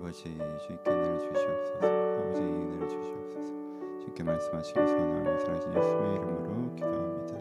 아버지 0.00 0.22
주님께 0.24 0.90
은혜를 0.90 1.18
주시옵소서 1.20 1.76
아버지 1.76 2.40
이 2.40 2.44
은혜를 2.44 2.88
주시옵소서 2.88 4.00
주님께 4.00 4.22
말씀하시길 4.22 4.88
소원하며 4.88 5.38
살아신 5.40 5.68
예수의 5.68 6.14
이름으로 6.14 6.74
기도합니다 6.74 7.34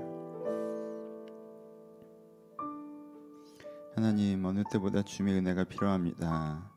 하나님 3.95 4.43
어느 4.43 4.63
때보다 4.71 5.02
주님의 5.03 5.39
은혜가 5.39 5.65
필요합니다. 5.65 6.71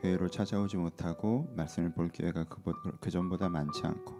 교회로 0.00 0.28
찾아오지 0.28 0.76
못하고 0.76 1.52
말씀을 1.56 1.92
볼 1.92 2.08
기회가 2.10 2.44
그 2.44 3.10
전보다 3.10 3.48
많지 3.48 3.86
않고 3.86 4.18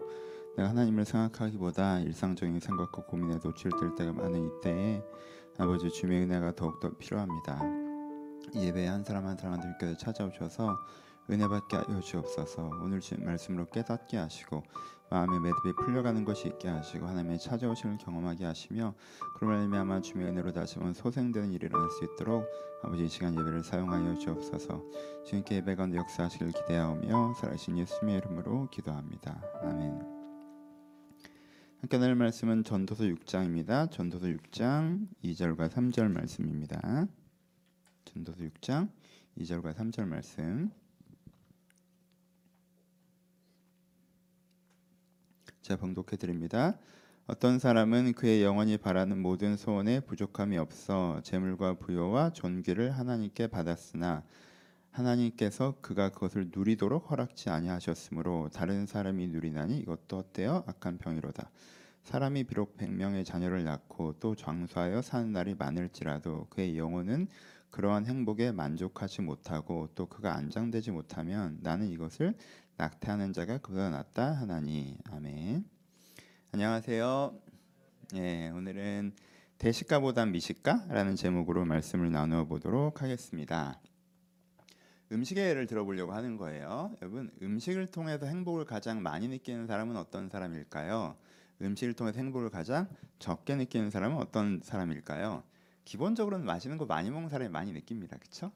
내가 0.57 0.69
하나님을 0.69 1.05
생각하기보다 1.05 1.99
일상적인 1.99 2.59
생각과 2.59 3.03
고민에 3.03 3.39
노출될 3.43 3.95
때가 3.95 4.13
많은 4.13 4.45
이때에 4.45 5.03
아버지 5.57 5.89
주님의 5.89 6.23
은혜가 6.23 6.55
더욱더 6.55 6.89
필요합니다. 6.97 7.78
이 8.53 8.65
예배에 8.65 8.87
한 8.87 9.03
사람 9.03 9.25
한 9.25 9.37
사람 9.37 9.59
들께서 9.59 9.97
찾아오셔서 9.97 10.77
은혜 11.29 11.47
받게 11.47 11.77
주옵소서. 12.01 12.71
오늘 12.81 12.99
주신 12.99 13.23
말씀으로 13.23 13.69
깨닫게 13.69 14.17
하시고 14.17 14.63
마음의 15.11 15.39
매듭이 15.39 15.73
풀려가는 15.73 16.23
것이 16.23 16.47
있게 16.47 16.67
하시고 16.67 17.07
하나님의 17.07 17.39
찾아오심을 17.39 17.97
경험하게 17.97 18.45
하시며 18.45 18.93
그로 19.35 19.51
말미암아 19.51 20.01
주의 20.01 20.25
은혜로 20.25 20.53
다시 20.53 20.75
한번 20.75 20.93
소생되는 20.93 21.51
일이 21.51 21.65
일어날 21.65 21.89
수 21.89 22.03
있도록 22.05 22.47
아버지 22.83 23.05
이 23.05 23.09
시간 23.09 23.37
예배를 23.37 23.63
사용하여 23.63 24.17
주옵소서. 24.17 24.83
주님께 25.25 25.55
예배 25.57 25.75
가운데 25.75 25.97
역사하시길 25.97 26.51
기대하오며 26.51 27.33
살아신 27.35 27.77
예수님의 27.77 28.17
이름으로 28.17 28.69
기도합니다. 28.71 29.41
아멘. 29.61 30.19
함께 31.81 31.97
나눌 31.97 32.15
말씀은 32.15 32.63
전도서 32.63 33.05
6장입니다. 33.05 33.89
전도서 33.91 34.27
6장 34.27 35.07
2절과 35.23 35.69
3절 35.69 36.11
말씀입니다. 36.11 37.07
전도서 38.05 38.39
6장 38.39 38.89
2절과 39.37 39.73
3절 39.73 40.05
말씀. 40.05 40.71
제가 45.61 45.79
봉독해 45.79 46.17
드립니다. 46.17 46.77
어떤 47.27 47.59
사람은 47.59 48.13
그의 48.13 48.43
영원히 48.43 48.77
바라는 48.77 49.21
모든 49.21 49.55
소원에 49.55 49.99
부족함이 49.99 50.57
없어 50.57 51.21
재물과 51.23 51.75
부여와 51.75 52.33
존귀를 52.33 52.89
하나님께 52.91 53.47
받았으나 53.47 54.23
하나님께서 54.89 55.75
그가 55.81 56.09
그것을 56.09 56.49
누리도록 56.51 57.11
허락지 57.11 57.51
아니하셨으므로 57.51 58.49
다른 58.51 58.87
사람이 58.87 59.27
누리나니 59.27 59.77
이것도 59.79 60.17
헛되어 60.17 60.63
악한 60.65 60.97
병이로다. 60.97 61.51
사람이 62.03 62.45
비록 62.45 62.75
백명의 62.77 63.23
자녀를 63.23 63.63
낳고 63.63 64.15
또 64.19 64.33
장수하여 64.33 65.03
사는 65.03 65.31
날이 65.31 65.53
많을지라도 65.53 66.47
그의 66.49 66.77
영혼은 66.77 67.27
그러한 67.71 68.05
행복에 68.05 68.51
만족하지 68.51 69.21
못하고 69.21 69.89
또 69.95 70.07
그가 70.07 70.35
안장되지 70.35 70.91
못하면 70.91 71.59
나는 71.61 71.87
이것을 71.87 72.35
낙태하는 72.77 73.33
자가 73.33 73.59
그보다 73.59 73.89
낫다 73.89 74.31
하나니 74.33 74.97
아멘. 75.11 75.65
안녕하세요. 76.51 77.39
예, 78.15 78.49
오늘은 78.49 79.13
대식가보다 79.59 80.25
미식가라는 80.25 81.15
제목으로 81.15 81.65
말씀을 81.65 82.11
나누어 82.11 82.45
보도록 82.45 83.01
하겠습니다. 83.01 83.79
음식의 85.11 85.49
예를 85.49 85.67
들어보려고 85.67 86.13
하는 86.13 86.37
거예요. 86.37 86.95
여러분, 87.01 87.31
음식을 87.41 87.87
통해서 87.87 88.25
행복을 88.25 88.65
가장 88.65 89.01
많이 89.01 89.27
느끼는 89.27 89.67
사람은 89.67 89.97
어떤 89.97 90.29
사람일까요? 90.29 91.17
음식을 91.61 91.93
통해서 91.93 92.19
행복을 92.19 92.49
가장 92.49 92.87
적게 93.17 93.55
느끼는 93.55 93.89
사람은 93.89 94.17
어떤 94.17 94.61
사람일까요? 94.63 95.43
기본적으로는 95.89 96.45
맛있는 96.45 96.77
거 96.77 96.85
많이 96.85 97.09
먹는 97.09 97.29
사람이 97.29 97.49
많이 97.49 97.71
느낍니다. 97.73 98.15
그렇죠? 98.17 98.51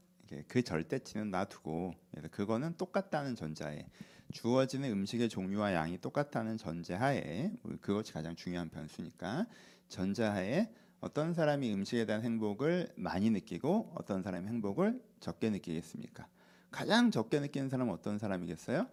그 0.47 0.61
절대치는 0.61 1.31
놔두고 1.31 1.95
그래서 2.11 2.27
그거는 2.29 2.77
똑같다는 2.77 3.35
전자에 3.35 3.87
주어지는 4.31 4.91
음식의 4.91 5.29
종류와 5.29 5.73
양이 5.73 5.97
똑같다는 5.97 6.57
전제하에 6.57 7.51
그것이 7.81 8.13
가장 8.13 8.35
중요한 8.35 8.69
변수니까 8.69 9.47
전자하에 9.89 10.69
어떤 10.99 11.33
사람이 11.33 11.73
음식에 11.73 12.05
대한 12.05 12.21
행복을 12.21 12.89
많이 12.97 13.31
느끼고 13.31 13.93
어떤 13.95 14.21
사람이 14.21 14.47
행복을 14.47 15.01
적게 15.19 15.49
느끼겠습니까? 15.49 16.27
가장 16.69 17.09
적게 17.09 17.39
느끼는 17.39 17.69
사람은 17.69 17.91
어떤 17.91 18.19
사람이겠어요? 18.19 18.87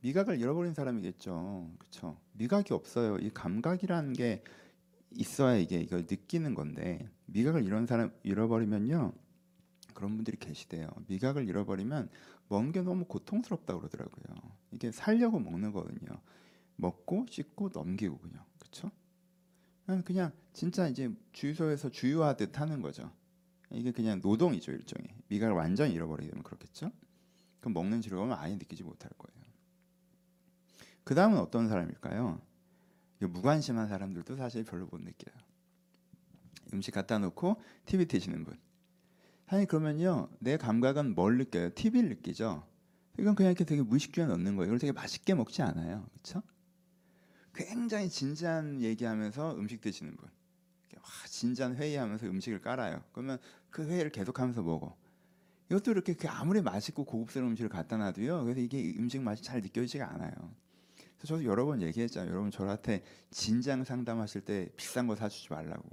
미각을 0.00 0.38
잃어버린 0.38 0.74
사람이겠죠. 0.74 1.70
그렇죠? 1.78 2.18
미각이 2.32 2.74
없어요. 2.74 3.16
이 3.16 3.30
감각이라는 3.30 4.12
게 4.12 4.42
있어야 5.16 5.56
이게 5.56 5.80
이걸 5.80 6.00
느끼는 6.00 6.54
건데 6.54 7.08
미각을 7.26 7.64
잃은 7.64 7.86
사람 7.86 8.12
잃어버리면요. 8.22 9.12
그런 9.94 10.16
분들이 10.16 10.36
계시대요. 10.38 10.88
미각을 11.08 11.48
잃어버리면 11.48 12.08
먹는 12.48 12.72
게 12.72 12.82
너무 12.82 13.04
고통스럽다 13.04 13.76
그러더라고요. 13.76 14.36
이게 14.72 14.90
살려고 14.90 15.38
먹는 15.38 15.72
거거든요. 15.72 16.20
먹고 16.76 17.26
씻고 17.28 17.70
넘기고 17.72 18.18
그냥 18.18 18.44
그렇죠? 18.58 18.90
그냥 20.04 20.32
진짜 20.52 20.88
이제 20.88 21.14
주유소에서 21.32 21.90
주유하듯 21.90 22.60
하는 22.60 22.80
거죠. 22.80 23.10
이게 23.70 23.92
그냥 23.92 24.20
노동이죠 24.22 24.72
일종의. 24.72 25.08
미각을 25.28 25.54
완전히 25.54 25.94
잃어버리게 25.94 26.30
되면 26.30 26.42
그렇겠죠. 26.42 26.90
그럼 27.60 27.74
먹는 27.74 28.00
즐거움을 28.00 28.34
아예 28.36 28.54
느끼지 28.54 28.82
못할 28.82 29.10
거예요. 29.18 29.42
그 31.04 31.14
다음은 31.14 31.38
어떤 31.38 31.68
사람일까요? 31.68 32.40
무관심한 33.28 33.88
사람들도 33.88 34.36
사실 34.36 34.64
별로 34.64 34.86
못 34.86 35.00
느껴요. 35.00 35.34
음식 36.72 36.92
갖다 36.92 37.18
놓고 37.18 37.60
TV 37.86 38.06
트시는 38.06 38.44
분. 38.44 38.58
사실 39.48 39.66
그러면요, 39.66 40.28
내 40.38 40.56
감각은 40.56 41.14
뭘 41.14 41.36
느껴요? 41.36 41.70
TV를 41.74 42.08
느끼죠. 42.10 42.66
이건 43.18 43.34
그냥 43.34 43.50
이렇게 43.50 43.64
되게 43.64 43.82
무의식주에 43.82 44.26
넣는 44.26 44.56
거예요. 44.56 44.68
이걸 44.68 44.78
되게 44.78 44.92
맛있게 44.92 45.34
먹지 45.34 45.62
않아요, 45.62 46.06
그렇죠? 46.12 46.42
굉장히 47.54 48.08
진지한 48.08 48.80
얘기하면서 48.80 49.56
음식 49.56 49.80
드시는 49.82 50.16
분. 50.16 50.30
와, 50.96 51.26
진지한 51.26 51.76
회의하면서 51.76 52.26
음식을 52.26 52.60
깔아요. 52.60 53.02
그러면 53.12 53.38
그 53.70 53.84
회의를 53.84 54.10
계속하면서 54.10 54.62
먹어. 54.62 54.96
이것도 55.68 55.90
이렇게 55.90 56.16
아무리 56.28 56.60
맛있고 56.60 57.04
고급스러운 57.04 57.52
음식을 57.52 57.68
갖다 57.68 57.96
놔도요. 57.96 58.44
그래서 58.44 58.60
이게 58.60 58.94
음식 58.98 59.20
맛이 59.20 59.42
잘 59.42 59.60
느껴지지가 59.60 60.14
않아요. 60.14 60.32
저도 61.24 61.44
여러 61.44 61.64
번 61.64 61.82
얘기했잖아요. 61.82 62.30
여러분 62.30 62.50
저한테 62.50 63.02
진지한 63.30 63.84
상담하실 63.84 64.42
때 64.42 64.68
비싼 64.76 65.06
거 65.06 65.16
사주지 65.16 65.48
말라고. 65.50 65.88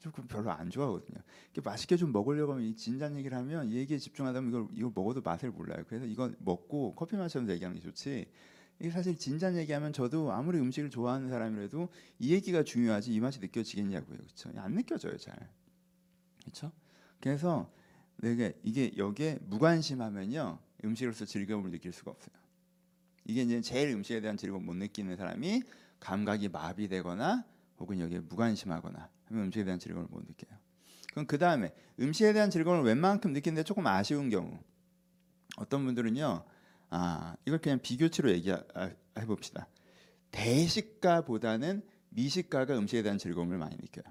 좀 0.00 0.12
별로 0.26 0.50
안 0.50 0.68
좋아하거든요. 0.68 1.20
맛있게 1.62 1.96
좀 1.96 2.10
먹으려고 2.10 2.52
하면 2.52 2.64
이 2.64 2.74
진지한 2.74 3.16
얘기를 3.16 3.36
하면 3.38 3.68
이 3.68 3.76
얘기에 3.76 3.98
집중하다 3.98 4.40
보면 4.40 4.50
이걸 4.50 4.68
이거 4.72 4.92
먹어도 4.92 5.20
맛을 5.20 5.50
몰라요. 5.52 5.84
그래서 5.86 6.06
이거 6.06 6.30
먹고 6.38 6.94
커피 6.96 7.16
마시면서 7.16 7.52
얘기하는 7.52 7.78
게 7.78 7.82
좋지. 7.82 8.26
이게 8.80 8.90
사실 8.90 9.16
진지한 9.16 9.56
얘기하면 9.56 9.92
저도 9.92 10.32
아무리 10.32 10.58
음식을 10.58 10.90
좋아하는 10.90 11.28
사람이라도 11.28 11.88
이 12.18 12.32
얘기가 12.32 12.64
중요하지 12.64 13.14
이 13.14 13.20
맛이 13.20 13.38
느껴지겠냐고요. 13.38 14.18
그렇죠? 14.18 14.50
안 14.56 14.74
느껴져요, 14.74 15.16
잘. 15.18 15.36
그렇죠? 16.40 16.72
그래서 17.20 17.70
내게 18.16 18.58
이게 18.64 18.90
여기에 18.96 19.38
무관심하면요 19.42 20.58
음식으로서 20.84 21.26
즐거움을 21.26 21.70
느낄 21.70 21.92
수가 21.92 22.10
없어요. 22.10 22.41
이게 23.24 23.42
이제 23.42 23.60
제일 23.60 23.90
음식에 23.90 24.20
대한 24.20 24.36
즐거움 24.36 24.66
못 24.66 24.74
느끼는 24.74 25.16
사람이 25.16 25.62
감각이 26.00 26.48
마비되거나 26.48 27.44
혹은 27.78 28.00
여기에 28.00 28.20
무관심하거나 28.20 29.08
하면 29.26 29.44
음식에 29.44 29.64
대한 29.64 29.78
즐거움을 29.78 30.08
못 30.10 30.20
느껴요. 30.20 30.58
그럼 31.12 31.26
그 31.26 31.38
다음에 31.38 31.72
음식에 32.00 32.32
대한 32.32 32.50
즐거움을 32.50 32.84
웬만큼 32.84 33.32
느끼는데 33.32 33.62
조금 33.64 33.86
아쉬운 33.86 34.30
경우 34.30 34.58
어떤 35.56 35.84
분들은요 35.84 36.44
아 36.90 37.36
이걸 37.46 37.58
그냥 37.60 37.78
비교치로 37.80 38.30
얘기해 38.30 38.56
봅시다. 39.26 39.68
대식가보다는 40.30 41.82
미식가가 42.10 42.76
음식에 42.78 43.02
대한 43.02 43.18
즐거움을 43.18 43.58
많이 43.58 43.76
느껴요. 43.76 44.04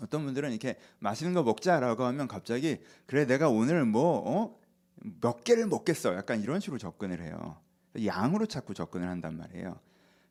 어떤 0.00 0.24
분들은 0.24 0.50
이렇게 0.50 0.76
맛있는 0.98 1.34
거 1.34 1.42
먹자라고 1.42 2.04
하면 2.04 2.26
갑자기 2.26 2.78
그래 3.06 3.26
내가 3.26 3.48
오늘 3.48 3.84
뭐몇 3.84 5.44
개를 5.44 5.66
먹겠어 5.66 6.14
약간 6.16 6.42
이런 6.42 6.60
식으로 6.60 6.78
접근을 6.78 7.22
해요. 7.22 7.60
양으로 8.04 8.46
자꾸 8.46 8.74
접근을 8.74 9.08
한단 9.08 9.36
말이에요. 9.36 9.78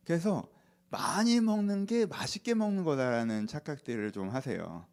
그래서 0.05 0.47
많이 0.89 1.39
먹는 1.39 1.85
게 1.85 2.05
맛있게 2.05 2.53
먹는 2.53 2.83
거다라는 2.83 3.47
착각들을 3.47 4.11
좀 4.11 4.29
하세요. 4.29 4.85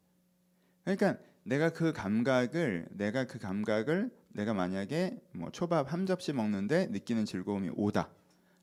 그러니까 0.85 1.17
내가 1.43 1.71
그 1.71 1.93
감각을 1.93 2.87
내가 2.91 3.25
그 3.25 3.39
감각을 3.39 4.11
내가 4.29 4.55
만약에 4.55 5.21
뭐 5.33 5.51
초밥 5.51 5.93
한 5.93 6.07
접시 6.07 6.33
먹는데 6.33 6.87
느끼는 6.87 7.25
즐거움이 7.25 7.71
오다. 7.75 8.11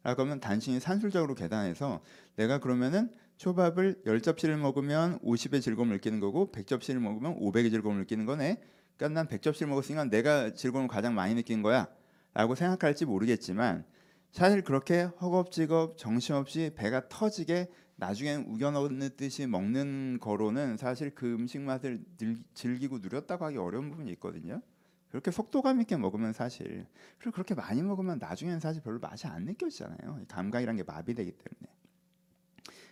라고 0.04 0.22
하면 0.22 0.40
단순히 0.40 0.80
산술적으로 0.80 1.36
계산해서 1.36 2.02
내가 2.38 2.60
그러면은 2.60 3.12
초밥을 3.36 4.04
10접시를 4.06 4.56
먹으면 4.58 5.20
50의 5.20 5.62
즐거움을 5.62 5.96
느끼는 5.96 6.20
거고 6.20 6.52
100접시를 6.52 7.00
먹으면 7.00 7.36
500의 7.40 7.72
즐거움을 7.72 8.02
느끼는 8.02 8.26
거네. 8.26 8.62
그러니까 8.96 9.20
난 9.20 9.28
100접시를 9.28 9.68
먹었으니까 9.68 10.06
내가 10.06 10.54
즐거움을 10.54 10.88
가장 10.88 11.14
많이 11.14 11.36
느낀 11.36 11.62
거야. 11.62 11.88
라고 12.34 12.56
생각할지 12.56 13.06
모르겠지만 13.06 13.84
사실 14.32 14.64
그렇게 14.64 15.04
허겁지겁 15.04 15.98
정신없이 15.98 16.72
배가 16.76 17.08
터지게 17.10 17.70
나중엔 17.96 18.46
우겨넣듯이 18.48 19.48
먹는 19.48 20.20
거로는 20.22 20.78
사실 20.78 21.14
그 21.16 21.34
음식 21.34 21.60
맛을 21.62 22.04
늘, 22.18 22.38
즐기고 22.54 23.00
누렸다고 23.00 23.46
하기 23.46 23.58
어려운 23.58 23.90
부분이 23.90 24.12
있거든요. 24.14 24.62
그렇게 25.10 25.32
속도감 25.32 25.82
있게 25.82 25.98
먹으면 25.98 26.34
사실 26.34 26.86
그리고 27.18 27.32
그렇게 27.32 27.56
많이 27.56 27.82
먹으면 27.82 28.20
나중에는 28.20 28.60
사실 28.60 28.84
별로 28.84 29.00
맛이 29.00 29.26
안 29.26 29.46
느껴지잖아요. 29.46 30.26
감각이란 30.28 30.76
게 30.76 30.84
마비되기 30.84 31.32
때문에. 31.32 31.78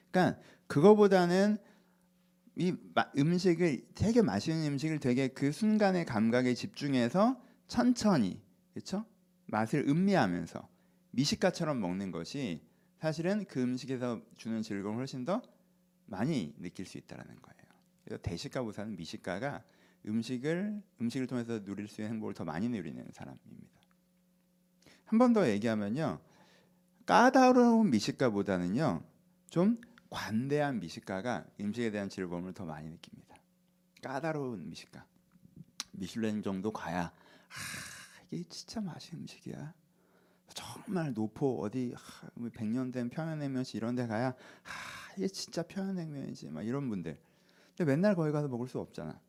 그러니까 0.09 0.41
그거보다는 0.67 1.57
이 2.55 2.73
음식을 3.17 3.89
되게 3.93 4.21
맛있는 4.21 4.65
음식을 4.71 4.99
되게 4.99 5.27
그 5.27 5.51
순간의 5.51 6.05
감각에 6.05 6.53
집중해서 6.53 7.39
천천히 7.67 8.41
그렇죠? 8.73 9.05
맛을 9.47 9.87
음미하면서 9.87 10.74
미식가처럼 11.15 11.79
먹는 11.79 12.11
것이 12.11 12.61
사실은 12.99 13.45
그 13.45 13.61
음식에서 13.61 14.21
주는 14.35 14.61
즐거움을 14.61 14.99
훨씬 14.99 15.23
더 15.25 15.41
많이 16.05 16.53
느낄 16.59 16.85
수 16.85 16.97
있다라는 16.97 17.35
거예요. 17.41 17.55
그래서 18.03 18.21
대식가보다는 18.21 18.95
미식가가 18.97 19.63
음식을 20.07 20.81
음식을 21.01 21.27
통해서 21.27 21.63
누릴 21.63 21.87
수 21.87 22.01
있는 22.01 22.13
행복을 22.15 22.33
더 22.33 22.43
많이 22.45 22.67
누리는 22.69 23.03
사람입니다. 23.11 23.75
한 25.05 25.19
번 25.19 25.33
더 25.33 25.47
얘기하면요. 25.49 26.19
까다로운 27.05 27.89
미식가보다는요. 27.91 29.03
좀 29.49 29.79
관대한 30.09 30.79
미식가가 30.79 31.45
음식에 31.59 31.91
대한 31.91 32.09
즐거움을 32.09 32.53
더 32.53 32.65
많이 32.65 32.89
느낍니다. 32.89 33.35
까다로운 34.01 34.69
미식가. 34.69 35.05
미슐랭 35.93 36.41
정도 36.41 36.71
가야 36.73 37.05
아, 37.05 37.11
이게 38.31 38.43
진짜 38.49 38.81
맛있는 38.81 39.21
음식이야. 39.23 39.73
정말 40.55 41.13
노포 41.13 41.61
어디 41.61 41.93
하, 41.95 42.29
100년 42.39 42.85
뭐된 42.85 43.09
평양냉면시 43.09 43.77
이런 43.77 43.93
데 43.93 44.07
가야 44.07 44.29
아, 44.29 45.13
이게 45.17 45.27
진짜 45.27 45.61
평양냉면이지 45.61 46.49
막 46.49 46.63
이런 46.63 46.89
분들. 46.89 47.19
근데 47.77 47.91
맨날 47.91 48.15
거기 48.15 48.31
가서 48.31 48.47
먹을 48.47 48.67
수 48.67 48.79
없잖아. 48.79 49.19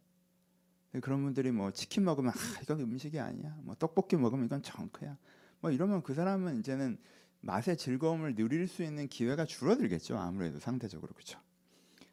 그런 1.03 1.23
분들이 1.23 1.51
뭐 1.51 1.73
치킨 1.73 2.05
먹으면 2.05 2.31
아, 2.31 2.61
이건 2.63 2.81
음식이 2.81 3.19
아니야. 3.19 3.55
뭐 3.63 3.75
떡볶이 3.75 4.17
먹으면 4.17 4.47
이건 4.47 4.63
정크야. 4.63 5.19
뭐 5.61 5.71
이러면 5.71 6.03
그 6.03 6.15
사람은 6.15 6.61
이제는 6.61 6.97
맛의 7.41 7.77
즐거움을 7.77 8.37
누릴 8.37 8.69
수 8.69 8.83
있는 8.83 9.09
기회가 9.09 9.45
줄어들겠죠. 9.45 10.17
아무래도 10.17 10.61
상대적으로 10.61 11.13
그렇죠. 11.13 11.41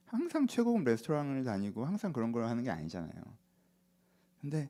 항상 0.05 0.47
최고급 0.47 0.83
레스토랑을 0.83 1.43
다니고 1.43 1.85
항상 1.85 2.11
그런 2.13 2.31
걸 2.31 2.45
하는 2.45 2.63
게 2.63 2.71
아니잖아요. 2.71 3.23
근데 4.41 4.69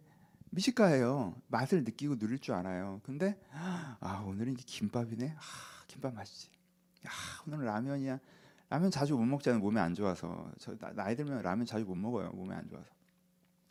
미식가예요. 0.53 1.35
맛을 1.47 1.83
느끼고 1.83 2.17
누릴 2.17 2.39
줄 2.39 2.53
알아요. 2.53 3.01
근데 3.03 3.39
아 3.51 4.23
오늘은 4.27 4.53
이게 4.53 4.63
김밥이네. 4.65 5.35
아 5.37 5.41
김밥 5.87 6.13
맛있지. 6.13 6.49
야 7.07 7.11
오늘은 7.47 7.65
라면이야. 7.65 8.19
라면 8.69 8.91
자주 8.91 9.15
못 9.15 9.25
먹잖아요. 9.25 9.59
몸에 9.59 9.81
안 9.81 9.93
좋아서. 9.93 10.51
저 10.59 10.77
나이 10.77 11.15
들면 11.15 11.41
라면 11.41 11.65
자주 11.65 11.85
못 11.85 11.95
먹어요. 11.95 12.31
몸에 12.31 12.55
안 12.55 12.67
좋아서. 12.67 12.87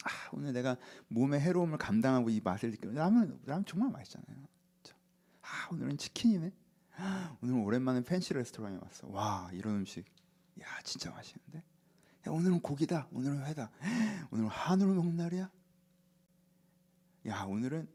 아 0.05 0.09
오늘 0.33 0.53
내가 0.53 0.77
몸의 1.09 1.41
해로움을 1.41 1.79
감당하고 1.79 2.31
이 2.31 2.41
맛을 2.43 2.71
느끼는 2.71 2.95
라면 2.95 3.41
라면 3.47 3.65
정말 3.65 3.91
맛있잖아요. 3.91 4.37
아 5.43 5.69
오늘은 5.71 5.97
치킨이네. 5.97 6.53
오늘 7.43 7.55
오랜만에 7.55 8.03
팬시 8.03 8.35
레스토랑에 8.35 8.79
왔어. 8.83 9.09
와 9.09 9.49
이런 9.53 9.77
음식, 9.77 10.05
야 10.61 10.67
진짜 10.85 11.11
맛있는데. 11.11 11.59
야 12.27 12.31
오늘은 12.31 12.61
고기다. 12.61 13.09
오늘은 13.13 13.47
회다. 13.47 13.71
오늘은 14.31 14.49
한우를 14.49 14.95
먹는 14.95 15.17
날이야. 15.17 15.51
야 17.27 17.45
오늘은 17.45 17.89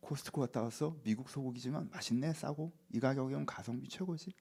코스트코 0.00 0.40
갔다 0.40 0.62
왔어. 0.62 0.96
미국 1.02 1.28
소고기지만 1.28 1.90
맛있네. 1.90 2.32
싸고 2.32 2.72
이 2.92 3.00
가격이면 3.00 3.46
가성비 3.46 3.88
최고지. 3.88 4.32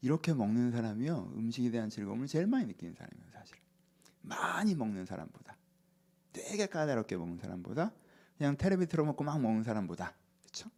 이렇게 0.00 0.34
먹는 0.34 0.72
사람이요 0.72 1.32
음식에 1.36 1.70
대한 1.70 1.88
즐거움을 1.88 2.26
제일 2.26 2.46
많이 2.46 2.66
느끼는 2.66 2.94
사람이에요 2.94 3.30
사실. 3.32 3.56
많이 4.22 4.74
먹는 4.74 5.04
사람보다 5.06 5.56
되게 6.32 6.66
까다롭게 6.66 7.16
먹는 7.16 7.38
사람보다 7.38 7.92
그냥 8.36 8.56
테레비 8.56 8.86
틀어먹고 8.86 9.22
막 9.22 9.40
먹는 9.40 9.62
사람보다 9.62 10.14
그렇죠? 10.40 10.70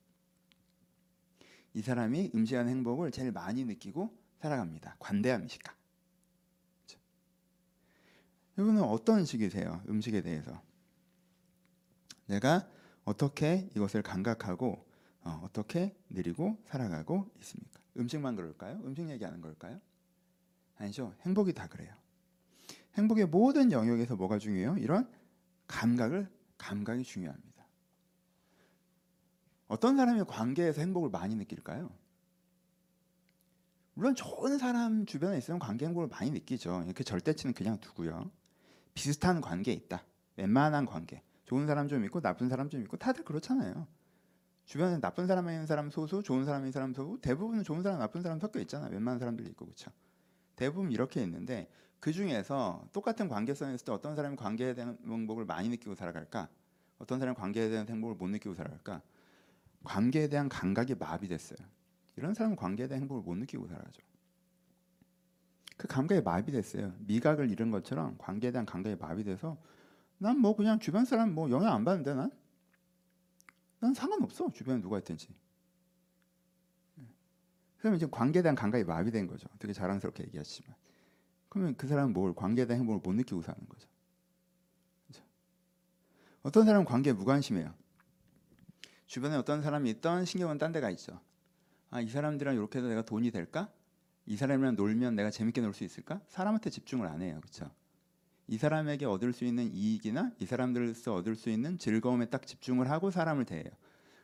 이 1.73 1.81
사람이 1.81 2.33
음식에 2.35 2.57
대한 2.57 2.69
행복을 2.69 3.11
제일 3.11 3.33
많이 3.33 3.65
느끼고 3.65 4.15
살아갑니다. 4.41 4.97
관대한 4.99 5.49
식가. 5.49 5.75
여러분은 8.57 8.83
어떤 8.83 9.25
식이세요? 9.25 9.83
음식에 9.89 10.21
대해서 10.21 10.63
내가 12.27 12.69
어떻게 13.05 13.69
이것을 13.75 14.03
감각하고 14.03 14.85
어, 15.23 15.49
떻게 15.53 15.97
느리고 16.11 16.59
살아가고 16.67 17.31
있습니까? 17.41 17.81
음식만 17.97 18.37
그럴까요? 18.37 18.81
음식 18.85 19.09
얘기하는 19.09 19.41
걸까요? 19.41 19.81
아니죠. 20.77 21.15
행복이 21.23 21.53
다 21.53 21.67
그래요. 21.67 21.95
행복의 22.95 23.27
모든 23.27 23.73
영역에서 23.73 24.17
뭐가 24.17 24.39
중요해요? 24.39 24.77
이런 24.79 25.09
감각을 25.67 26.31
감각이 26.59 27.03
중요합니다. 27.05 27.65
어떤 29.67 29.97
사람이 29.97 30.25
관계에서 30.25 30.81
행복을 30.81 31.11
많이 31.11 31.35
느낄까요? 31.35 31.91
물론 33.95 34.15
좋은 34.15 34.59
사람 34.59 35.07
주변에 35.07 35.39
있으면 35.39 35.59
관계 35.59 35.87
행복을 35.87 36.09
많이 36.09 36.31
느끼죠. 36.31 36.83
이렇게 36.85 37.05
절대치는 37.05 37.55
그냥 37.55 37.79
두고요. 37.81 38.31
비슷한 38.93 39.41
관계에 39.41 39.75
있다. 39.75 40.05
웬만한 40.37 40.85
관계. 40.85 41.23
좋은 41.45 41.67
사람 41.67 41.89
좀 41.89 42.05
있고 42.05 42.21
나쁜 42.21 42.49
사람 42.49 42.69
좀 42.69 42.81
있고 42.83 42.97
다들 42.97 43.25
그렇잖아요. 43.25 43.87
주변에 44.65 44.99
나쁜 44.99 45.27
사람 45.27 45.49
있는 45.49 45.67
사람 45.67 45.91
소수, 45.91 46.23
좋은 46.23 46.45
사람 46.45 46.63
있는 46.63 46.73
사람 46.73 46.95
소수, 46.95 47.19
대부분은 47.21 47.65
좋은 47.65 47.83
사람, 47.83 47.99
나쁜 47.99 48.23
사람 48.23 48.41
섞여 48.41 48.61
있잖아. 48.61 48.87
웬만한 48.87 49.19
사람들이 49.19 49.49
있고 49.51 49.67
그렇죠. 49.67 49.91
대부분 50.57 50.91
이렇게 50.91 51.23
있는데 51.23 51.69
그 52.01 52.13
중에서 52.13 52.87
똑같은 52.93 53.29
관계성에 53.29 53.75
있을 53.75 53.85
때 53.85 53.93
어떤 53.93 54.15
사람이 54.15 54.37
관계에 54.37 54.75
대한 54.75 54.99
행복을 55.07 55.45
많이 55.45 55.69
느끼고 55.69 55.95
살아갈까? 55.95 56.49
어떤 56.99 57.19
사람이 57.19 57.37
관계에 57.37 57.69
대한 57.69 57.89
행복을 57.89 58.17
못 58.17 58.29
느끼고 58.29 58.55
살아갈까? 58.55 59.03
관계에 59.85 60.29
대한 60.29 60.49
감각이 60.49 60.95
마비됐어요. 60.95 61.59
이런 62.17 62.33
사람은 62.35 62.57
관계에 62.57 62.89
대한 62.89 63.03
행복을 63.03 63.23
못 63.23 63.35
느끼고 63.37 63.67
살아가죠. 63.67 64.01
그 65.77 65.89
감각이 65.89 66.23
마비됐어요. 66.23 66.95
미각을 67.01 67.51
잃은 67.51 67.71
것처럼 67.71 68.17
관계에 68.19 68.53
대한 68.53 68.65
감각이 68.65 68.97
마비돼서 68.97 69.59
난 70.19 70.39
뭐 70.39 70.57
그냥 70.57 70.79
주변 70.79 71.05
사람 71.05 71.35
뭐 71.35 71.51
영향 71.51 71.75
안 71.75 71.85
받는데 71.85 72.15
난? 72.15 72.31
난 73.81 73.95
상관없어. 73.95 74.51
주변에 74.53 74.81
누가 74.81 74.99
있든지. 74.99 75.29
그러면 77.79 77.99
이제 77.99 78.07
관계에 78.11 78.43
대한 78.43 78.55
감각이 78.55 78.85
마비된 78.85 79.27
거죠. 79.27 79.47
되게 79.59 79.73
자랑스럽게 79.75 80.25
얘기하지만. 80.25 80.75
그러면 81.51 81.77
그 81.77 81.87
사람은 81.87 82.15
뭘 82.15 82.35
관계에 82.35 82.67
대한 82.67 82.81
행복을 82.81 83.01
못 83.05 83.13
느끼고 83.15 83.43
사는 83.43 83.61
거죠. 83.69 83.89
그렇죠? 85.07 85.25
어떤 86.43 86.65
사람은 86.65 86.87
관계에 86.87 87.13
무관심해요. 87.13 87.75
주변에 89.07 89.37
어떤 89.37 89.63
사람이 89.63 89.91
있던 89.91 90.25
신경은 90.25 90.57
딴 90.59 90.73
데가 90.73 90.89
있죠. 90.91 91.21
아, 91.91 92.01
이 92.01 92.09
사람들이랑 92.09 92.55
이렇게 92.55 92.79
해서 92.79 92.89
내가 92.89 93.03
돈이 93.03 93.31
될까? 93.31 93.71
이 94.27 94.37
사람이랑 94.37 94.77
놀면 94.77 95.15
내가 95.15 95.31
재밌게 95.31 95.61
놀 95.61 95.75
수 95.75 95.85
있을까? 95.85 96.21
사람한테 96.29 96.71
집중을 96.71 97.07
안 97.07 97.21
해요. 97.21 97.39
그렇죠? 97.41 97.71
이 98.47 98.59
사람에게 98.59 99.07
얻을 99.07 99.33
수 99.33 99.45
있는 99.45 99.73
이익이나 99.73 100.33
이 100.39 100.47
사람들로서 100.47 101.15
얻을 101.15 101.35
수 101.35 101.51
있는 101.51 101.79
즐거움에 101.79 102.27
딱 102.27 102.47
집중을 102.47 102.91
하고 102.91 103.11
사람을 103.11 103.45
대해요. 103.45 103.71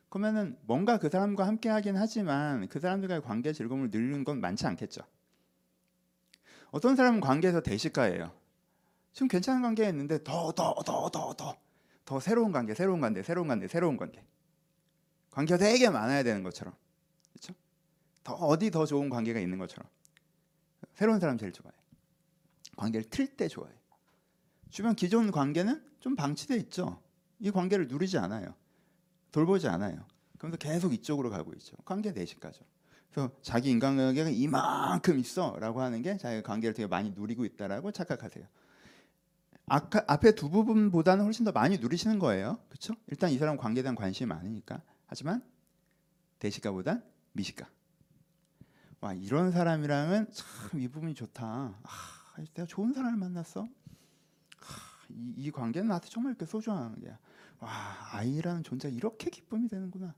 그러면은 0.09 0.57
뭔가 0.63 0.99
그 0.99 1.09
사람과 1.09 1.47
함께 1.47 1.69
하긴 1.69 1.97
하지만 1.97 2.69
그 2.69 2.81
사람들과의 2.81 3.23
관계 3.23 3.53
즐거움을 3.53 3.91
누리는 3.91 4.25
건 4.25 4.41
많지 4.41 4.67
않겠죠. 4.67 5.03
어떤 6.71 6.97
사람은 6.97 7.21
관계에서 7.21 7.61
대식가예요. 7.63 8.33
지금 9.13 9.29
괜찮은 9.29 9.63
관계에 9.63 9.89
있는데 9.89 10.23
더 10.23 10.53
더 10.53 10.75
더 10.85 11.11
더 11.11 11.35
더 11.35 11.57
더 12.05 12.19
새로운 12.19 12.51
관계, 12.51 12.75
새로운 12.75 13.01
관계, 13.01 13.23
새로운 13.23 13.47
관계, 13.47 13.69
새로운 13.69 13.97
관계. 13.97 14.25
관계가 15.31 15.59
되게 15.59 15.89
많아야 15.89 16.25
되는 16.25 16.43
것처럼. 16.43 16.75
그렇죠? 17.33 17.55
더 18.25 18.35
어디 18.35 18.71
더 18.73 18.85
좋은 18.85 19.09
관계가 19.09 19.39
있는 19.39 19.59
것처럼. 19.59 19.89
새로운 20.95 21.21
사람 21.21 21.39
제일 21.39 21.53
좋아해. 21.53 21.73
관계를 22.77 23.09
틀 23.11 23.29
때 23.37 23.47
좋아해. 23.47 23.73
주변 24.71 24.95
기존 24.95 25.31
관계는 25.31 25.83
좀 26.01 26.17
방치돼 26.17 26.57
있죠. 26.57 27.01
이 27.39 27.51
관계를 27.51 27.89
누리지 27.89 28.19
않아요. 28.19 28.55
돌보지 29.33 29.69
않아요. 29.69 30.05
그러면서 30.39 30.59
계속 30.59 30.93
이쪽으로 30.93 31.31
가고 31.31 31.53
있죠. 31.55 31.77
관계 31.85 32.13
대식가죠. 32.13 32.65
그래서 33.11 33.31
자기 33.43 33.71
인간관계가 33.71 34.31
이만큼 34.31 35.19
있어라고 35.19 35.81
하는 35.81 36.01
게 36.03 36.17
자기 36.17 36.43
관계를 36.43 36.75
되게 36.75 36.87
많이 36.87 37.11
누리고 37.11 37.45
있다라고 37.45 37.93
착각하세요. 37.93 38.47
아까 39.67 40.05
앞에 40.09 40.35
두 40.35 40.51
부분보다는 40.51 41.25
훨씬 41.25 41.45
더 41.45 41.53
많이 41.53 41.79
누리시는 41.79 42.19
거예요. 42.19 42.59
그렇죠? 42.69 42.95
일단 43.09 43.31
이 43.31 43.39
사람 43.39 43.57
관계에 43.57 43.83
대한 43.83 43.95
관심이 43.95 44.27
많으니까. 44.29 44.83
하지만 45.07 45.43
대식가보단 46.39 47.03
미식가. 47.33 47.69
와 49.01 49.15
이런 49.15 49.51
사람이랑은 49.51 50.31
참 50.33 50.81
이 50.81 50.89
부분이 50.89 51.15
좋다. 51.15 51.45
아, 51.83 52.45
내가 52.55 52.67
좋은 52.67 52.93
사람을 52.93 53.17
만났어. 53.19 53.69
아, 55.11 55.15
이, 55.17 55.35
이 55.37 55.51
관계는 55.51 55.89
나한테 55.89 56.09
정말 56.09 56.33
이렇게 56.33 56.47
소중한 56.47 56.99
게야. 57.01 57.19
와 57.59 57.71
아이라는 58.13 58.63
존재가 58.63 58.95
이렇게 58.95 59.31
기쁨이 59.31 59.69
되는구나. 59.69 60.15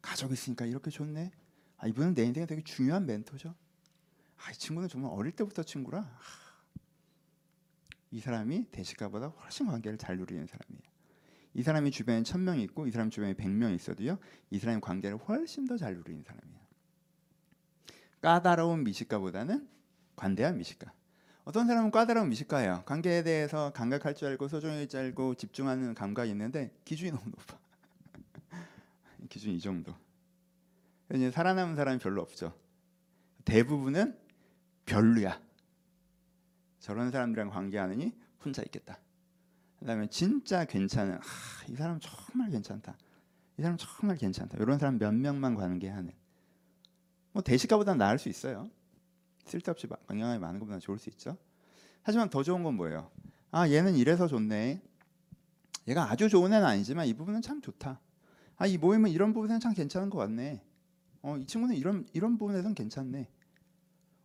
가족 0.00 0.32
있으니까 0.32 0.64
이렇게 0.64 0.90
좋네. 0.90 1.30
아 1.78 1.86
이분은 1.86 2.14
내 2.14 2.24
인생에 2.24 2.46
되게 2.46 2.62
중요한 2.62 3.06
멘토죠. 3.06 3.54
아 4.38 4.50
이 4.50 4.54
친구는 4.54 4.88
정말 4.88 5.10
어릴 5.12 5.32
때부터 5.32 5.62
친구라. 5.62 6.00
아, 6.00 6.18
이 8.10 8.20
사람이 8.20 8.70
대식가보다 8.70 9.28
훨씬 9.28 9.66
관계를 9.66 9.98
잘 9.98 10.16
누리는 10.16 10.46
사람이에요. 10.46 10.88
이 11.54 11.62
사람이 11.62 11.90
주변에 11.90 12.22
천 12.22 12.44
명이 12.44 12.62
있고 12.64 12.86
이 12.86 12.90
사람 12.90 13.10
주변에 13.10 13.34
백 13.34 13.50
명이 13.50 13.74
있어도요. 13.74 14.18
이 14.50 14.58
사람이 14.58 14.80
관계를 14.80 15.18
훨씬 15.18 15.66
더 15.66 15.76
잘 15.76 15.94
누리는 15.96 16.22
사람이에요. 16.22 16.58
까다로운 18.20 18.84
미식가보다는 18.84 19.68
관대한 20.16 20.56
미식가. 20.58 20.92
어떤 21.48 21.66
사람은 21.66 21.90
까다로운 21.90 22.28
미식가예요. 22.28 22.82
관계에 22.84 23.22
대해서 23.22 23.72
감각할 23.72 24.14
줄 24.14 24.28
알고 24.28 24.48
소중할 24.48 24.86
줄 24.86 25.00
알고 25.00 25.34
집중하는 25.36 25.94
감각이 25.94 26.30
있는데 26.32 26.76
기준이 26.84 27.10
너무 27.10 27.24
높아. 27.24 27.58
기준이 29.30 29.56
이 29.56 29.58
정도. 29.58 29.94
이제 31.14 31.30
살아남은 31.30 31.74
사람이 31.74 32.00
별로 32.00 32.20
없죠. 32.20 32.54
대부분은 33.46 34.18
별로야. 34.84 35.40
저런 36.80 37.10
사람들이랑 37.10 37.48
관계하느니 37.48 38.12
혼자 38.44 38.60
있겠다. 38.60 38.98
그다음에 39.78 40.06
진짜 40.10 40.66
괜찮은 40.66 41.14
아, 41.14 41.20
이 41.66 41.74
사람 41.76 41.98
정말 41.98 42.50
괜찮다. 42.50 42.94
이 43.56 43.62
사람 43.62 43.78
정말 43.78 44.18
괜찮다. 44.18 44.58
이런 44.58 44.78
사람 44.78 44.98
몇 44.98 45.14
명만 45.14 45.54
관계하는 45.54 46.12
뭐 47.32 47.42
대식가보다 47.42 47.94
나을 47.94 48.18
수 48.18 48.28
있어요. 48.28 48.68
쓸데없이 49.48 49.86
방향이 50.06 50.38
많은 50.38 50.60
것보다 50.60 50.78
좋을 50.78 50.98
수 50.98 51.08
있죠. 51.10 51.36
하지만 52.02 52.30
더 52.30 52.42
좋은 52.42 52.62
건 52.62 52.74
뭐예요? 52.74 53.10
아 53.50 53.68
얘는 53.68 53.96
이래서 53.96 54.26
좋네. 54.26 54.80
얘가 55.88 56.10
아주 56.10 56.28
좋은 56.28 56.52
애는 56.52 56.64
아니지만 56.66 57.06
이 57.06 57.14
부분은 57.14 57.42
참 57.42 57.60
좋다. 57.60 58.00
아 58.58 58.66
이 58.66 58.76
모임은 58.76 59.10
이런 59.10 59.32
부분에서 59.32 59.60
참 59.60 59.72
괜찮은 59.74 60.10
것 60.10 60.18
같네. 60.18 60.62
어이 61.22 61.46
친구는 61.46 61.76
이런 61.76 62.06
이런 62.12 62.38
부분에선 62.38 62.74
괜찮네. 62.74 63.28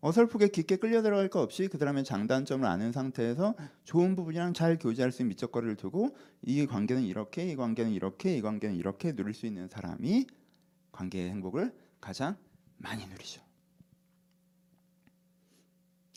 어설프게 0.02 0.50
깊게 0.50 0.78
끌려 0.78 1.02
들어갈 1.02 1.30
것 1.30 1.40
없이 1.40 1.70
그 1.70 1.78
사람의 1.78 2.04
장단점을 2.04 2.68
아는 2.68 2.92
상태에서 2.92 3.56
좋은 3.86 4.16
부분이랑 4.18 4.54
잘 4.54 4.78
교제할 4.78 5.12
수 5.14 5.22
있는 5.22 5.30
밑적거리를 5.30 5.78
두고 5.78 6.18
이 6.42 6.66
관계는 6.66 7.04
이렇게 7.04 7.50
이 7.50 7.56
관계는 7.56 7.92
이렇게 7.94 8.36
이 8.36 8.42
관계는 8.42 8.76
이렇게 8.76 9.14
누릴 9.16 9.34
수 9.34 9.46
있는 9.46 9.70
사람이 9.70 10.28
관계의 10.92 11.30
행복을 11.30 11.74
가장 12.02 12.36
많이 12.78 13.08
누리죠. 13.08 13.43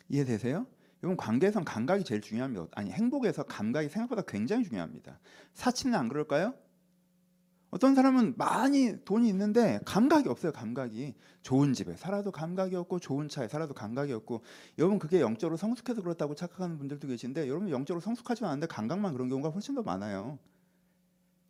이해되세요? 0.09 0.67
이건 1.03 1.17
관계에선 1.17 1.65
감각이 1.65 2.05
제일 2.05 2.21
중요합니다. 2.21 2.67
아니 2.73 2.91
행복에서 2.91 3.43
감각이 3.45 3.89
생각보다 3.89 4.23
굉장히 4.23 4.65
중요합니다. 4.65 5.19
사치는 5.55 5.95
안 5.95 6.09
그럴까요? 6.09 6.55
어떤 7.71 7.95
사람은 7.95 8.35
많이 8.37 9.05
돈이 9.05 9.29
있는데 9.29 9.81
감각이 9.85 10.29
없어요. 10.29 10.53
감각이 10.53 11.15
좋은 11.43 11.75
집에 11.75 11.97
살아도 11.97 12.31
감각이 12.31 12.75
없고 12.75 13.01
좋은 13.01 13.29
차에 13.29 13.49
살아도 13.49 13.75
감각이 13.75 14.13
없고 14.13 14.43
여러분 14.79 14.99
그게 14.99 15.21
영적으로 15.21 15.57
성숙해서 15.57 16.01
그렇다고 16.01 16.35
착각하는 16.35 16.79
분들도 16.79 17.07
계신데 17.09 17.49
여러분 17.49 17.69
영적으로 17.71 18.01
성숙하지 18.01 18.45
않은데 18.45 18.67
감각만 18.67 19.13
그런 19.13 19.29
경우가 19.29 19.51
훨씬 19.51 19.75
더 19.75 19.83
많아요. 19.83 20.39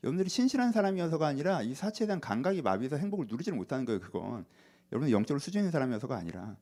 여러분들이 0.02 0.28
신실한 0.28 0.72
사람이어서가 0.72 1.26
아니라 1.26 1.62
이 1.62 1.74
사치에 1.74 2.06
대한 2.06 2.20
감각이 2.20 2.62
마비해서 2.62 2.96
행복을 2.96 3.26
누리지를 3.28 3.56
못하는 3.56 3.84
거예요. 3.84 4.00
그건 4.00 4.44
여러분 4.92 5.10
영적으로 5.10 5.38
수준 5.38 5.60
있는 5.60 5.70
사람이어서가 5.70 6.16
아니라 6.16 6.56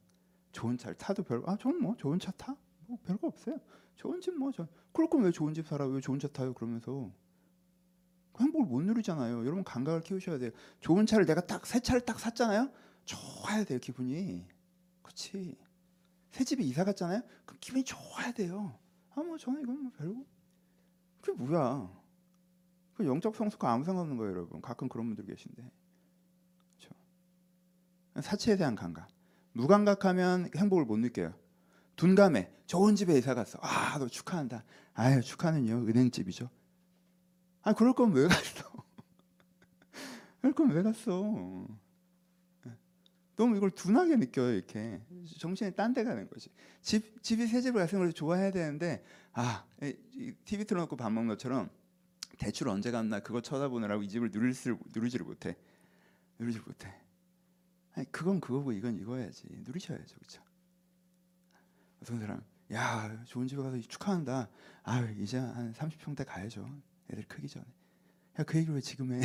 좋은 0.55 0.79
차를 0.79 0.97
타도 0.97 1.23
별거 1.25 1.51
아 1.53 1.57
저는 1.59 1.83
뭐 1.83 1.95
좋은 1.97 2.19
차 2.19 2.31
타? 2.33 2.57
뭐 2.87 2.99
별거 3.05 3.27
없어요. 3.29 3.59
좋은 3.97 4.21
집 4.23 4.33
뭐 4.37 4.51
저 4.53 4.67
그럴 4.93 5.11
거면 5.11 5.27
왜 5.27 5.33
좋은 5.33 5.53
집 5.55 5.67
살아? 5.67 5.87
왜 5.87 6.01
좋은 6.01 6.19
차 6.19 6.29
타요? 6.29 6.55
그러면서 6.55 7.13
그 8.33 8.43
행복을 8.45 8.67
못 8.67 8.83
누리잖아요. 8.83 9.41
여러분 9.47 9.65
감각을 9.65 10.01
키우셔야 10.03 10.39
돼요. 10.39 10.51
좋은 10.81 11.07
차를 11.07 11.27
내가 11.27 11.47
딱 11.47 11.67
새 11.67 11.81
차를 11.81 12.01
딱 12.03 12.19
샀잖아요. 12.21 12.71
좋아야 13.05 13.65
돼요 13.65 13.79
기분이. 13.81 14.47
그렇지. 15.03 15.57
새 16.33 16.45
집에 16.45 16.65
이사 16.65 16.85
갔잖아요. 16.85 17.23
그럼 17.47 17.59
기분이 17.61 17.85
좋아야 17.85 18.33
돼요. 18.33 18.79
아 19.17 19.21
뭐 19.23 19.37
저는 19.39 19.63
이건 19.63 19.83
뭐 19.83 19.93
별거. 19.97 20.25
그게 21.23 21.33
뭐야? 21.45 21.91
그 22.95 23.07
영적 23.07 23.35
성숙과 23.37 23.73
아무 23.73 23.85
상관없는 23.85 24.17
거예요, 24.19 24.33
여러분. 24.33 24.61
가끔 24.63 24.89
그런 24.89 25.07
분들 25.07 25.27
계신데. 25.27 25.71
사치에 28.21 28.57
대한 28.57 28.75
감각. 28.77 29.09
무감각하면 29.55 30.51
행복을 30.57 30.85
못 30.85 30.99
느껴요. 30.99 31.35
둔감해. 31.97 32.51
좋은 32.67 32.97
집에 32.97 33.17
이사 33.17 33.35
갔어. 33.35 33.59
아, 33.63 33.99
너 33.99 34.09
축하한다. 34.09 34.65
아유, 34.95 35.23
축하는요. 35.23 35.87
은행집이죠. 35.89 36.51
아, 37.63 37.73
그럴 37.73 37.93
거면 37.95 38.17
왜 38.17 38.29
갔어? 38.29 38.71
그럴 40.41 40.53
거면 40.55 40.77
왜 40.77 40.83
갔어? 40.83 41.67
너무 43.37 43.57
이걸 43.57 43.71
둔하게 43.71 44.17
느껴요, 44.17 44.53
이렇게. 44.53 45.01
정신이 45.39 45.75
딴 45.75 45.93
데 45.93 46.05
가는 46.05 46.29
거지. 46.29 46.51
집, 46.83 47.21
집이 47.23 47.47
새 47.49 47.61
집을 47.61 47.81
갔으면 47.81 48.13
좋아해야 48.13 48.53
되는데, 48.53 49.05
아, 49.33 49.65
TV 50.45 50.65
틀어놓고 50.65 50.97
밥 50.97 51.11
먹는 51.11 51.29
것처럼 51.29 51.69
대출 52.39 52.69
언제 52.69 52.91
갚나 52.91 53.21
그거 53.21 53.41
쳐다보느라고 53.41 54.03
이 54.05 54.09
집을 54.09 54.31
누릴 54.31 54.55
수, 54.55 54.79
누리지를 54.95 55.27
못해. 55.27 55.57
누리지 56.39 56.61
못해. 56.61 56.93
아니, 57.95 58.11
그건 58.11 58.41
그거고 58.41 58.73
이건 58.73 58.99
이거야지. 58.99 59.47
누리셔야죠, 59.51 60.17
그렇죠? 60.17 60.43
어떤 62.03 62.19
사람, 62.19 62.43
야, 62.73 63.25
좋은 63.25 63.47
집에 63.47 63.63
가서 63.63 63.81
축하한다. 63.81 64.49
아, 64.83 65.01
이제 65.19 65.39
한 65.39 65.73
30평대 65.73 66.27
가야죠. 66.27 66.69
애들 67.11 67.25
크기 67.29 67.49
전에. 67.49 67.65
야, 68.39 68.43
그 68.43 68.59
얘기를 68.59 68.75
왜 68.75 68.81
지금 68.81 69.13
해? 69.13 69.21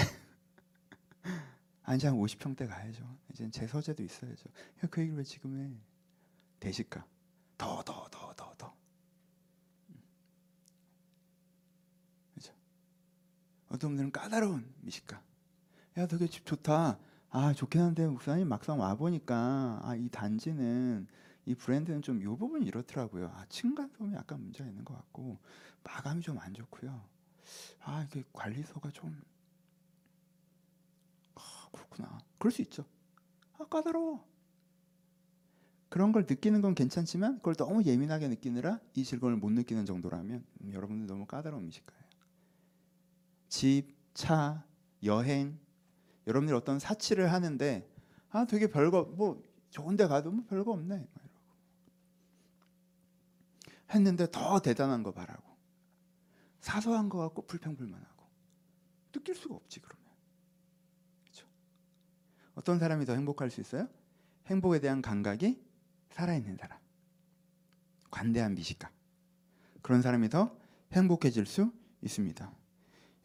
아니, 1.84 2.06
한 2.06 2.16
50평대 2.16 2.68
가야죠. 2.68 3.18
이제 3.32 3.50
제 3.50 3.66
서재도 3.66 4.04
있어야죠. 4.04 4.50
야, 4.84 4.88
그 4.90 5.02
얘기를 5.02 5.18
왜 5.18 5.24
지금 5.24 5.58
해? 5.58 5.72
대식가. 6.60 7.06
더, 7.58 7.82
더, 7.84 8.08
더, 8.10 8.34
더, 8.36 8.54
더. 8.58 8.76
그죠? 12.36 12.54
어떤 13.70 13.90
분들은 13.90 14.12
까다로운 14.12 14.72
미식가. 14.82 15.22
야, 15.98 16.08
되게 16.08 16.28
집 16.28 16.46
좋다. 16.46 17.00
아, 17.32 17.54
좋긴 17.54 17.82
한데 17.82 18.08
목사님 18.08 18.48
막상 18.48 18.80
와 18.80 18.96
보니까 18.96 19.80
아, 19.84 19.96
이 19.96 20.10
단지는 20.10 21.08
이 21.46 21.56
브랜드는 21.56 22.02
좀이 22.02 22.24
부분이 22.26 22.66
이렇더라고요. 22.66 23.28
아, 23.36 23.46
층간소음이 23.50 24.16
약간 24.16 24.42
문제가 24.42 24.70
있는 24.70 24.84
것 24.86 24.96
같고 24.96 25.38
마감이 25.84 26.22
좀 26.22 26.38
안 26.40 26.54
좋고요. 26.54 27.02
아, 27.84 28.04
이게 28.10 28.24
관리소가 28.34 28.92
좀 28.92 29.22
아, 31.36 31.42
그렇구나. 31.72 32.18
그럴 32.38 32.52
수 32.52 32.62
있죠. 32.62 32.86
아, 33.60 33.66
까다로워. 33.66 34.28
그런 35.90 36.12
걸 36.12 36.26
느끼는 36.30 36.62
건 36.62 36.76
괜찮지만 36.76 37.38
그걸 37.38 37.56
너무 37.56 37.84
예민하게 37.84 38.28
느끼느라 38.28 38.80
이 38.96 39.04
즐거움을 39.04 39.38
못 39.38 39.52
느끼는 39.52 39.86
정도라면 39.86 40.46
음, 40.62 40.74
여러분들 40.74 41.08
너무 41.08 41.26
까다로운 41.26 41.66
미식가예요. 41.66 42.04
집, 43.48 43.96
차, 44.14 44.64
여행 45.04 45.58
여러분들이 46.30 46.56
어떤 46.56 46.80
사치를 46.80 47.34
하는데 47.34 47.92
아 48.30 48.46
되게 48.46 48.68
별거 48.68 49.04
뭐 49.04 49.44
좋은데 49.72 50.08
가도 50.08 50.32
뭐 50.32 50.46
별거 50.48 50.72
없네 50.72 50.96
막 50.96 51.24
이러고. 51.26 51.40
했는데 53.96 54.30
더 54.32 54.60
대단한 54.60 55.02
거 55.02 55.12
바라고 55.12 55.44
사소한 56.62 57.10
거 57.10 57.18
갖고 57.18 57.46
불평불만하고 57.48 58.24
느낄 59.12 59.36
수가 59.36 59.56
없지 59.56 59.82
그러면. 59.82 60.06
그렇죠? 61.24 61.48
어떤 62.54 62.78
사람이 62.78 63.06
더 63.06 63.14
행복할 63.14 63.50
수 63.50 63.60
있어요? 63.60 63.90
행복에 64.46 64.80
대한 64.80 65.02
감각이 65.02 65.60
살아있는 66.12 66.58
사람. 66.58 66.78
관대한 68.12 68.54
미식가. 68.54 68.92
그런 69.82 70.02
사람이 70.04 70.30
더 70.30 70.56
행복해질 70.92 71.46
수 71.46 71.72
있습니다. 72.02 72.52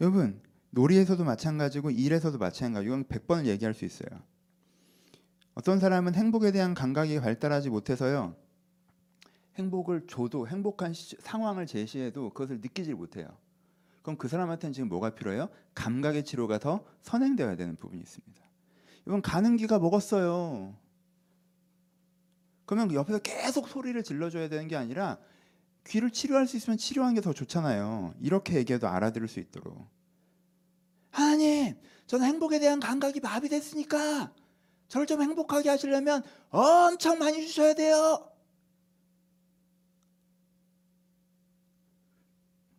여러분, 0.00 0.40
놀이에서도 0.74 1.22
마찬가지고 1.24 1.90
일에서도 1.90 2.36
마찬가지고 2.38 2.94
이건 2.94 3.04
100번을 3.04 3.46
얘기할 3.46 3.74
수 3.74 3.84
있어요. 3.84 4.08
어떤 5.54 5.78
사람은 5.78 6.14
행복에 6.16 6.50
대한 6.50 6.74
감각이 6.74 7.20
발달하지 7.20 7.70
못해서요. 7.70 8.34
행복을 9.56 10.08
줘도 10.08 10.48
행복한 10.48 10.92
시- 10.92 11.16
상황을 11.20 11.66
제시해도 11.66 12.30
그것을 12.30 12.60
느끼질 12.60 12.96
못해요. 12.96 13.28
그럼 14.02 14.18
그 14.18 14.26
사람한테는 14.26 14.72
지금 14.72 14.88
뭐가 14.88 15.10
필요해요? 15.14 15.48
감각의 15.76 16.24
치료가 16.24 16.58
더 16.58 16.84
선행되어야 17.02 17.54
되는 17.54 17.76
부분이 17.76 18.02
있습니다. 18.02 18.42
이건 19.06 19.22
가는 19.22 19.56
기가 19.56 19.78
먹었어요. 19.78 20.74
그러면 22.66 22.92
옆에서 22.92 23.20
계속 23.20 23.68
소리를 23.68 24.02
질러줘야 24.02 24.48
되는 24.48 24.66
게 24.66 24.74
아니라 24.74 25.18
귀를 25.86 26.10
치료할 26.10 26.48
수 26.48 26.56
있으면 26.56 26.78
치료하는 26.78 27.14
게더 27.14 27.32
좋잖아요. 27.32 28.14
이렇게 28.20 28.56
얘기해도 28.56 28.88
알아들을 28.88 29.28
수 29.28 29.38
있도록. 29.38 29.86
하나님, 31.44 31.78
저는 32.06 32.26
행복에 32.26 32.58
대한 32.58 32.80
감각이 32.80 33.20
마비 33.20 33.48
됐으니까 33.48 34.32
저를 34.88 35.06
좀 35.06 35.22
행복하게 35.22 35.68
하시려면 35.68 36.22
엄청 36.50 37.18
많이 37.18 37.46
주셔야 37.46 37.74
돼요. 37.74 38.30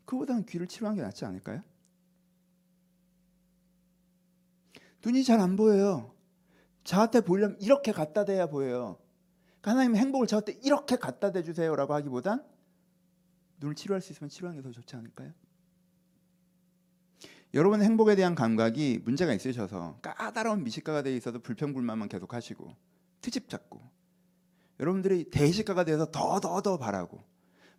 그보다는 0.06 0.46
귀를 0.46 0.68
치료하는 0.68 0.98
게 0.98 1.04
낫지 1.04 1.26
않을까요? 1.26 1.64
눈이 5.04 5.24
잘 5.24 5.40
안 5.40 5.56
보여요. 5.56 6.16
저한테 6.84 7.22
보려면 7.22 7.58
이렇게 7.60 7.92
갖다 7.92 8.26
대야 8.26 8.48
보여요. 8.48 9.00
그러니까 9.62 9.72
하나님 9.72 9.96
행복을 9.96 10.28
저한테 10.28 10.54
이렇게 10.64 10.96
갖다 10.96 11.32
대주세요라고 11.32 11.94
하기보단 11.94 12.44
눈을 13.60 13.76
치료할 13.76 14.02
수 14.02 14.12
있으면 14.14 14.30
치료하는 14.30 14.62
게 14.62 14.68
더 14.68 14.72
좋지 14.72 14.96
않을까요? 14.96 15.34
여러분 17.54 17.82
행복에 17.82 18.16
대한 18.16 18.36
감각이 18.36 19.02
문제가 19.06 19.34
있으셔서 19.34 20.00
까다로운 20.02 20.64
미식가가 20.64 21.04
돼 21.04 21.16
있어도 21.16 21.40
불평불만만 21.40 22.10
계속 22.10 22.34
하시고 22.34 22.76
트집 23.22 23.50
잡고 23.50 23.82
여러분들이 24.80 25.30
대식가가 25.30 25.86
돼서 25.86 26.12
더 26.12 26.40
더 26.40 26.62
더 26.62 26.78
바라고 26.78 27.24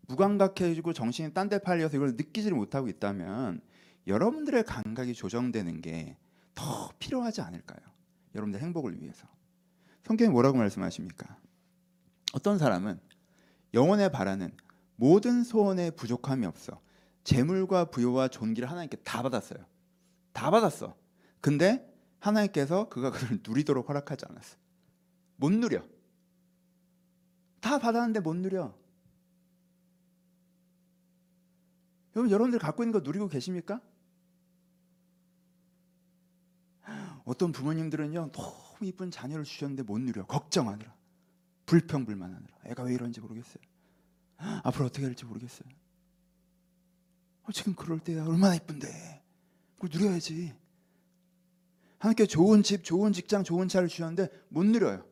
무감각해지고 0.09 0.93
정신이 0.93 1.35
딴 1.35 1.49
데 1.49 1.59
팔려서 1.59 1.97
이걸 1.97 2.13
느끼지를 2.17 2.57
못하고 2.57 2.89
있다면 2.89 3.61
여러분들의 4.07 4.65
감각이 4.65 5.15
조정되는 5.15 5.81
게 5.83 6.17
더 6.55 6.89
필요하지 6.99 7.43
않을까요? 7.43 7.79
여러분들 8.35 8.63
행복을 8.63 8.99
위해서 9.03 9.29
성경이 10.05 10.31
뭐라고 10.31 10.57
말씀하십니까? 10.57 11.37
어떤 12.33 12.57
사람은 12.57 12.99
영혼에 13.75 14.09
바라는 14.09 14.51
모든 14.97 15.45
소원에 15.45 15.91
부족함이 15.91 16.47
없어 16.47 16.81
재물과 17.27 17.87
부여와 17.87 18.29
존귀를 18.29 18.71
하나님께 18.71 18.99
다 18.99 19.21
받았어요. 19.21 19.67
다 20.33 20.51
받았어. 20.53 20.97
근데 21.41 21.93
하나님께서 22.21 22.89
그가 22.89 23.11
그를 23.11 23.41
누리도록 23.47 23.89
허락하지 23.89 24.27
않았어. 24.29 24.57
못 25.35 25.53
누려. 25.53 25.83
다 27.61 27.81
받았는데 27.81 28.21
못 28.21 28.37
누려. 28.37 28.73
여러분 32.15 32.31
여러분들 32.31 32.61
갖고 32.61 32.85
있는 32.85 32.93
거 32.93 33.01
누리고 33.01 33.29
계십니까? 33.29 33.81
어떤 37.25 37.51
부모님들은요 37.51 38.31
너무 38.31 38.77
이쁜 38.83 39.11
자녀를 39.11 39.45
주셨는데 39.45 39.83
못 39.83 39.99
누려 39.99 40.25
걱정하느라 40.27 40.95
불평불만하느라 41.67 42.57
애가 42.67 42.85
왜 42.85 42.95
이런지 42.95 43.21
모르겠어요. 43.21 43.63
앞으로 44.63 44.87
어떻게 44.87 45.05
할지 45.05 45.25
모르겠어요. 45.25 45.69
어, 47.47 47.53
지금 47.53 47.75
그럴 47.75 48.01
때야 48.01 48.25
얼마나 48.25 48.55
이쁜데 48.55 49.23
그걸 49.77 49.91
누려야지. 49.93 50.53
하나님께 51.99 52.27
좋은 52.27 52.63
집, 52.63 52.85
좋은 52.85 53.13
직장, 53.13 53.45
좋은 53.45 53.69
차를 53.69 53.89
주셨는데 53.89 54.29
못 54.49 54.65
누려요. 54.65 55.05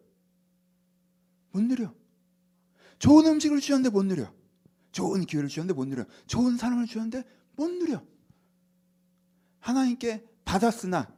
못 1.53 1.63
누려. 1.63 1.95
좋은 2.99 3.27
음식을 3.27 3.61
주셨는데 3.61 3.91
못 3.91 4.05
누려. 4.05 4.33
좋은 4.93 5.25
기회를 5.25 5.49
주셨는데 5.49 5.75
못 5.75 5.87
누려. 5.87 6.05
좋은 6.27 6.57
사람을 6.57 6.87
주셨는데 6.87 7.25
못 7.57 7.71
누려. 7.71 8.03
하나님께 9.61 10.25
받았으나 10.45 11.15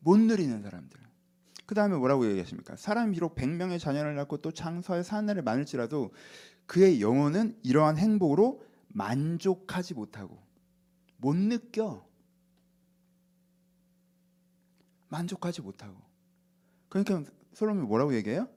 못 0.00 0.18
누리는 0.18 0.62
사람들. 0.62 0.98
그 1.66 1.74
다음에 1.74 1.96
뭐라고 1.96 2.28
얘기하십니까? 2.30 2.76
사람이 2.76 3.12
비록 3.12 3.34
100명의 3.34 3.78
자녀를 3.78 4.14
낳고 4.16 4.38
또 4.38 4.50
창서의 4.50 5.04
사내를 5.04 5.42
많을지라도 5.42 6.12
그의 6.66 7.00
영혼은 7.00 7.58
이러한 7.62 7.98
행복으로 7.98 8.62
만족하지 8.88 9.94
못하고 9.94 10.42
못 11.18 11.36
느껴. 11.36 12.06
만족하지 15.08 15.62
못하고. 15.62 16.00
그러니까 16.88 17.30
솔로몬이 17.54 17.86
뭐라고 17.86 18.14
얘기해요? 18.14 18.48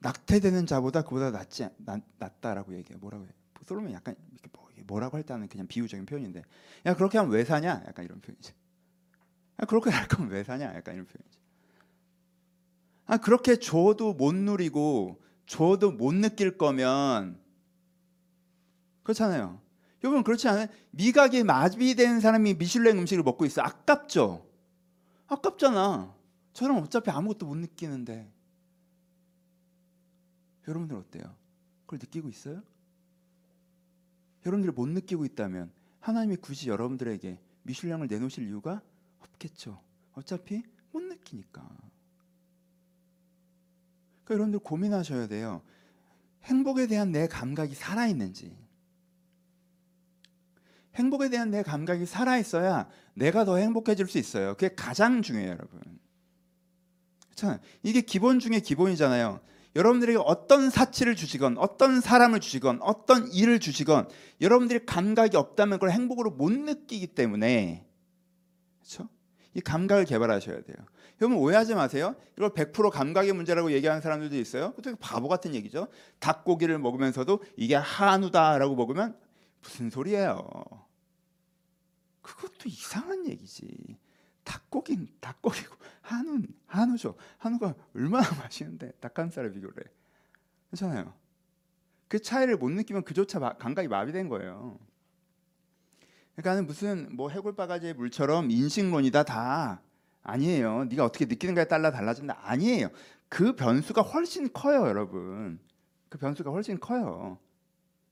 낙태되는 0.00 0.66
자보다 0.66 1.02
그보다 1.02 1.30
낫지 1.30 1.68
낫, 1.78 2.02
낫다라고 2.18 2.74
얘기해요. 2.74 2.98
뭐라고 2.98 3.24
해요? 3.24 3.32
솔로몬이 3.62 3.94
약간 3.94 4.14
이렇게 4.32 4.48
뭐, 4.52 4.68
뭐라고 4.86 5.16
할 5.16 5.24
때는 5.24 5.48
그냥 5.48 5.66
비유적인 5.66 6.04
표현인데, 6.04 6.42
야 6.86 6.94
그렇게 6.94 7.16
하면 7.18 7.32
왜 7.32 7.44
사냐? 7.44 7.82
약간 7.86 8.04
이런 8.04 8.20
표현이지. 8.20 8.52
아 9.56 9.64
그렇게 9.64 9.90
할 9.90 10.06
거면 10.06 10.30
왜 10.30 10.44
사냐? 10.44 10.74
약간 10.74 10.94
이런 10.94 11.06
표현이지. 11.06 11.38
아 13.06 13.16
그렇게 13.16 13.56
줘도 13.56 14.12
못 14.12 14.34
누리고 14.34 15.22
줘도 15.46 15.90
못 15.92 16.14
느낄 16.14 16.58
거면 16.58 17.38
그렇잖아요. 19.04 19.60
여러분 20.02 20.22
그렇지 20.22 20.48
않아요? 20.48 20.66
미각이 20.90 21.44
마비된 21.44 22.20
사람이 22.20 22.54
미슐랭 22.54 22.98
음식을 22.98 23.22
먹고 23.22 23.46
있어. 23.46 23.62
아깝죠? 23.62 24.46
아깝잖아. 25.28 26.14
저는 26.52 26.82
어차피 26.82 27.10
아무것도 27.10 27.46
못 27.46 27.56
느끼는데. 27.56 28.30
여러분들 30.66 30.96
어때요? 30.96 31.34
그걸 31.86 32.00
느끼고 32.00 32.28
있어요? 32.28 32.62
여러분들이 34.44 34.72
못 34.72 34.88
느끼고 34.88 35.24
있다면 35.24 35.70
하나님이 36.00 36.36
굳이 36.36 36.68
여러분들에게 36.68 37.38
미슐랭을 37.62 38.08
내놓으실 38.08 38.46
이유가 38.46 38.82
없겠죠. 39.20 39.80
어차피 40.12 40.62
못 40.92 41.02
느끼니까. 41.02 41.62
그러니까 44.24 44.34
여러분들 44.34 44.58
고민하셔야 44.60 45.28
돼요. 45.28 45.62
행복에 46.44 46.86
대한 46.86 47.10
내 47.10 47.26
감각이 47.26 47.74
살아있는지. 47.74 48.63
행복에 50.96 51.28
대한 51.28 51.50
내 51.50 51.62
감각이 51.62 52.06
살아 52.06 52.38
있어야 52.38 52.88
내가 53.14 53.44
더 53.44 53.56
행복해질 53.56 54.06
수 54.06 54.18
있어요. 54.18 54.54
그게 54.54 54.74
가장 54.74 55.22
중요해요, 55.22 55.50
여러분. 55.50 55.80
그렇잖아요. 57.26 57.58
이게 57.82 58.00
기본 58.00 58.38
중에 58.38 58.60
기본이잖아요. 58.60 59.40
여러분들에게 59.76 60.18
어떤 60.24 60.70
사치를 60.70 61.16
주시건 61.16 61.58
어떤 61.58 62.00
사람을 62.00 62.40
주시건 62.40 62.80
어떤 62.80 63.26
일을 63.32 63.58
주시건 63.58 64.08
여러분들이 64.40 64.86
감각이 64.86 65.36
없다면 65.36 65.78
그걸 65.78 65.90
행복으로 65.90 66.30
못 66.30 66.52
느끼기 66.52 67.08
때문에 67.08 67.84
그렇죠? 68.80 69.08
이 69.54 69.60
감각을 69.60 70.04
개발하셔야 70.04 70.62
돼요. 70.62 70.76
여러분 71.20 71.38
오해하지 71.38 71.74
마세요. 71.74 72.14
이걸 72.36 72.50
100% 72.50 72.90
감각의 72.90 73.32
문제라고 73.32 73.72
얘기하는 73.72 74.00
사람들도 74.00 74.36
있어요. 74.36 74.72
그것도 74.74 74.96
바보 74.96 75.28
같은 75.28 75.54
얘기죠. 75.54 75.88
닭고기를 76.20 76.78
먹으면서도 76.78 77.42
이게 77.56 77.74
한우다라고 77.76 78.74
먹으면 78.74 79.16
무슨 79.62 79.90
소리예요? 79.90 80.46
그것도 82.24 82.66
이상한 82.68 83.26
얘기지. 83.26 83.98
닭고기는 84.44 85.08
닭고기고 85.20 85.76
한우는 86.00 86.48
한우죠. 86.66 87.16
한우가 87.38 87.74
얼마나 87.94 88.26
맛있는데 88.42 88.92
닭가슴살에 89.00 89.52
비교를 89.52 89.84
해. 89.84 89.90
그렇잖아요. 90.70 91.14
그 92.08 92.18
차이를 92.20 92.56
못 92.56 92.70
느끼면 92.70 93.04
그조차 93.04 93.38
마- 93.38 93.56
감각이 93.56 93.88
마비된 93.88 94.28
거예요. 94.28 94.78
그러니까는 96.34 96.66
무슨 96.66 97.14
뭐 97.14 97.30
해골 97.30 97.54
바가지의 97.54 97.94
물처럼 97.94 98.50
인식론이다 98.50 99.22
다 99.24 99.80
아니에요. 100.22 100.84
네가 100.84 101.04
어떻게 101.04 101.26
느끼는가에 101.26 101.66
따라 101.66 101.90
달라진다 101.90 102.38
아니에요. 102.42 102.88
그 103.28 103.54
변수가 103.54 104.02
훨씬 104.02 104.52
커요, 104.52 104.86
여러분. 104.88 105.58
그 106.08 106.18
변수가 106.18 106.50
훨씬 106.50 106.80
커요. 106.80 107.38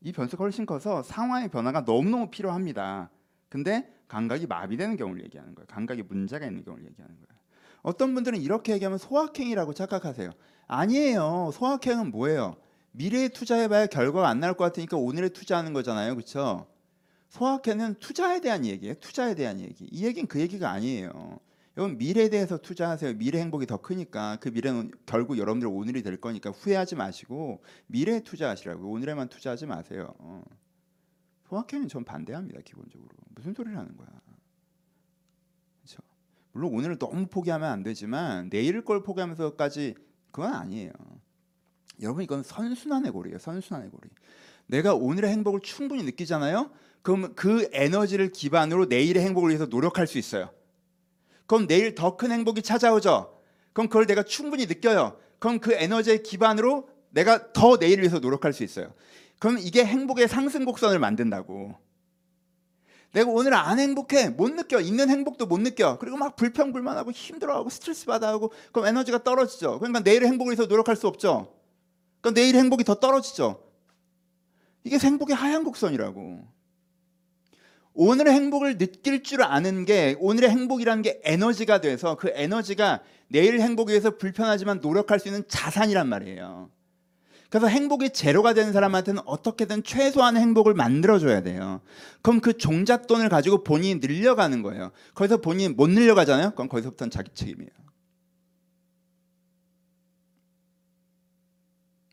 이 0.01 0.12
변수가 0.12 0.42
훨씬 0.42 0.66
커서 0.66 1.03
상황의 1.03 1.48
변화가 1.48 1.83
너무너무 1.83 2.31
필요합니다. 2.31 3.11
근데 3.48 3.92
감각이 4.12 4.46
마비되는 4.46 4.98
경우를 4.98 5.25
얘기하는 5.25 5.55
거예요. 5.55 5.66
감각에 5.68 6.03
문제가 6.03 6.44
있는 6.46 6.62
경우를 6.64 6.85
얘기하는 6.85 7.16
거예요. 7.16 7.40
어떤 7.81 8.14
분들은 8.14 8.42
이렇게 8.42 8.75
얘기하면 8.75 8.98
소확행이라고 8.98 9.72
착각하세요. 9.72 10.31
아니에요. 10.66 11.51
소확행은 11.55 12.11
뭐예요? 12.11 12.57
미래에 12.90 13.29
투자해봐야 13.29 13.87
결과가 13.87 14.29
안 14.29 14.38
나올 14.38 14.55
것 14.55 14.64
같으니까 14.64 14.98
오늘에 14.98 15.31
투자하는 15.31 15.72
거잖아요. 15.72 16.14
그렇죠? 16.14 16.66
소확행은 17.31 17.94
투자에 18.01 18.42
대한 18.42 18.66
얘기예요. 18.66 18.94
투자에 19.01 19.35
대한 19.35 19.61
얘기. 19.61 19.88
이 19.90 20.05
얘기는 20.05 20.29
그 20.29 20.40
얘기가 20.40 20.70
아니에요. 20.70 21.40
여러분 21.79 21.96
미래에 21.96 22.29
대해서 22.29 22.59
투자하세요. 22.59 23.14
미래 23.14 23.40
행복이 23.40 23.64
더 23.64 23.79
크니까 23.79 24.37
그 24.42 24.51
미래는 24.51 24.90
결국 25.07 25.38
여러분들 25.38 25.68
오늘이 25.68 26.03
될 26.03 26.18
거니까 26.18 26.51
후회하지 26.51 26.96
마시고 26.96 27.62
미래에 27.87 28.20
투자하시라고 28.20 28.90
오늘에만 28.90 29.29
투자하지 29.31 29.64
마세요. 29.64 30.14
어. 31.52 31.56
소확행은 31.56 31.88
전 31.88 32.04
반대합니다. 32.04 32.60
기본적으로 32.62 33.08
무슨 33.34 33.52
소리를 33.52 33.76
하는 33.76 33.96
거야. 33.96 34.08
그렇죠? 35.82 36.02
물론 36.52 36.74
오늘을 36.74 36.98
너무 36.98 37.26
포기하면 37.26 37.70
안 37.70 37.82
되지만 37.82 38.48
내일 38.48 38.82
걸 38.84 39.02
포기하면서까지 39.02 39.94
그건 40.30 40.54
아니에요. 40.54 40.92
여러분 42.00 42.24
이건 42.24 42.42
선순환의 42.42 43.12
고리예요. 43.12 43.38
선순환의 43.38 43.90
고리. 43.90 44.08
내가 44.66 44.94
오늘의 44.94 45.30
행복을 45.30 45.60
충분히 45.60 46.02
느끼잖아요. 46.04 46.70
그럼 47.02 47.34
그 47.34 47.68
에너지를 47.72 48.30
기반으로 48.30 48.86
내일의 48.86 49.22
행복을 49.22 49.50
위해서 49.50 49.66
노력할 49.66 50.06
수 50.06 50.18
있어요. 50.18 50.50
그럼 51.46 51.66
내일 51.66 51.94
더 51.94 52.16
큰 52.16 52.32
행복이 52.32 52.62
찾아오죠. 52.62 53.38
그럼 53.74 53.88
그걸 53.88 54.06
내가 54.06 54.22
충분히 54.22 54.66
느껴요. 54.66 55.18
그럼 55.38 55.58
그 55.58 55.74
에너지의 55.74 56.22
기반으로 56.22 56.88
내가 57.10 57.52
더 57.52 57.76
내일을 57.76 58.04
위해서 58.04 58.20
노력할 58.20 58.54
수 58.54 58.64
있어요. 58.64 58.94
그럼 59.42 59.59
이게 59.59 59.85
행복의 59.85 60.28
상승 60.28 60.64
곡선을 60.64 61.00
만든다고. 61.00 61.74
내가 63.11 63.28
오늘 63.28 63.55
안 63.55 63.81
행복해 63.81 64.28
못 64.28 64.55
느껴 64.55 64.81
있는 64.81 65.11
행복도 65.11 65.46
못 65.46 65.61
느껴. 65.61 65.98
그리고 65.98 66.16
막 66.16 66.37
불평불만하고 66.37 67.11
힘들어하고 67.11 67.68
스트레스 67.68 68.07
받아하고 68.07 68.52
그럼 68.70 68.87
에너지가 68.87 69.24
떨어지죠. 69.24 69.81
그러니까 69.81 69.98
내일의 69.98 70.28
행복을 70.28 70.52
위해서 70.52 70.66
노력할 70.66 70.94
수 70.94 71.09
없죠. 71.09 71.52
그러니까 72.20 72.40
내일 72.40 72.55
행복이 72.55 72.85
더 72.85 72.94
떨어지죠. 72.94 73.61
이게 74.85 74.96
행복의 74.96 75.35
하향 75.35 75.64
곡선이라고. 75.64 76.46
오늘의 77.94 78.33
행복을 78.33 78.78
느낄 78.78 79.24
줄 79.24 79.42
아는 79.42 79.85
게 79.85 80.16
오늘의 80.20 80.50
행복이라는 80.50 81.02
게 81.02 81.20
에너지가 81.24 81.81
돼서 81.81 82.14
그 82.14 82.31
에너지가 82.33 83.02
내일 83.26 83.61
행복에 83.61 83.90
위해서 83.90 84.16
불편하지만 84.16 84.78
노력할 84.81 85.18
수 85.18 85.26
있는 85.26 85.42
자산이란 85.48 86.09
말이에요. 86.09 86.70
그래서 87.52 87.66
행복이 87.66 88.10
제로가 88.14 88.54
되는 88.54 88.72
사람한테는 88.72 89.20
어떻게든 89.26 89.82
최소한의 89.82 90.40
행복을 90.40 90.72
만들어줘야 90.72 91.42
돼요. 91.42 91.82
그럼 92.22 92.40
그 92.40 92.56
종잣돈을 92.56 93.28
가지고 93.28 93.62
본인이 93.62 93.96
늘려가는 93.96 94.62
거예요. 94.62 94.90
거기서 95.14 95.42
본인이 95.42 95.74
못 95.74 95.90
늘려가잖아요. 95.90 96.52
그럼 96.52 96.68
거기서부터는 96.70 97.10
자기 97.10 97.30
책임이에요. 97.34 97.70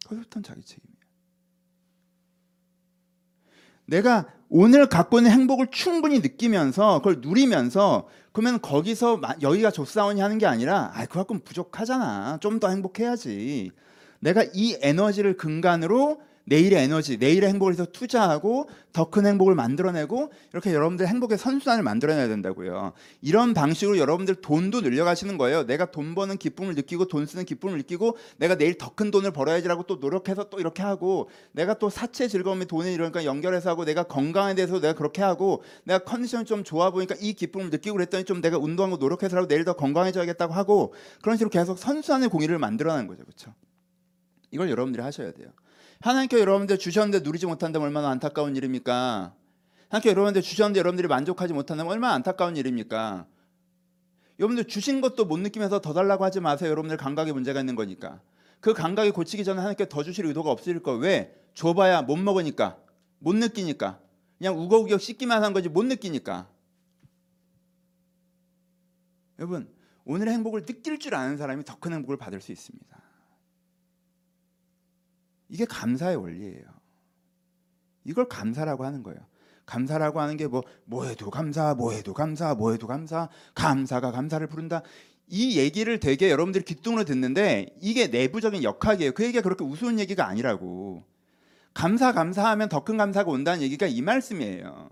거기서부터는 0.08 0.43
자기 0.43 0.62
책임이에요. 0.62 0.99
내가 3.86 4.28
오늘 4.49 4.88
갖고 4.88 5.19
있는 5.19 5.32
행복을 5.32 5.67
충분히 5.71 6.19
느끼면서 6.19 6.97
그걸 6.99 7.21
누리면서 7.21 8.10
그러면 8.34 8.60
거기서 8.62 9.17
마- 9.17 9.36
여기가 9.41 9.71
조사원이 9.71 10.19
하는 10.19 10.38
게 10.38 10.45
아니라 10.45 10.91
아 10.93 11.06
그거 11.06 11.19
갖고는 11.19 11.43
부족하잖아 11.45 12.39
좀 12.41 12.60
더 12.60 12.67
행복해야지 12.69 13.71
내가 14.19 14.45
이 14.53 14.77
에너지를 14.82 15.38
근간으로 15.38 16.21
내일의 16.49 16.84
에너지 16.84 17.17
내일의 17.17 17.49
행복을 17.49 17.73
해서 17.73 17.86
투자하고 17.86 18.67
더 18.91 19.10
큰 19.10 19.25
행복을 19.25 19.55
만들어내고 19.55 20.32
이렇게 20.51 20.73
여러분들 20.73 21.08
행복의 21.08 21.38
선순환을 21.38 21.84
만들어내야 21.84 22.27
된다고요. 22.27 22.93
이런 23.21 23.53
방식으로 23.53 23.97
여러분들 23.97 24.36
돈도 24.36 24.82
늘려가시는 24.82 25.38
거예요. 25.38 25.63
내가 25.65 25.89
돈 25.91 26.15
버는 26.15 26.38
기쁨을 26.38 26.75
느끼고 26.75 27.05
돈 27.05 27.25
쓰는 27.27 27.45
기쁨을 27.45 27.77
느끼고 27.77 28.17
내가 28.38 28.55
내일 28.55 28.77
더 28.77 28.89
큰 28.99 29.12
돈을 29.12 29.32
벌어야지라고 29.32 29.84
또 29.84 29.95
노력해서 29.97 30.49
또 30.49 30.60
이렇게 30.60 30.82
하고 30.82 31.29
내가 31.53 31.75
또 31.75 31.89
사체 31.89 32.27
즐거움이 32.27 32.65
돈에 32.65 32.91
이러니까 32.93 33.25
연결해서 33.25 33.69
하고 33.69 33.86
내가 33.86 34.03
건강에 34.03 34.55
대해서 34.55 34.82
내가 34.82 34.93
그렇게 34.93 35.21
하고 35.21 35.62
내가 35.84 35.99
컨디션이 35.99 36.45
좀 36.45 36.63
좋아 36.63 36.89
보니까 36.89 37.15
이 37.19 37.34
기쁨을 37.34 37.69
느끼고 37.69 37.95
그랬더니 37.95 38.25
좀 38.25 38.41
내가 38.41 38.58
운동하고 38.58 38.97
노력해서 38.97 39.38
하고 39.38 39.47
내일 39.47 39.63
더 39.63 39.73
건강해져야겠다고 39.73 40.53
하고 40.53 40.93
그런 41.21 41.38
식으로 41.38 41.49
계속 41.49 41.77
선순환의 41.77 42.29
공의를 42.29 42.58
만들어내는 42.58 43.08
거죠. 43.08 43.23
그렇죠 43.23 43.53
이걸 44.52 44.70
여러분들이 44.70 45.04
하셔야 45.04 45.32
돼요. 45.32 45.50
하나님께 46.02 46.40
여러분들 46.40 46.78
주셨는데 46.78 47.20
누리지 47.20 47.46
못한다면 47.46 47.88
얼마나 47.88 48.10
안타까운 48.10 48.56
일입니까? 48.56 49.34
하나님께 49.90 50.10
여러분들 50.12 50.42
주셨는데 50.42 50.80
여러분들이 50.80 51.08
만족하지 51.08 51.54
못한다면 51.54 51.92
얼마나 51.92 52.14
안타까운 52.14 52.58
일입니까? 52.58 53.28
여러분들 54.40 54.66
주신 54.66 55.02
것도 55.02 55.26
못 55.26 55.38
느끼면서 55.40 55.82
더 55.82 55.94
달라고 55.94 56.24
하지 56.24 56.40
마세요. 56.40 56.70
여러분들 56.70 56.98
감각에 56.98 57.32
문제가 57.32 57.60
있는 57.60 57.76
거니까. 57.76 58.22
그 58.62 58.74
감각이 58.74 59.12
고치기 59.12 59.44
전에 59.44 59.58
하나님께 59.58 59.90
더 59.90 60.04
주실 60.04 60.26
의도가 60.26 60.52
없을 60.52 60.82
거 60.82 60.94
왜? 60.94 61.36
줘봐야 61.54 62.02
못 62.04 62.16
먹으니까. 62.16 62.78
못 63.20 63.36
느끼니까. 63.36 64.00
그냥 64.38 64.58
우거우겨 64.58 64.98
씻기만 64.98 65.44
한 65.44 65.52
거지 65.54 65.68
못 65.68 65.86
느끼니까. 65.86 66.48
여러분 69.40 69.74
오늘의 70.06 70.34
행복을 70.34 70.66
느낄 70.66 71.00
줄 71.00 71.16
아는 71.16 71.38
사람이 71.38 71.64
더 71.66 71.76
큰 71.80 71.94
행복을 71.94 72.18
받을 72.18 72.42
수 72.42 72.52
있습니다 72.52 73.09
이게 75.50 75.66
감사의 75.66 76.16
원리예요 76.16 76.64
이걸 78.06 78.28
감사라고 78.30 78.86
하는 78.86 79.04
거예요 79.04 79.20
감사라고 79.66 80.20
하는 80.22 80.38
게 80.38 80.48
뭐 80.48 80.64
뭐해도 80.86 81.30
감사 81.30 81.76
뭐해도 81.76 82.14
감사 82.14 82.56
뭐해도 82.56 82.88
감사 82.88 83.30
감사가 83.54 84.12
감사를 84.12 84.46
부른다 84.48 84.82
이 85.30 85.60
얘기를 85.60 86.00
되게 86.00 86.32
여러분들이 86.32 86.66
귓등으로 86.66 87.04
듣는데 87.04 87.76
이게 87.82 88.08
내부적인 88.08 88.64
역학이에요. 88.64 89.12
그 89.12 89.24
얘기가 89.24 89.44
그렇게 89.44 89.64
우스운 89.64 90.00
얘기가 90.00 90.26
아니라고. 90.28 91.04
감사 91.76 92.12
감사하면 92.12 92.68
더 92.68 92.84
큰 92.84 92.98
감사가 92.98 93.30
온다는 93.30 93.62
얘기가 93.62 93.86
이 93.86 94.02
말씀이에요. 94.02 94.90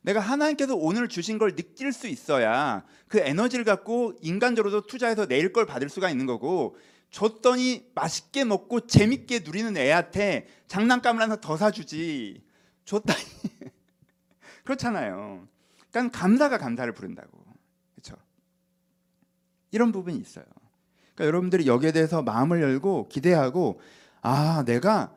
내가 0.00 0.18
하나님께서 0.18 0.74
오늘 0.74 1.06
주신 1.08 1.38
걸 1.38 1.54
느낄 1.54 1.92
수 1.92 2.08
있어야 2.08 2.84
그 3.06 3.20
에너지를 3.20 3.64
갖고 3.64 4.14
인간적으로도 4.20 4.88
투자해서 4.88 5.26
내일 5.26 5.52
걸 5.52 5.64
받을 5.64 5.88
수가 5.88 6.10
있는 6.10 6.26
거고 6.26 6.76
줬더니 7.12 7.90
맛있게 7.94 8.42
먹고 8.44 8.86
재밌게 8.86 9.40
누리는 9.40 9.76
애한테 9.76 10.48
장난감을 10.66 11.22
하나 11.22 11.36
더 11.36 11.56
사주지 11.56 12.42
줬다니 12.86 13.20
그렇잖아요. 14.64 15.46
그러니까 15.90 16.18
감사가 16.18 16.56
감사를 16.56 16.90
부른다고. 16.94 17.44
그렇죠? 17.94 18.16
이런 19.70 19.92
부분이 19.92 20.18
있어요. 20.18 20.46
그러니까 21.14 21.26
여러분들이 21.26 21.66
여기에 21.66 21.92
대해서 21.92 22.22
마음을 22.22 22.62
열고 22.62 23.08
기대하고 23.08 23.80
아 24.22 24.64
내가 24.66 25.14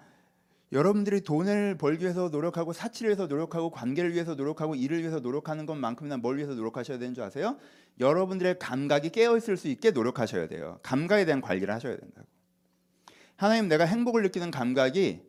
여러분들이 0.72 1.22
돈을 1.22 1.78
벌기 1.78 2.04
위해서 2.04 2.30
노력하고 2.30 2.74
사치를 2.74 3.10
위해서 3.10 3.28
노력하고 3.28 3.70
관계를 3.70 4.14
위해서 4.14 4.36
노력하고 4.36 4.76
일을 4.76 5.00
위해서 5.00 5.20
노력하는 5.20 5.66
것만큼이나 5.66 6.18
뭘 6.18 6.38
위해서 6.38 6.54
노력하셔야 6.54 6.98
되는 6.98 7.14
줄 7.14 7.24
아세요? 7.24 7.58
여러분들의 8.00 8.60
감각이 8.60 9.10
깨어 9.12 9.38
있을 9.38 9.58
수 9.58 9.68
있게 9.68 9.92
노력하셔야 9.92 10.48
돼요. 10.48 10.80
감각에 10.84 11.26
대한 11.26 11.42
관리를 11.42 11.74
하셔야 11.74 11.96
된다고. 11.96 12.28
하나님 13.38 13.68
내가 13.68 13.86
행복을 13.86 14.24
느끼는 14.24 14.50
감각이 14.52 15.22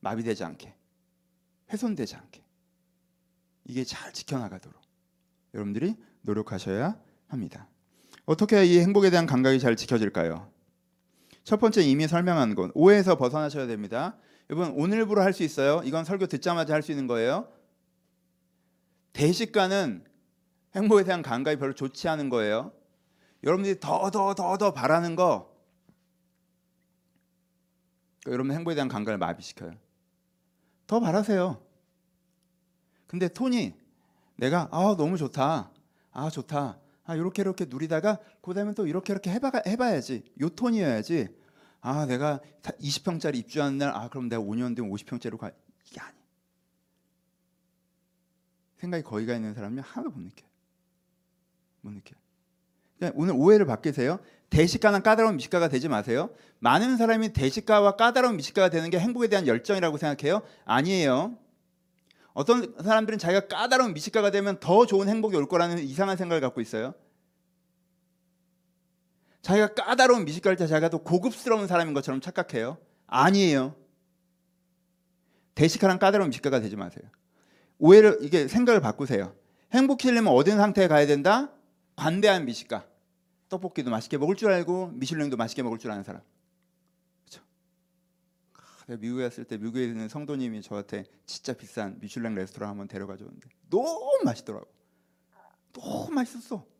마비되지 0.00 0.44
않게 0.44 0.74
훼손되지 1.72 2.16
않게 2.16 2.44
이게 3.64 3.84
잘 3.84 4.12
지켜나가도록 4.12 4.80
여러분들이 5.54 5.96
노력하셔야 6.22 7.00
합니다. 7.28 7.68
어떻게 8.26 8.64
이 8.64 8.80
행복에 8.80 9.10
대한 9.10 9.26
감각이 9.26 9.58
잘 9.60 9.76
지켜질까요? 9.76 10.50
첫 11.44 11.60
번째 11.60 11.82
이미 11.82 12.08
설명한 12.08 12.54
건 12.54 12.70
오해에서 12.74 13.16
벗어나셔야 13.16 13.66
됩니다. 13.66 14.16
여러분 14.50 14.72
오늘부로 14.78 15.22
할 15.22 15.32
수 15.32 15.42
있어요. 15.42 15.80
이건 15.84 16.04
설교 16.04 16.26
듣자마자 16.26 16.74
할 16.74 16.82
수 16.82 16.92
있는 16.92 17.06
거예요. 17.06 17.48
대식가는 19.12 20.04
행복에 20.74 21.04
대한 21.04 21.22
감각이 21.22 21.58
별로 21.58 21.72
좋지 21.74 22.08
않은 22.08 22.28
거예요. 22.28 22.72
여러분들이 23.42 23.78
더 23.80 24.10
더 24.10 24.34
더 24.34 24.56
더 24.58 24.72
바라는 24.72 25.16
거 25.16 25.54
그러니까 28.22 28.32
여러분 28.32 28.52
행복에 28.52 28.74
대한 28.74 28.88
감각을 28.88 29.18
마비시켜요. 29.18 29.74
더 30.86 31.00
바라세요. 31.00 31.62
근데 33.06 33.28
톤이 33.28 33.74
내가 34.36 34.68
아 34.72 34.94
너무 34.96 35.16
좋다. 35.16 35.70
아 36.10 36.30
좋다. 36.30 36.78
아 37.04 37.14
이렇게 37.14 37.42
이렇게 37.42 37.66
누리다가 37.66 38.18
그다음에 38.42 38.72
또 38.74 38.86
이렇게 38.86 39.12
이렇게 39.12 39.30
해봐 39.30 39.52
해봐야지. 39.66 40.24
요 40.40 40.48
톤이어야지. 40.48 41.28
아 41.86 42.06
내가 42.06 42.40
20평짜리 42.62 43.36
입주하는 43.36 43.76
날 43.78 43.94
아 43.94 44.08
그럼 44.08 44.28
내가 44.30 44.42
5년 44.42 44.74
뒤에 44.74 44.84
50평짜리로 44.86 45.36
가 45.36 45.50
이게 45.86 46.00
아니. 46.00 46.16
생각이 48.76 49.04
거기가 49.04 49.34
있는 49.34 49.52
사람이 49.54 49.80
하나도 49.80 50.10
못 50.10 50.20
느껴. 50.20 50.44
못 51.82 51.90
느껴. 51.92 52.14
그러니까 52.98 53.20
오늘 53.20 53.34
오해를 53.36 53.66
바뀌세요. 53.66 54.18
대식가나 54.48 55.00
까다로운 55.00 55.36
미식가가 55.36 55.68
되지 55.68 55.88
마세요. 55.88 56.30
많은 56.60 56.96
사람이 56.96 57.32
대식가와 57.34 57.96
까다로운 57.96 58.36
미식가가 58.36 58.70
되는 58.70 58.88
게 58.88 58.98
행복에 58.98 59.28
대한 59.28 59.46
열정이라고 59.46 59.98
생각해요. 59.98 60.42
아니에요. 60.64 61.36
어떤 62.32 62.74
사람들은 62.82 63.18
자기가 63.18 63.46
까다로운 63.48 63.92
미식가가 63.94 64.30
되면 64.30 64.58
더 64.58 64.86
좋은 64.86 65.08
행복이 65.08 65.36
올 65.36 65.46
거라는 65.48 65.78
이상한 65.80 66.16
생각을 66.16 66.40
갖고 66.40 66.60
있어요. 66.60 66.94
자기가 69.44 69.74
까다로운 69.74 70.24
미식가일 70.24 70.56
때 70.56 70.66
자기가 70.66 70.88
더 70.88 70.98
고급스러운 70.98 71.66
사람인 71.66 71.92
것처럼 71.92 72.22
착각해요. 72.22 72.78
아니에요. 73.06 73.76
대식가랑 75.54 75.98
까다로운 75.98 76.30
미식가가 76.30 76.60
되지 76.60 76.76
마세요. 76.76 77.04
오해를 77.78 78.16
이게 78.22 78.48
생각을 78.48 78.80
바꾸세요. 78.80 79.36
행복해지려면 79.70 80.32
어떤 80.32 80.56
상태에 80.56 80.88
가야 80.88 81.06
된다? 81.06 81.52
관대한 81.94 82.46
미식가. 82.46 82.86
떡볶이도 83.50 83.90
맛있게 83.90 84.16
먹을 84.16 84.34
줄 84.34 84.50
알고 84.50 84.92
미슐랭도 84.94 85.36
맛있게 85.36 85.62
먹을 85.62 85.78
줄 85.78 85.90
아는 85.90 86.04
사람. 86.04 86.22
그렇죠? 87.26 87.44
미국에 88.98 89.24
갔을 89.24 89.44
때 89.44 89.58
미국에 89.58 89.84
있는 89.84 90.08
성도님이 90.08 90.62
저한테 90.62 91.04
진짜 91.26 91.52
비싼 91.52 92.00
미슐랭 92.00 92.34
레스토랑 92.34 92.70
한번 92.70 92.88
데려가 92.88 93.18
줬는데 93.18 93.46
너무 93.68 94.22
맛있더라고. 94.24 94.66
너무 95.74 96.10
맛있었어. 96.12 96.73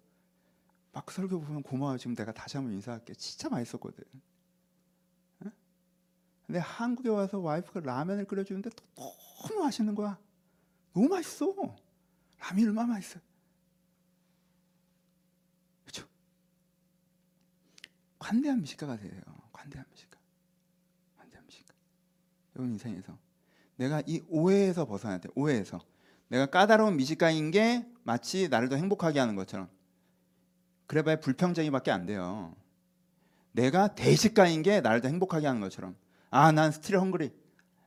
막 0.95 1.11
설교 1.11 1.41
보면 1.41 1.63
고마워. 1.65 1.99
지금 1.99 2.15
내가 2.15 2.33
다시 2.33 2.57
한번 2.57 2.73
인사할게. 2.73 3.15
진짜 3.15 3.49
맛있었거든. 3.49 4.05
응? 5.43 5.51
근데 6.47 6.61
한국에 6.61 7.09
와서 7.09 7.41
와이프가 7.41 7.81
라면을 7.81 8.27
끓여주는데 8.27 8.71
또 8.71 8.85
너무 8.95 9.65
맛있는 9.65 9.97
거야. 9.97 10.17
너무 10.95 11.09
맛있어. 11.09 11.53
라면이 12.39 12.69
얼마나 12.69 12.95
맛있어. 12.95 13.19
그렇죠? 15.83 16.07
관대한 18.21 18.61
미식가가 18.61 18.97
돼요. 18.97 19.21
관대한 19.53 19.85
미식가. 19.91 20.17
관대한 21.19 21.45
미식가. 21.45 21.75
여러분 22.55 22.73
인생에서 22.73 23.19
내가 23.75 24.01
이 24.07 24.23
오해에서 24.29 24.85
벗어나야 24.85 25.19
돼. 25.19 25.29
오해에서 25.35 25.81
내가 26.29 26.47
까다로운 26.47 26.97
미식가인 26.97 27.51
게 27.51 27.85
마치 28.05 28.49
나를 28.49 28.69
더 28.69 28.77
행복하게 28.77 29.19
하는 29.19 29.35
것처럼 29.35 29.69
그래봐야 30.87 31.21
불평쟁이밖에 31.21 31.91
안 31.91 32.07
돼요. 32.07 32.55
내가 33.53 33.95
대식가인 33.95 34.63
게 34.63 34.81
나를 34.81 35.01
더 35.01 35.09
행복하게 35.09 35.47
하는 35.47 35.61
것처럼 35.61 35.97
아 36.31 36.51
난 36.53 36.73
still 36.73 36.99
hungry 36.99 37.33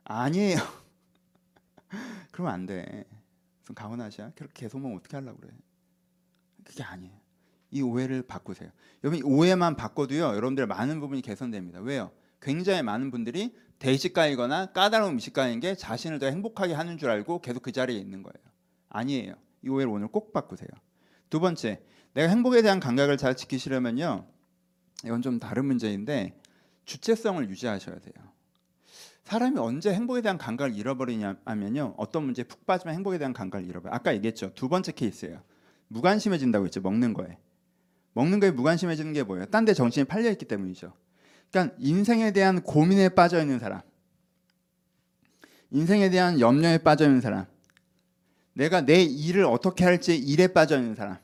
아니에요. 0.04 0.56
그러면 2.32 2.54
안 2.54 2.66
돼. 2.66 3.04
무슨 3.60 3.74
가오나시야 3.74 4.30
그렇게 4.34 4.64
계속 4.64 4.78
먹으면 4.78 4.98
어떻게 4.98 5.16
하려고 5.16 5.38
그래? 5.38 5.50
그게 6.64 6.82
아니에요. 6.82 7.12
이 7.70 7.82
오해를 7.82 8.22
바꾸세요. 8.22 8.70
여러분 9.04 9.18
이 9.18 9.22
오해만 9.22 9.76
바꿔도요 9.76 10.22
여러분들 10.34 10.66
많은 10.66 11.00
부분이 11.00 11.20
개선됩니다. 11.22 11.80
왜요? 11.80 12.10
굉장히 12.40 12.82
많은 12.82 13.10
분들이 13.10 13.54
대식가이거나 13.78 14.66
까다로운 14.72 15.16
미식가인 15.16 15.60
게 15.60 15.74
자신을 15.74 16.18
더 16.18 16.26
행복하게 16.26 16.72
하는 16.74 16.96
줄 16.98 17.10
알고 17.10 17.40
계속 17.42 17.62
그 17.62 17.72
자리에 17.72 17.98
있는 17.98 18.22
거예요. 18.22 18.52
아니에요. 18.88 19.34
이 19.62 19.68
오해를 19.68 19.92
오늘 19.92 20.08
꼭 20.08 20.32
바꾸세요. 20.32 20.68
두 21.30 21.40
번째, 21.40 21.82
내가 22.14 22.28
행복에 22.28 22.62
대한 22.62 22.80
감각을 22.80 23.16
잘 23.16 23.36
지키시려면요. 23.36 24.26
이건 25.04 25.22
좀 25.22 25.38
다른 25.38 25.64
문제인데 25.66 26.38
주체성을 26.84 27.48
유지하셔야 27.48 27.98
돼요. 27.98 28.28
사람이 29.24 29.58
언제 29.58 29.92
행복에 29.92 30.22
대한 30.22 30.38
감각을 30.38 30.74
잃어버리냐면요. 30.74 31.94
어떤 31.98 32.24
문제에 32.24 32.44
푹 32.44 32.64
빠지면 32.64 32.94
행복에 32.94 33.18
대한 33.18 33.32
감각을 33.34 33.66
잃어버려요. 33.66 33.94
아까 33.94 34.14
얘기했죠. 34.14 34.52
두 34.54 34.68
번째 34.68 34.92
케이스예요. 34.92 35.42
무관심해진다고 35.88 36.64
했죠. 36.64 36.80
먹는 36.80 37.12
거에. 37.12 37.36
먹는 38.14 38.40
거에 38.40 38.50
무관심해지는 38.50 39.12
게 39.12 39.22
뭐예요? 39.22 39.46
딴 39.46 39.64
데 39.64 39.74
정신이 39.74 40.04
팔려 40.06 40.30
있기 40.30 40.46
때문이죠. 40.46 40.92
그러니까 41.50 41.76
인생에 41.78 42.32
대한 42.32 42.62
고민에 42.62 43.10
빠져 43.10 43.40
있는 43.40 43.58
사람. 43.58 43.82
인생에 45.70 46.08
대한 46.08 46.40
염려에 46.40 46.78
빠져 46.78 47.04
있는 47.04 47.20
사람. 47.20 47.44
내가 48.54 48.80
내 48.80 49.02
일을 49.02 49.44
어떻게 49.44 49.84
할지 49.84 50.16
일에 50.16 50.48
빠져 50.48 50.78
있는 50.78 50.94
사람. 50.94 51.18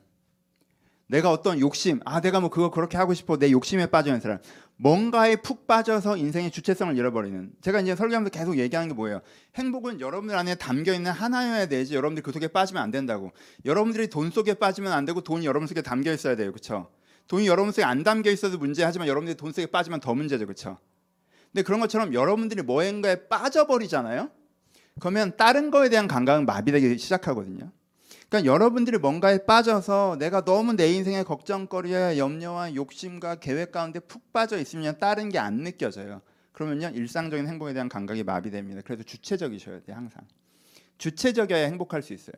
내가 1.06 1.30
어떤 1.30 1.60
욕심, 1.60 2.00
아 2.04 2.20
내가 2.20 2.40
뭐 2.40 2.48
그거 2.50 2.70
그렇게 2.70 2.96
하고 2.96 3.12
싶어 3.14 3.36
내 3.36 3.50
욕심에 3.50 3.86
빠져 3.86 4.10
있는 4.10 4.20
사람. 4.20 4.38
뭔가에 4.76 5.36
푹 5.36 5.66
빠져서 5.66 6.16
인생의 6.16 6.50
주체성을 6.50 6.96
잃어버리는. 6.96 7.52
제가 7.60 7.80
이제 7.80 7.94
설교하면서 7.94 8.30
계속 8.30 8.58
얘기하는 8.58 8.88
게 8.88 8.94
뭐예요? 8.94 9.20
행복은 9.54 10.00
여러분들 10.00 10.36
안에 10.36 10.56
담겨 10.56 10.92
있는 10.92 11.12
하나여야 11.12 11.66
되지. 11.66 11.94
여러분들이 11.94 12.22
그 12.22 12.32
속에 12.32 12.48
빠지면 12.48 12.82
안 12.82 12.90
된다고. 12.90 13.32
여러분들이 13.64 14.08
돈 14.08 14.30
속에 14.30 14.54
빠지면 14.54 14.92
안 14.92 15.04
되고 15.04 15.20
돈이 15.20 15.46
여러분 15.46 15.68
속에 15.68 15.82
담겨 15.82 16.12
있어야 16.12 16.36
돼요. 16.36 16.50
그렇죠? 16.50 16.90
돈이 17.28 17.46
여러분 17.46 17.70
속에 17.70 17.84
안 17.84 18.02
담겨 18.02 18.30
있어도 18.30 18.58
문제 18.58 18.82
하지만 18.82 19.06
여러분들이 19.06 19.36
돈 19.36 19.52
속에 19.52 19.66
빠지면 19.66 20.00
더 20.00 20.14
문제죠. 20.14 20.46
그렇죠? 20.46 20.78
근데 21.52 21.62
그런 21.62 21.78
것처럼 21.80 22.12
여러분들이 22.14 22.62
뭐인가에 22.62 23.28
빠져버리잖아요. 23.28 24.30
그러면 24.98 25.36
다른 25.36 25.70
거에 25.70 25.88
대한 25.88 26.08
감각은 26.08 26.46
마비되기 26.46 26.98
시작하거든요. 26.98 27.70
그러니까 28.34 28.52
여러분들이 28.52 28.98
뭔가에 28.98 29.46
빠져서 29.46 30.16
내가 30.18 30.44
너무 30.44 30.72
내 30.72 30.92
인생의 30.92 31.22
걱정거리와 31.22 32.18
염려와 32.18 32.74
욕심과 32.74 33.36
계획 33.36 33.70
가운데 33.70 34.00
푹 34.00 34.32
빠져 34.32 34.58
있으면 34.58 34.98
다른 34.98 35.28
게 35.28 35.38
안 35.38 35.58
느껴져요. 35.62 36.20
그러면요 36.50 36.90
일상적인 36.94 37.46
행복에 37.46 37.74
대한 37.74 37.88
감각이 37.88 38.24
마비됩니다. 38.24 38.80
그래서 38.84 39.04
주체적이셔야 39.04 39.82
돼요 39.82 39.96
항상. 39.96 40.24
주체적이어야 40.98 41.66
행복할 41.66 42.02
수 42.02 42.12
있어요. 42.12 42.34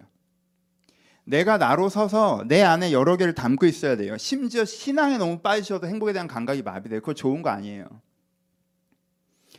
내가 1.24 1.56
나로 1.56 1.88
서서 1.88 2.44
내 2.46 2.62
안에 2.62 2.92
여러 2.92 3.16
개를 3.16 3.34
담고 3.34 3.64
있어야 3.64 3.96
돼요. 3.96 4.18
심지어 4.18 4.66
신앙에 4.66 5.16
너무 5.16 5.38
빠지셔도 5.38 5.86
행복에 5.86 6.12
대한 6.12 6.28
감각이 6.28 6.60
마비돼요. 6.62 7.00
그거 7.00 7.14
좋은 7.14 7.40
거 7.40 7.48
아니에요. 7.48 7.86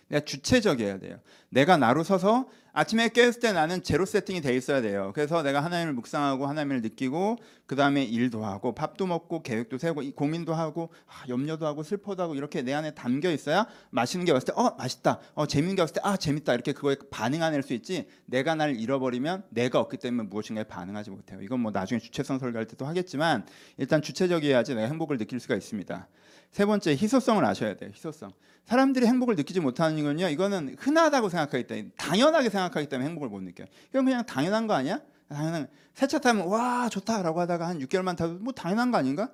내가 0.09 0.23
주체적이어야 0.23 0.99
돼요. 0.99 1.19
내가 1.49 1.77
나로 1.77 2.03
서서 2.03 2.49
아침에 2.73 3.09
깨었을 3.09 3.41
때 3.41 3.53
나는 3.53 3.81
제로 3.81 4.05
세팅이 4.05 4.41
돼 4.41 4.55
있어야 4.55 4.81
돼요. 4.81 5.11
그래서 5.15 5.41
내가 5.41 5.63
하나님을 5.63 5.93
묵상하고 5.93 6.45
하나님을 6.45 6.81
느끼고 6.83 7.37
그 7.65 7.75
다음에 7.75 8.03
일도 8.03 8.45
하고 8.45 8.75
밥도 8.75 9.07
먹고 9.07 9.41
계획도 9.41 9.79
세우고 9.79 10.03
이 10.03 10.11
고민도 10.11 10.53
하고 10.53 10.91
아, 11.07 11.27
염려도 11.27 11.65
하고 11.65 11.81
슬퍼도 11.81 12.21
하고 12.21 12.35
이렇게 12.35 12.61
내 12.61 12.73
안에 12.73 12.91
담겨 12.93 13.31
있어야 13.31 13.65
맛있는 13.89 14.25
게 14.25 14.31
왔을 14.31 14.45
때 14.45 14.53
어 14.55 14.75
맛있다, 14.77 15.19
어 15.33 15.47
재밌는 15.47 15.75
게 15.75 15.81
왔을 15.81 15.95
때 15.95 16.01
아 16.03 16.17
재밌다 16.17 16.53
이렇게 16.53 16.71
그거에 16.71 16.97
반응해낼 17.09 17.63
수 17.63 17.73
있지. 17.73 18.07
내가 18.25 18.53
날 18.53 18.75
잃어버리면 18.79 19.45
내가 19.49 19.79
없기 19.79 19.97
때문에 19.97 20.29
무엇인가에 20.29 20.65
반응하지 20.65 21.09
못해요. 21.09 21.39
이건 21.41 21.61
뭐 21.61 21.71
나중에 21.71 21.99
주체성 21.99 22.37
설교할 22.37 22.67
때도 22.67 22.85
하겠지만 22.85 23.47
일단 23.77 24.03
주체적이어야지 24.03 24.75
내가 24.75 24.87
행복을 24.87 25.17
느낄 25.17 25.39
수가 25.39 25.55
있습니다. 25.55 26.07
세 26.51 26.65
번째 26.65 26.91
희소성을 26.91 27.43
아셔야 27.43 27.75
돼요. 27.75 27.89
희소성. 27.93 28.31
사람들이 28.67 29.05
행복을 29.07 29.35
느끼지 29.35 29.61
못하는 29.61 29.97
이건요. 29.97 30.27
이거는 30.27 30.75
흔하다고 30.77 31.29
생각하기 31.29 31.67
때문에 31.67 31.89
당연하게 31.97 32.49
생각하기 32.49 32.89
때문에 32.89 33.07
행복을 33.09 33.29
못 33.29 33.41
느껴요. 33.41 33.67
이건 33.89 34.05
그냥 34.05 34.25
당연한 34.25 34.67
거 34.67 34.73
아니야? 34.73 35.01
당연한 35.29 35.69
세차 35.93 36.19
타면 36.19 36.47
와 36.47 36.89
좋다라고 36.89 37.39
하다가 37.39 37.65
한 37.67 37.79
6개월만 37.79 38.17
타도 38.17 38.33
뭐 38.35 38.51
당연한 38.51 38.91
거 38.91 38.97
아닌가? 38.97 39.31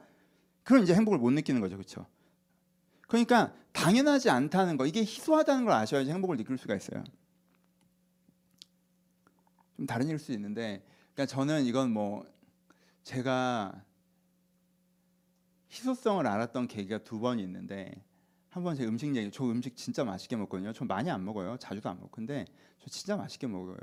그럼 0.63 0.83
이제 0.83 0.93
행복을 0.93 1.17
못 1.17 1.31
느끼는 1.31 1.61
거죠, 1.61 1.75
그렇죠? 1.75 2.05
그러니까 3.07 3.53
당연하지 3.71 4.29
않다는 4.29 4.77
거 4.77 4.85
이게 4.85 5.01
희소하다는 5.01 5.65
걸 5.65 5.73
아셔야지 5.73 6.11
행복을 6.11 6.37
느낄 6.37 6.57
수가 6.57 6.75
있어요. 6.75 7.03
좀 9.75 9.87
다른 9.87 10.05
일일 10.05 10.19
수 10.19 10.31
있는데, 10.33 10.85
그러니까 11.13 11.35
저는 11.35 11.65
이건 11.65 11.91
뭐 11.91 12.23
제가 13.03 13.83
희소성을 15.71 16.25
알았던 16.25 16.67
계기가 16.67 16.99
두 16.99 17.19
번 17.19 17.39
있는데 17.39 17.91
한 18.53 18.63
번 18.63 18.75
제 18.75 18.85
음식 18.85 19.15
얘기 19.15 19.31
저 19.31 19.45
음식 19.45 19.75
진짜 19.75 20.03
맛있게 20.03 20.35
먹거든요. 20.35 20.73
저 20.73 20.85
많이 20.85 21.09
안 21.09 21.25
먹어요. 21.25 21.57
자주도 21.57 21.89
안 21.89 21.95
먹고 21.97 22.09
근데 22.11 22.45
저 22.79 22.87
진짜 22.87 23.17
맛있게 23.17 23.47
먹어요. 23.47 23.77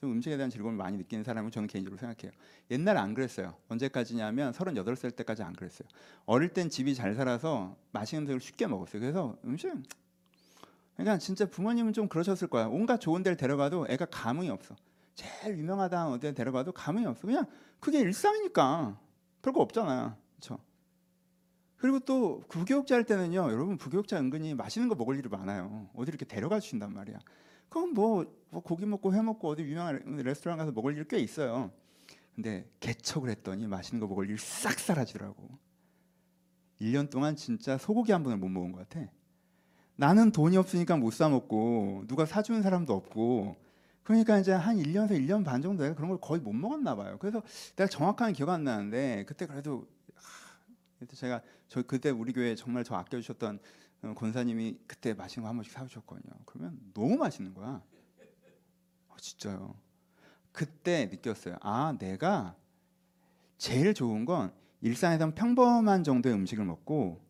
좀 0.00 0.12
음식에 0.12 0.36
대한 0.36 0.48
즐거움을 0.48 0.78
많이 0.78 0.96
느끼는 0.96 1.24
사람은 1.24 1.50
저는 1.50 1.68
개인적으로 1.68 1.98
생각해요. 1.98 2.32
옛날에 2.70 2.98
안 2.98 3.12
그랬어요. 3.12 3.54
언제까지냐면 3.68 4.52
38살 4.52 5.14
때까지 5.16 5.42
안 5.42 5.52
그랬어요. 5.54 5.88
어릴 6.24 6.48
땐 6.54 6.70
집이 6.70 6.94
잘 6.94 7.14
살아서 7.14 7.76
맛있는 7.92 8.22
음식을 8.22 8.40
쉽게 8.40 8.66
먹었어요. 8.66 9.00
그래서 9.00 9.36
음식 9.44 9.72
그러니까 10.94 11.18
진짜 11.18 11.44
부모님은 11.46 11.92
좀 11.92 12.08
그러셨을 12.08 12.48
거야. 12.48 12.66
온갖 12.66 12.98
좋은 13.00 13.22
데를 13.22 13.36
데려가도 13.36 13.86
애가 13.90 14.06
감흥이 14.06 14.48
없어. 14.48 14.74
제일 15.14 15.58
유명하다 15.58 16.10
어디 16.10 16.32
데려가도 16.32 16.72
감흥이 16.72 17.04
없어. 17.06 17.26
그냥 17.26 17.44
그게 17.80 17.98
일상이니까 18.00 18.98
별거 19.42 19.60
없잖아요. 19.60 20.16
그리고 21.78 22.00
또 22.00 22.42
부교육자 22.48 22.94
할 22.96 23.04
때는요, 23.04 23.50
여러분 23.52 23.78
부교육자 23.78 24.18
은근히 24.18 24.54
맛있는 24.54 24.88
거 24.88 24.94
먹을 24.96 25.16
일이 25.16 25.28
많아요. 25.28 25.88
어디 25.94 26.08
이렇게 26.10 26.24
데려가 26.24 26.60
주신단 26.60 26.92
말이야. 26.92 27.18
그럼 27.68 27.94
뭐, 27.94 28.26
뭐 28.50 28.62
고기 28.62 28.86
먹고 28.86 29.14
회 29.14 29.22
먹고 29.22 29.48
어디 29.48 29.62
유명한 29.62 30.00
레스토랑 30.06 30.58
가서 30.58 30.72
먹을 30.72 30.96
일 30.96 31.04
꽤 31.06 31.18
있어요. 31.18 31.70
근데 32.34 32.68
개척을 32.80 33.30
했더니 33.30 33.66
맛있는 33.66 34.00
거 34.00 34.06
먹을 34.08 34.28
일 34.30 34.38
싹 34.38 34.78
사라지더라고. 34.78 35.48
1년 36.80 37.10
동안 37.10 37.36
진짜 37.36 37.76
소고기 37.78 38.12
한 38.12 38.22
번을 38.22 38.38
못 38.38 38.48
먹은 38.48 38.72
것 38.72 38.88
같아. 38.88 39.06
나는 39.96 40.30
돈이 40.32 40.56
없으니까 40.56 40.96
못 40.96 41.12
사 41.12 41.28
먹고 41.28 42.04
누가 42.08 42.24
사주는 42.26 42.62
사람도 42.62 42.94
없고 42.94 43.56
그러니까 44.04 44.38
이제 44.38 44.52
한 44.52 44.76
1년에서 44.76 45.10
1년 45.12 45.44
반 45.44 45.60
정도 45.62 45.82
내가 45.82 45.94
그런 45.94 46.10
걸 46.10 46.20
거의 46.20 46.40
못 46.40 46.52
먹었나 46.52 46.96
봐요. 46.96 47.16
그래서 47.20 47.42
내가 47.76 47.88
정확한 47.88 48.32
기억 48.32 48.48
안 48.50 48.64
나는데 48.64 49.24
그때 49.26 49.46
그래도 49.46 49.86
제가 51.06 51.42
저 51.68 51.82
그때 51.82 52.10
우리 52.10 52.32
교회 52.32 52.54
정말 52.54 52.84
저 52.84 52.94
아껴주셨던 52.96 53.58
어, 54.02 54.14
권사님이 54.14 54.78
그때 54.86 55.14
맛있는 55.14 55.42
거 55.44 55.48
한 55.48 55.56
번씩 55.56 55.72
사주셨거든요. 55.72 56.32
그러면 56.44 56.78
너무 56.94 57.16
맛있는 57.16 57.54
거야. 57.54 57.82
어, 59.08 59.16
진짜요. 59.18 59.74
그때 60.52 61.06
느꼈어요. 61.06 61.56
아 61.60 61.94
내가 61.98 62.56
제일 63.58 63.94
좋은 63.94 64.24
건 64.24 64.52
일상에서 64.80 65.34
평범한 65.34 66.04
정도의 66.04 66.34
음식을 66.34 66.64
먹고 66.64 67.20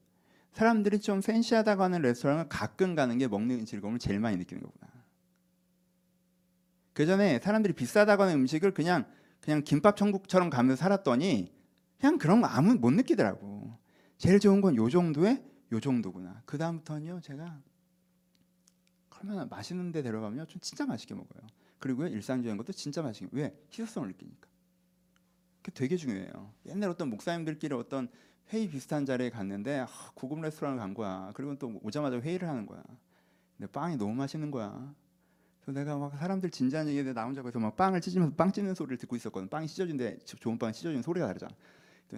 사람들이 0.52 1.00
좀 1.00 1.20
팬시하다고 1.20 1.82
하는 1.82 2.02
레스토랑을 2.02 2.48
가끔 2.48 2.94
가는 2.94 3.16
게 3.18 3.28
먹는 3.28 3.64
즐거움을 3.64 3.98
제일 3.98 4.18
많이 4.18 4.36
느끼는 4.36 4.62
거구나. 4.62 4.88
그 6.92 7.06
전에 7.06 7.38
사람들이 7.38 7.74
비싸다고 7.74 8.24
하는 8.24 8.34
음식을 8.34 8.74
그냥 8.74 9.06
그냥 9.40 9.62
김밥 9.62 9.96
천국처럼 9.96 10.50
가면서 10.50 10.82
살았더니 10.82 11.52
그냥 11.98 12.18
그런 12.18 12.40
거 12.40 12.46
아무 12.46 12.74
못 12.74 12.90
느끼더라고. 12.92 13.76
제일 14.16 14.38
좋은 14.40 14.60
건 14.60 14.76
요 14.76 14.88
정도에 14.88 15.44
요 15.72 15.80
정도구나. 15.80 16.42
그 16.46 16.58
다음부터는요 16.58 17.20
제가 17.20 17.60
그러면 19.08 19.48
맛있는 19.48 19.90
데 19.92 20.02
데려가면요 20.02 20.46
좀 20.46 20.60
진짜 20.60 20.86
맛있게 20.86 21.14
먹어요. 21.14 21.46
그리고 21.78 22.06
일상적인 22.06 22.56
것도 22.56 22.72
진짜 22.72 23.02
맛있게 23.02 23.28
왜 23.32 23.56
희소성을 23.72 24.08
느끼니까. 24.08 24.48
그게 25.62 25.72
되게 25.74 25.96
중요해요. 25.96 26.52
옛날 26.66 26.90
어떤 26.90 27.10
목사님들끼리 27.10 27.74
어떤 27.74 28.08
회의 28.52 28.68
비슷한 28.68 29.04
자리에 29.04 29.30
갔는데 29.30 29.80
아, 29.80 29.86
고급 30.14 30.40
레스토랑을 30.40 30.78
간 30.78 30.94
거야. 30.94 31.30
그리고 31.34 31.56
또 31.58 31.78
오자마자 31.82 32.18
회의를 32.20 32.48
하는 32.48 32.66
거야. 32.66 32.82
근데 33.56 33.70
빵이 33.70 33.96
너무 33.96 34.14
맛있는 34.14 34.50
거야. 34.50 34.94
그래서 35.60 35.78
내가 35.80 35.98
막 35.98 36.16
사람들 36.16 36.50
진지한 36.50 36.88
얘기에 36.88 37.12
나 37.12 37.24
혼자 37.24 37.42
거기서 37.42 37.58
막 37.58 37.76
빵을 37.76 38.00
찢으면서 38.00 38.34
빵 38.36 38.50
찢는 38.52 38.74
소리를 38.74 38.96
듣고 38.98 39.16
있었거든. 39.16 39.48
빵이 39.48 39.66
찢어진데 39.68 40.18
저- 40.24 40.36
좋은 40.38 40.58
빵 40.58 40.72
찢어지는 40.72 41.02
소리가 41.02 41.26
다르잖아. 41.26 41.54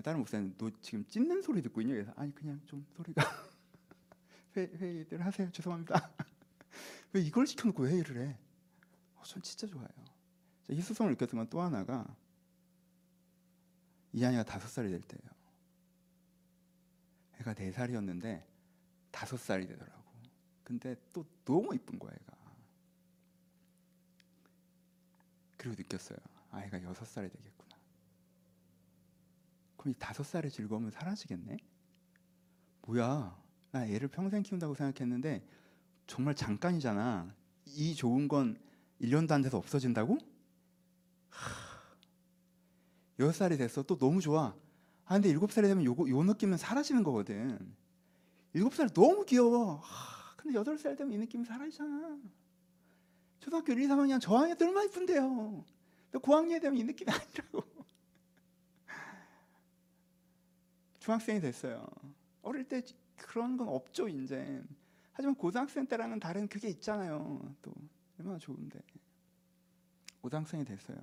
다른 0.03 0.19
목사님 0.21 0.55
너 0.57 0.71
지금 0.81 1.05
찢는 1.09 1.43
소리 1.43 1.63
듣고 1.63 1.81
있냐? 1.81 1.95
그래서 1.95 2.13
아니 2.17 2.35
그냥 2.35 2.61
좀 2.67 2.87
소리가 2.97 3.23
회, 4.57 4.67
회의들 4.67 5.25
하세요. 5.25 5.51
죄송합니다. 5.53 6.11
왜 7.13 7.21
이걸 7.23 7.47
시켜놓고 7.47 7.89
회의를 7.89 8.19
해? 8.29 8.39
어, 9.17 9.23
전 9.25 9.43
진짜 9.43 9.67
좋아요. 9.67 9.89
제 10.65 10.75
희소성을 10.75 11.11
느꼈던 11.13 11.39
건 11.39 11.51
또 11.51 11.61
하나가 11.61 12.07
이한이가 14.13 14.45
다섯 14.45 14.69
살이 14.69 14.91
될 14.91 15.01
때예요. 15.03 15.31
애가 17.41 17.55
네 17.55 17.73
살이었는데 17.73 18.47
다섯 19.11 19.37
살이 19.39 19.67
되더라고. 19.67 20.01
근데 20.65 20.95
또 21.13 21.25
너무 21.45 21.75
이쁜 21.75 21.99
거야 21.99 22.13
애가. 22.13 22.37
그리고 25.57 25.77
느꼈어요. 25.77 26.19
아이가 26.51 26.83
여섯 26.83 27.05
살이 27.05 27.29
되겠구나. 27.29 27.50
그럼 29.81 29.93
이 29.93 29.95
다섯 29.99 30.23
살의 30.25 30.51
즐거움은 30.51 30.91
사라지겠네? 30.91 31.57
뭐야? 32.83 33.35
나 33.71 33.87
애를 33.87 34.09
평생 34.09 34.43
키운다고 34.43 34.75
생각했는데 34.75 35.43
정말 36.07 36.35
잠깐이잖아. 36.35 37.35
이 37.65 37.95
좋은 37.95 38.29
건 38.29 38.61
1년도 39.01 39.33
안 39.33 39.41
돼서 39.41 39.57
없어진다고? 39.57 40.19
하, 41.31 41.95
여섯 43.21 43.33
살이 43.33 43.57
됐어. 43.57 43.83
또 43.83 43.97
너무 43.97 44.21
좋아. 44.21 44.55
아 45.07 45.15
근데 45.15 45.31
일곱 45.31 45.51
살이 45.51 45.67
되면 45.67 45.83
요거 45.83 46.11
요 46.11 46.25
느낌은 46.25 46.59
사라지는 46.59 47.03
거거든. 47.03 47.75
일곱 48.53 48.75
살 48.75 48.91
너무 48.91 49.25
귀여워. 49.25 49.77
하, 49.77 50.37
근데 50.37 50.59
여덟 50.59 50.77
살 50.77 50.95
되면 50.95 51.11
이 51.15 51.17
느낌이 51.17 51.47
사라지잖아. 51.47 52.19
초등학교 53.39 53.73
1, 53.73 53.81
2, 53.81 53.87
3학년 53.87 54.21
저학년 54.21 54.59
얼마나 54.61 54.85
이쁜데요. 54.85 55.65
근데 56.11 56.23
고학년이 56.23 56.61
되면 56.61 56.77
이 56.79 56.85
느낌이 56.85 57.11
아니라고. 57.11 57.70
중학생이 61.01 61.41
됐어요. 61.41 61.87
어릴 62.43 62.67
때 62.69 62.83
그런 63.17 63.57
건 63.57 63.69
없죠 63.69 64.09
이제. 64.09 64.63
하지만 65.13 65.35
고등학생 65.35 65.87
때랑은 65.87 66.21
다른 66.21 66.49
그게 66.49 66.69
있잖아요. 66.69 67.55
또 67.61 67.73
얼마나 68.19 68.39
좋은데. 68.39 68.81
고등학생이 70.23 70.65
됐어요. 70.65 70.97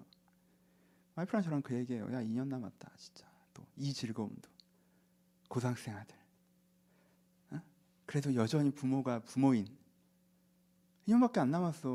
와이프랑 1.15 1.41
저랑 1.43 1.61
그 1.61 1.75
얘기해요. 1.75 2.05
야 2.13 2.21
2년 2.23 2.47
남았다 2.47 2.91
진짜. 2.97 3.27
또 3.53 3.65
이 3.75 3.93
즐거움도 3.93 4.49
고등학생 5.47 5.95
아들. 5.95 6.15
어? 7.51 7.61
그래도 8.05 8.33
여전히 8.35 8.71
부모가 8.71 9.19
부모인. 9.19 9.67
2년밖에 11.07 11.37
안 11.39 11.51
남았어. 11.51 11.89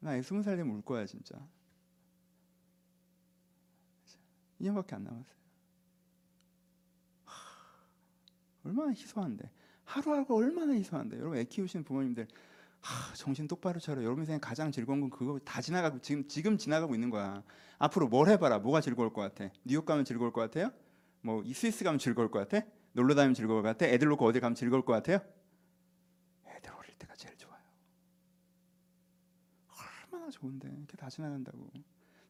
나 0.00 0.20
스무 0.22 0.42
살 0.42 0.56
되면 0.56 0.74
울 0.76 0.82
거야 0.82 1.06
진짜. 1.06 1.34
2년밖에 4.60 4.94
안 4.94 5.04
남았어요. 5.04 5.34
하, 7.24 7.34
얼마나 8.64 8.90
희소한데. 8.90 9.50
하루하루 9.84 10.26
얼마나 10.28 10.72
희소한데. 10.72 11.18
여러분 11.18 11.38
애 11.38 11.44
키우시는 11.44 11.84
부모님들 11.84 12.26
하, 12.80 13.14
정신 13.14 13.48
똑바로 13.48 13.80
차려. 13.80 14.02
여러분 14.02 14.22
인생 14.22 14.38
가장 14.40 14.70
즐거운 14.72 15.00
건 15.00 15.10
그거 15.10 15.38
다 15.38 15.60
지나가고 15.60 16.00
지금 16.00 16.26
지금 16.28 16.58
지나가고 16.58 16.94
있는 16.94 17.10
거야. 17.10 17.42
앞으로 17.78 18.08
뭘 18.08 18.28
해봐라. 18.28 18.58
뭐가 18.58 18.80
즐거울 18.80 19.12
것 19.12 19.22
같아? 19.22 19.50
뉴욕 19.64 19.84
가면 19.84 20.04
즐거울 20.04 20.32
것 20.32 20.40
같아요? 20.40 20.70
뭐이 21.22 21.52
스위스 21.54 21.84
가면 21.84 21.98
즐거울 21.98 22.30
것 22.30 22.46
같아? 22.46 22.66
놀러 22.92 23.14
다니면 23.14 23.34
즐거울 23.34 23.62
것 23.62 23.68
같아? 23.68 23.86
애들 23.86 24.08
놓고 24.08 24.26
어디 24.26 24.40
가면 24.40 24.54
즐거울 24.54 24.84
것 24.84 24.92
같아요? 24.92 25.18
애들 26.46 26.72
어릴 26.72 26.94
때가 26.98 27.14
제일 27.16 27.36
좋아요. 27.36 27.60
얼마나 30.12 30.30
좋은데 30.30 30.68
이렇게 30.68 30.96
다 30.96 31.08
지나간다고. 31.08 31.70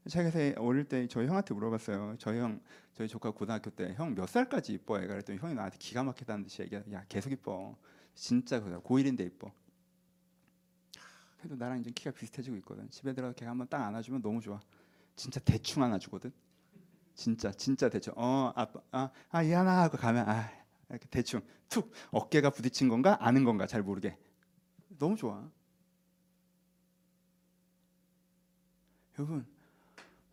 그래서 0.04 0.60
어릴 0.60 0.84
때 0.84 1.06
저희 1.08 1.26
형한테 1.26 1.54
물어봤어요. 1.54 2.16
저희 2.18 2.38
형, 2.38 2.60
저희 2.92 3.08
조카 3.08 3.30
고등학교 3.30 3.70
때 3.70 3.94
형 3.98 4.14
몇 4.14 4.28
살까지 4.28 4.74
이뻐? 4.74 4.98
애가 4.98 5.08
그랬더니 5.08 5.38
형이 5.38 5.54
나한테 5.54 5.78
기가 5.78 6.02
막히다는 6.04 6.44
듯이 6.44 6.62
얘기야. 6.62 6.82
야 6.92 7.04
계속 7.08 7.32
이뻐. 7.32 7.76
진짜 8.14 8.60
그다. 8.60 8.80
고1인데 8.80 9.26
이뻐. 9.26 9.50
그래도 11.38 11.56
나랑 11.56 11.80
이제 11.80 11.90
키가 11.90 12.10
비슷해지고 12.12 12.56
있거든. 12.58 12.88
집에 12.90 13.12
들어가 13.12 13.32
걔가 13.34 13.50
한번 13.50 13.68
딱 13.68 13.82
안아주면 13.86 14.22
너무 14.22 14.40
좋아. 14.40 14.60
진짜 15.16 15.40
대충 15.40 15.82
안아주거든. 15.82 16.32
진짜 17.14 17.52
진짜 17.52 17.88
대충. 17.88 18.14
어 18.16 18.52
아빠 18.56 18.80
아아 19.30 19.42
이하나 19.42 19.82
하고 19.82 19.96
가면 19.98 20.28
아 20.28 20.50
이렇게 20.90 21.06
대충 21.10 21.42
툭 21.68 21.92
어깨가 22.12 22.50
부딪힌 22.50 22.88
건가 22.88 23.18
아는 23.20 23.44
건가 23.44 23.66
잘 23.66 23.82
모르게 23.82 24.18
너무 24.98 25.16
좋아. 25.16 25.50
여러분 29.18 29.46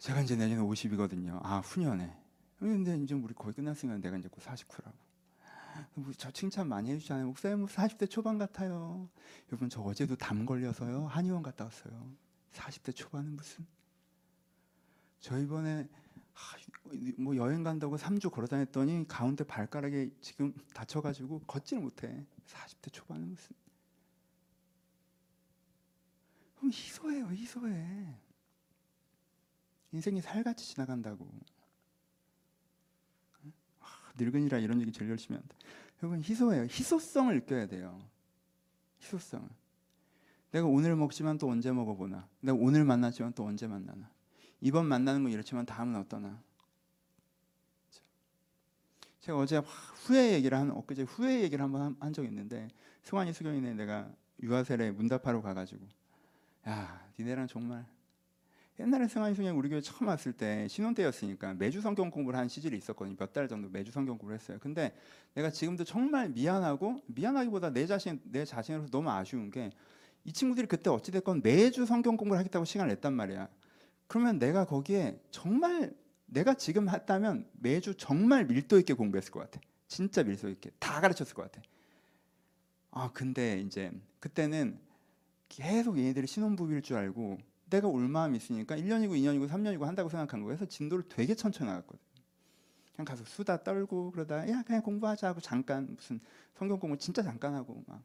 제가 0.02 0.22
이제 0.22 0.36
내년에 0.36 0.64
50이거든요. 0.64 1.40
아 1.44 1.60
후년에. 1.60 2.12
근데 2.58 2.98
이제 2.98 3.14
우리 3.14 3.36
거의 3.36 3.54
끝났으니까 3.54 4.00
내가 4.00 4.18
이제 4.18 4.28
곧 4.30 4.44
49라고. 4.44 4.94
뭐저 5.94 6.32
칭찬 6.32 6.68
많이 6.68 6.90
해주잖아요. 6.90 7.28
목사님 7.28 7.60
뭐 7.60 7.68
40대 7.68 8.10
초반 8.10 8.40
같아요. 8.40 9.08
여러분 9.50 9.70
저 9.70 9.80
어제도 9.82 10.16
담 10.16 10.48
걸려서요. 10.48 11.06
한의원 11.06 11.44
갔다 11.44 11.66
왔어요. 11.66 12.12
40대 12.54 12.96
초반은 12.96 13.36
무슨? 13.36 13.68
저 15.20 15.38
이번에 15.38 15.88
하, 16.34 16.58
뭐 17.20 17.36
여행 17.36 17.62
간다고 17.62 17.96
3주 17.96 18.32
걸어 18.32 18.48
다녔더니 18.48 19.08
가운데 19.08 19.44
발가락에 19.44 20.10
지금 20.20 20.52
다쳐가지고 20.74 21.42
걷지를 21.42 21.84
못해. 21.84 22.26
40대 22.48 22.92
초반은 22.92 23.30
무슨? 23.30 23.56
그럼 26.56 26.72
희소해요, 26.72 27.28
희소해. 27.28 28.18
인생이 29.92 30.22
살같이 30.22 30.68
지나간다고. 30.68 31.30
아, 33.80 33.86
늙은이라 34.18 34.60
이런 34.60 34.82
얘기 34.82 34.92
제일 34.92 35.10
열심히 35.12 35.38
한다. 35.38 35.56
여러분 36.02 36.22
희소해요. 36.22 36.64
희소성을 36.64 37.34
느껴야 37.36 37.68
돼요. 37.68 38.02
희소성을. 39.02 39.48
내가 40.52 40.68
오늘 40.68 40.96
먹지만 40.96 41.38
또 41.38 41.50
언제 41.50 41.72
먹어보나. 41.72 42.28
내가 42.42 42.58
오늘 42.60 42.84
만나지만 42.84 43.34
또 43.34 43.46
언제 43.46 43.68
만나나. 43.68 44.10
이번 44.60 44.86
만나는 44.86 45.24
건 45.24 45.32
이렇지만 45.32 45.66
다음은 45.66 46.00
어떠나. 46.02 46.42
제가 49.22 49.38
어제 49.38 49.58
후회 49.58 50.34
얘기를 50.34 50.58
한 50.58 50.72
엊그제 50.72 51.04
후회 51.04 51.42
얘기를 51.44 51.64
한번 51.64 51.96
한적 52.00 52.26
있는데 52.26 52.68
승환이 53.04 53.34
수경이네 53.34 53.76
내가 53.76 54.12
유아세례 54.42 54.92
문답하러 54.92 55.42
가가지고 55.42 55.86
야 56.68 57.08
니네랑 57.20 57.48
정말 57.48 57.86
옛날에 58.80 59.08
수경이 59.08 59.50
우리 59.50 59.70
교회 59.70 59.82
처음 59.82 60.08
왔을 60.08 60.34
때 60.34 60.68
신혼 60.68 60.94
때였으니까 60.96 61.54
매주 61.54 61.82
성경 61.82 62.10
공부를 62.10 62.40
한 62.40 62.48
시절이 62.48 62.78
있었거든요 62.78 63.16
몇 63.18 63.34
달 63.34 63.48
정도 63.48 63.70
매주 63.70 63.92
성경 63.92 64.18
공부를 64.18 64.40
했어요 64.40 64.58
근데 64.60 64.96
내가 65.36 65.52
지금도 65.52 65.84
정말 65.84 66.30
미안하고 66.30 67.02
미안하기보다 67.08 67.72
내 67.72 67.86
자신 67.86 68.20
내 68.24 68.44
자신으로서 68.46 68.90
너무 68.90 69.10
아쉬운 69.10 69.52
게 69.52 69.72
이 70.24 70.32
친구들이 70.32 70.68
그때 70.68 70.90
어찌 70.90 71.12
됐건 71.12 71.42
매주 71.44 71.86
성경 71.86 72.16
공부를 72.18 72.40
하겠다고 72.40 72.66
시간을 72.66 72.94
냈단 72.96 73.14
말이야 73.14 73.50
그러면 74.08 74.40
내가 74.40 74.66
거기에 74.66 75.20
정말 75.32 75.94
내가 76.26 76.54
지금 76.54 76.90
했다면 76.90 77.48
매주 77.54 77.96
정말 77.96 78.46
밀도 78.46 78.78
있게 78.80 78.94
공부했을 78.94 79.32
것 79.32 79.40
같아. 79.42 79.60
진짜 79.88 80.24
밀도 80.24 80.50
있게 80.50 80.70
다 80.80 81.02
가르쳤을 81.02 81.34
것 81.34 81.44
같아. 81.44 81.62
아 82.92 83.10
근데 83.14 83.60
이제 83.60 83.92
그때는 84.20 84.80
계속 85.50 85.98
얘네들이 85.98 86.28
신혼부비일 86.28 86.82
줄 86.82 86.98
알고 86.98 87.38
내가 87.72 87.88
올 87.88 88.08
마음이 88.08 88.38
있으니까 88.38 88.76
1년이고 88.78 89.12
2년이고 89.12 89.50
3년이고 89.50 89.82
한다고 89.82 90.10
생각한. 90.10 90.44
그래서 90.44 90.66
진도를 90.66 91.06
되게 91.10 91.34
천천히 91.34 91.70
나갔거든. 91.70 92.00
그냥 92.96 93.06
가서 93.06 93.24
수다 93.26 93.64
떨고 93.64 94.12
그러다 94.12 94.48
야 94.50 94.62
그냥 94.64 94.84
공부하자 94.84 95.30
하고 95.30 95.40
잠깐 95.42 95.88
무슨 95.96 96.20
성경 96.54 96.78
공부 96.80 96.98
진짜 96.98 97.24
잠깐 97.24 97.56
하고 97.56 97.84
막 97.88 98.04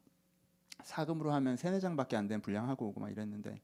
사금으로 0.85 1.33
하면 1.33 1.57
세네 1.57 1.81
장밖에 1.81 2.17
안 2.17 2.27
되는 2.29 2.41
분량하고 2.41 2.87
오고 2.87 3.01
막 3.01 3.11
이랬는데 3.11 3.61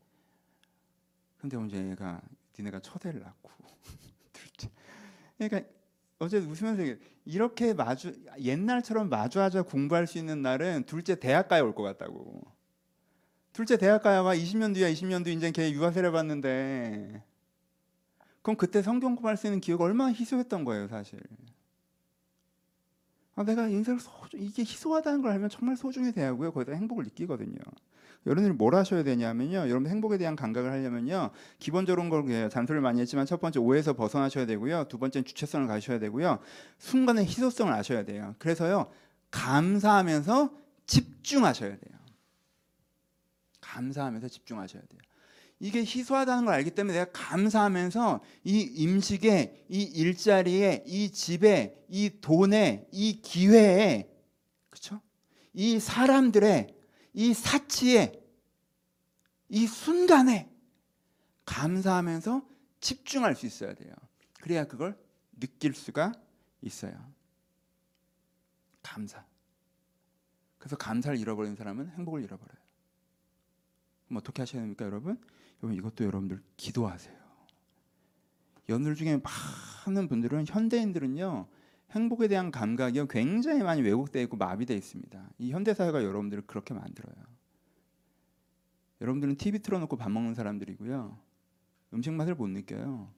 근데 1.41 1.57
언제 1.57 1.79
얘가 1.79 2.21
니네가 2.59 2.81
초대를 2.81 3.21
낳고 3.21 3.51
둘째 4.35 4.69
그러니까 5.39 5.71
어제 6.19 6.39
웃으면서. 6.39 7.01
이렇게 7.25 7.73
마주 7.73 8.15
옛날처럼 8.41 9.09
마주하자 9.09 9.63
공부할 9.63 10.07
수 10.07 10.19
있는 10.19 10.43
날은 10.43 10.85
둘째 10.85 11.15
대학 11.15 11.49
가에 11.49 11.61
올것 11.61 11.85
같다고 11.85 12.43
둘째 13.53 13.77
대학 13.77 14.03
가야가 14.03 14.35
20년 14.35 14.75
뒤야 14.75 14.91
20년 14.91 15.25
뒤 15.25 15.35
이제 15.35 15.51
걔 15.51 15.71
유아 15.71 15.91
세례 15.91 16.11
받는데. 16.11 17.23
그럼 18.41 18.57
그때 18.57 18.83
성경 18.83 19.15
공부할 19.15 19.37
수 19.37 19.47
있는 19.47 19.61
기회가 19.61 19.85
얼마나 19.85 20.13
희소했던 20.13 20.65
거예요 20.65 20.89
사실. 20.89 21.21
아, 23.35 23.45
내가 23.45 23.69
인생을 23.69 24.01
소중 24.01 24.41
이게 24.41 24.63
희소하다는 24.63 25.23
걸 25.23 25.33
알면 25.33 25.49
정말 25.49 25.77
소중히 25.77 26.13
대하고요. 26.13 26.53
거기다 26.53 26.73
행복을 26.73 27.05
느끼거든요. 27.05 27.59
여러분들이 28.27 28.55
뭘 28.55 28.75
하셔야 28.75 29.03
되냐면요. 29.03 29.69
여러분 29.69 29.87
행복에 29.87 30.17
대한 30.17 30.37
감각을 30.37 30.71
하려면요. 30.71 31.31
기본적으로 31.59 32.09
걸 32.09 32.29
해요 32.31 32.49
잔소리를 32.49 32.81
많이 32.81 33.01
했지만 33.01 33.27
첫 33.27 33.41
번째 33.41 33.59
오해에서 33.59 33.95
벗어나셔야 33.95 34.47
되고요. 34.47 34.85
두 34.89 34.99
번째는 34.99 35.25
주체성을 35.25 35.67
가셔야 35.67 35.99
되고요. 35.99 36.39
순간의 36.79 37.27
희소성을 37.27 37.73
아셔야 37.73 38.05
돼요. 38.05 38.35
그래서요 38.39 38.91
감사하면서 39.31 40.51
집중하셔야 40.87 41.71
돼요 41.71 42.02
감사하면서 43.73 44.29
집중하셔야 44.29 44.83
돼요. 44.83 45.01
이게 45.59 45.81
희소하다는 45.81 46.45
걸 46.45 46.55
알기 46.55 46.73
때문에 46.73 46.99
내가 46.99 47.13
감사하면서 47.13 48.21
이 48.45 48.61
임식에, 48.61 49.67
이 49.69 49.83
일자리에, 49.83 50.85
이 50.87 51.11
집에, 51.11 51.85
이 51.89 52.11
돈에, 52.21 52.89
이 52.91 53.23
기회에, 53.23 54.11
그렇죠? 54.71 55.01
이 55.53 55.79
사람들의, 55.79 56.75
이 57.15 57.35
사치에, 57.35 58.21
이 59.49 59.67
순간에 59.67 60.51
감사하면서 61.45 62.47
집중할 62.81 63.37
수 63.37 63.47
있어야 63.47 63.75
돼요. 63.75 63.95
그래야 64.41 64.67
그걸 64.67 64.99
느낄 65.39 65.75
수가 65.75 66.13
있어요. 66.61 67.13
감사. 68.83 69.25
그래서 70.59 70.77
감사를 70.77 71.19
잃어버리는 71.19 71.55
사람은 71.55 71.91
행복을 71.91 72.23
잃어버려요. 72.23 72.62
그럼 74.13 74.19
어떻게 74.19 74.43
하셔야 74.43 74.61
됩니까, 74.61 74.85
여러분? 74.85 75.19
여러분 75.63 75.79
이것도 75.79 76.05
여러분들 76.05 76.43
기도하세요. 76.59 77.17
여러분들 78.69 78.95
중에 78.95 79.19
많은 79.87 80.07
분들은 80.09 80.45
현대인들은요 80.47 81.49
행복에 81.93 82.29
대한 82.29 82.51
감각이 82.51 83.01
굉장히 83.09 83.63
많이 83.63 83.81
왜곡되어 83.81 84.23
있고 84.25 84.37
마비되어 84.37 84.77
있습니다. 84.77 85.31
이 85.39 85.53
현대 85.53 85.73
사회가 85.73 86.05
여러분들을 86.05 86.45
그렇게 86.47 86.75
만들어요. 86.75 87.15
여러분들은 89.01 89.37
TV 89.37 89.61
틀어놓고 89.61 89.97
밥 89.97 90.11
먹는 90.11 90.35
사람들이고요. 90.35 91.19
음식 91.95 92.13
맛을 92.13 92.35
못 92.35 92.49
느껴요. 92.49 93.11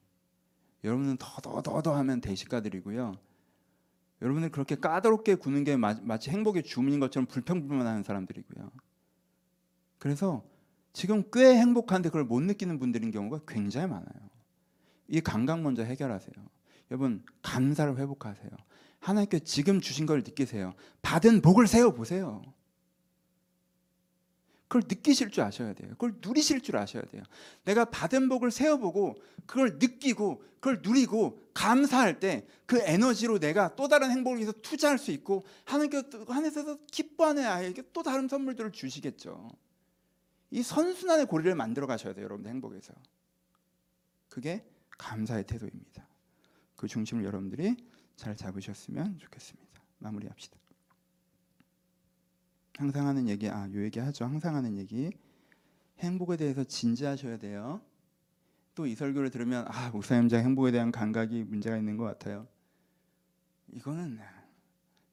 여러분은 0.84 1.16
더더더더 1.18 1.94
하면 1.96 2.20
대식가들이고요. 2.20 3.18
여러분들 4.22 4.50
그렇게 4.50 4.76
까다롭게 4.76 5.34
구는 5.36 5.64
게 5.64 5.76
마, 5.76 5.94
마치 6.02 6.30
행복의 6.30 6.62
주문인 6.62 7.00
것처럼 7.00 7.26
불평불만하는 7.26 8.04
사람들이고요. 8.04 8.70
그래서 9.98 10.44
지금 10.94 11.24
꽤 11.30 11.56
행복한데 11.56 12.08
그걸 12.08 12.24
못 12.24 12.40
느끼는 12.40 12.78
분들인 12.78 13.10
경우가 13.10 13.40
굉장히 13.46 13.88
많아요. 13.88 14.30
이 15.08 15.20
감각 15.20 15.60
먼저 15.60 15.82
해결하세요. 15.82 16.34
여러분 16.90 17.22
감사를 17.42 17.98
회복하세요. 17.98 18.50
하나님께 19.00 19.40
지금 19.40 19.82
주신 19.82 20.06
걸 20.06 20.20
느끼세요. 20.20 20.72
받은 21.02 21.42
복을 21.42 21.66
세워 21.66 21.92
보세요. 21.92 22.42
그걸 24.68 24.84
느끼실 24.88 25.30
줄 25.30 25.44
아셔야 25.44 25.74
돼요. 25.74 25.90
그걸 25.90 26.14
누리실 26.22 26.62
줄 26.62 26.78
아셔야 26.78 27.02
돼요. 27.02 27.22
내가 27.64 27.84
받은 27.84 28.30
복을 28.30 28.50
세워보고 28.50 29.16
그걸 29.44 29.78
느끼고 29.78 30.42
그걸 30.60 30.80
누리고 30.82 31.38
감사할 31.52 32.18
때 32.20 32.46
그 32.66 32.80
에너지로 32.80 33.38
내가 33.38 33.74
또 33.76 33.88
다른 33.88 34.10
행복을 34.10 34.38
위해서 34.38 34.52
투자할 34.52 34.98
수 34.98 35.10
있고 35.10 35.44
하나님께서 35.64 36.24
하나님께서 36.26 36.78
기뻐하는 36.90 37.44
아이에게 37.44 37.82
또 37.92 38.02
다른 38.02 38.26
선물들을 38.26 38.72
주시겠죠. 38.72 39.50
이 40.54 40.62
선순환의 40.62 41.26
고리를 41.26 41.52
만들어 41.56 41.88
가셔야 41.88 42.14
돼요, 42.14 42.26
여러분들 42.26 42.48
행복에서. 42.52 42.94
그게 44.28 44.64
감사의 44.98 45.48
태도입니다. 45.48 46.06
그 46.76 46.86
중심을 46.86 47.24
여러분들이 47.24 47.76
잘 48.14 48.36
잡으셨으면 48.36 49.18
좋겠습니다. 49.18 49.82
마무리합시다. 49.98 50.56
항상 52.78 53.08
하는 53.08 53.28
얘기, 53.28 53.48
아, 53.48 53.68
요 53.72 53.82
얘기 53.82 53.98
하죠. 53.98 54.26
항상 54.26 54.54
하는 54.54 54.78
얘기. 54.78 55.10
행복에 55.98 56.36
대해서 56.36 56.62
진지하셔야 56.62 57.36
돼요. 57.38 57.80
또 58.76 58.86
이 58.86 58.94
설교를 58.94 59.30
들으면 59.30 59.64
아, 59.66 59.90
목사님 59.90 60.28
자 60.28 60.38
행복에 60.38 60.70
대한 60.70 60.92
감각이 60.92 61.42
문제가 61.42 61.76
있는 61.76 61.96
것 61.96 62.04
같아요. 62.04 62.46
이거는 63.72 64.20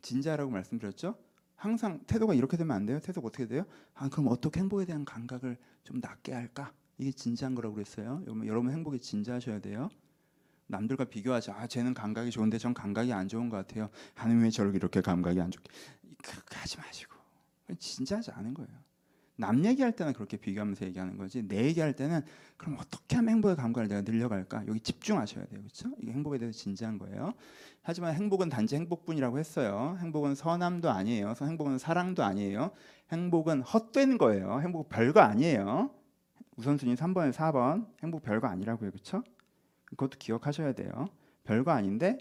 진지하라고 0.03 0.51
말씀드렸죠. 0.51 1.17
항상 1.61 1.99
태도가 2.07 2.33
이렇게 2.33 2.57
되면 2.57 2.75
안 2.75 2.87
돼요. 2.87 2.99
태도가 2.99 3.27
어떻게 3.27 3.45
돼요? 3.45 3.65
아, 3.93 4.09
그럼 4.09 4.29
어떻게 4.29 4.59
행복에 4.59 4.83
대한 4.83 5.05
감각을 5.05 5.57
좀 5.83 5.99
낮게 6.01 6.33
할까? 6.33 6.73
이게 6.97 7.11
진지한 7.11 7.53
거라고 7.53 7.75
그랬어요. 7.75 8.23
여러분, 8.25 8.71
행복에 8.71 8.97
진지하셔야 8.97 9.59
돼요. 9.59 9.87
남들과 10.65 11.05
비교하지. 11.05 11.51
아, 11.51 11.67
쟤는 11.67 11.93
감각이 11.93 12.31
좋은데 12.31 12.57
전 12.57 12.73
감각이 12.73 13.13
안 13.13 13.27
좋은 13.27 13.47
것 13.49 13.57
같아요. 13.57 13.91
하나님 14.15 14.41
왜 14.41 14.49
저를 14.49 14.73
이렇게 14.73 15.01
감각이 15.01 15.39
안 15.39 15.51
좋게? 15.51 15.71
그렇게 16.23 16.55
하지 16.57 16.77
마시고 16.79 17.13
진지하지 17.77 18.31
않은 18.31 18.55
거예요. 18.55 18.71
남 19.41 19.65
얘기할 19.65 19.91
때는 19.91 20.13
그렇게 20.13 20.37
비교하면서 20.37 20.85
얘기하는 20.85 21.17
거지. 21.17 21.47
내 21.47 21.65
얘기할 21.65 21.93
때는 21.93 22.21
그럼 22.57 22.77
어떻게 22.79 23.15
하면 23.15 23.33
행복의 23.33 23.55
감각을 23.55 23.87
내가 23.87 24.01
늘려갈까? 24.01 24.67
여기 24.67 24.79
집중하셔야 24.79 25.45
돼요, 25.45 25.59
그렇죠? 25.59 25.89
이게 25.99 26.11
행복에 26.11 26.37
대해서 26.37 26.57
진지한 26.59 26.99
거예요. 26.99 27.33
하지만 27.81 28.13
행복은 28.13 28.49
단지 28.49 28.75
행복뿐이라고 28.75 29.39
했어요. 29.39 29.97
행복은 29.99 30.35
선함도 30.35 30.91
아니에요. 30.91 31.33
행복은 31.41 31.79
사랑도 31.79 32.23
아니에요. 32.23 32.71
행복은 33.11 33.63
헛된 33.63 34.19
거예요. 34.19 34.61
행복 34.61 34.89
별거 34.89 35.19
아니에요. 35.21 35.89
우선순위 36.57 36.93
3번에 36.93 37.33
4번 37.33 37.87
행복 38.03 38.21
별거 38.21 38.47
아니라고요, 38.47 38.91
그렇죠? 38.91 39.23
그것도 39.85 40.19
기억하셔야 40.19 40.73
돼요. 40.73 41.09
별거 41.43 41.71
아닌데 41.71 42.17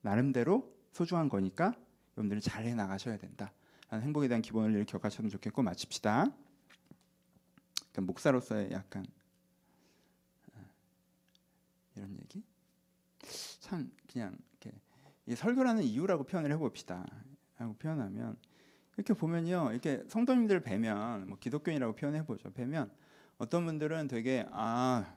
나름대로 0.00 0.72
소중한 0.92 1.28
거니까 1.28 1.74
여러분들이 2.16 2.40
잘해 2.40 2.74
나가셔야 2.74 3.18
된다. 3.18 3.52
행복에 3.92 4.28
대한 4.28 4.40
기본 4.40 4.62
원리를 4.62 4.86
기억하셨으면 4.86 5.30
좋겠고 5.30 5.62
마칩시다. 5.62 6.28
그러니까 7.92 8.02
목사로서의 8.02 8.72
약간 8.72 9.04
어, 10.54 10.60
이런 11.96 12.16
얘기 12.20 12.42
참 13.60 13.90
그냥 14.10 14.36
이렇게 14.60 14.76
이 15.26 15.34
설교라는 15.34 15.82
이유라고 15.84 16.24
표현을 16.24 16.50
해봅시다. 16.52 17.06
하고 17.56 17.74
표현하면 17.74 18.36
이렇게 18.96 19.14
보면요, 19.14 19.70
이렇게 19.72 20.02
성도님들 20.08 20.60
뵈면 20.60 21.28
뭐 21.28 21.38
기독교인이라고 21.38 21.94
표현해 21.94 22.24
보죠. 22.26 22.52
뵈면 22.52 22.90
어떤 23.38 23.64
분들은 23.66 24.08
되게 24.08 24.46
아 24.50 25.14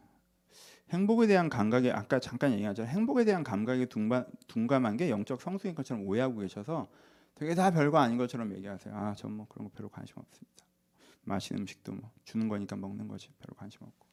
행복에 0.91 1.27
대한 1.27 1.49
감각에 1.49 1.91
아까 1.91 2.19
잠깐 2.19 2.53
얘기하죠. 2.53 2.83
행복에 2.85 3.25
대한 3.25 3.43
감각에 3.43 3.85
둔감, 3.85 4.25
둔감한 4.47 4.97
게 4.97 5.09
영적 5.09 5.41
성숙인 5.41 5.75
것처럼 5.75 6.05
오해하고 6.07 6.39
계셔서 6.39 6.87
되게 7.35 7.55
다 7.55 7.71
별거 7.71 7.97
아닌 7.97 8.17
것처럼 8.17 8.53
얘기하세요. 8.55 8.95
아, 8.95 9.13
전 9.15 9.31
뭐 9.31 9.47
그런 9.49 9.67
거 9.67 9.73
별로 9.75 9.89
관심 9.89 10.17
없습니다. 10.19 10.64
마시는 11.25 11.61
음식도 11.61 11.93
뭐 11.93 12.11
주는 12.23 12.47
거니까 12.47 12.75
먹는 12.75 13.07
거지. 13.07 13.29
별로 13.39 13.55
관심 13.55 13.83
없고. 13.83 14.05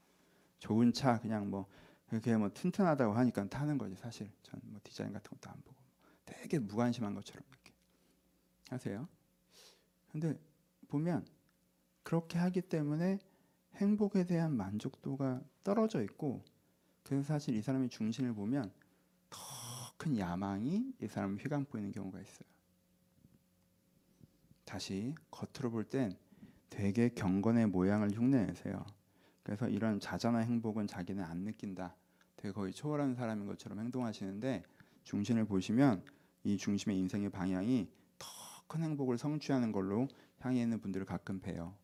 좋은 0.59 0.93
차 0.93 1.21
그냥 1.21 1.51
뭐 1.51 1.67
그렇게 2.07 2.37
뭐 2.37 2.51
튼튼하다고 2.53 3.15
하니까 3.15 3.49
타는 3.49 3.79
거지 3.79 3.95
사실. 3.97 4.31
전 4.43 4.61
뭐 4.65 4.81
디자인 4.83 5.13
같은 5.13 5.31
것도 5.31 5.51
안 5.51 5.61
보고. 5.63 5.77
되게 6.25 6.59
무관심한 6.59 7.15
것처럼 7.15 7.43
이렇게. 7.51 7.73
하세요. 8.71 9.09
근데 10.11 10.39
보면 10.89 11.27
그렇게 12.03 12.39
하기 12.39 12.63
때문에 12.63 13.19
행복에 13.77 14.27
대한 14.27 14.57
만족도가 14.57 15.43
떨어져 15.65 16.03
있고 16.03 16.45
그래서 17.03 17.25
사실 17.25 17.55
이 17.57 17.63
사람의 17.63 17.89
중심을 17.89 18.35
보면 18.35 18.73
더 19.31 19.39
큰 20.03 20.19
야망이 20.19 20.95
이 21.01 21.07
사람을 21.07 21.37
휘감고 21.39 21.79
있는 21.79 21.93
경우가 21.93 22.21
있어요. 22.21 22.49
다시 24.65 25.15
겉으로 25.31 25.71
볼 25.71 25.85
땐 25.89 26.19
되게 26.73 27.09
경건의 27.11 27.67
모양을 27.67 28.11
흉내내세요. 28.11 28.85
그래서 29.43 29.69
이런 29.69 30.01
자잘한 30.01 30.45
행복은 30.45 30.87
자기는 30.87 31.23
안 31.23 31.39
느낀다. 31.39 31.97
되게 32.37 32.53
거의 32.53 32.73
초월한 32.73 33.15
사람인 33.15 33.47
것처럼 33.47 33.81
행동하시는데 33.81 34.63
중심을 35.05 35.45
보시면 35.45 36.05
이 36.45 36.57
중심의 36.57 36.99
인생의 36.99 37.31
방향이 37.31 37.89
더 38.19 38.43
큰 38.73 38.83
행복을 38.83 39.19
성취하는 39.19 39.71
걸로 39.71 40.09
향해 40.39 40.63
있는 40.63 40.81
분들을 40.81 41.05
가끔 41.05 41.41
봬요. 41.41 41.77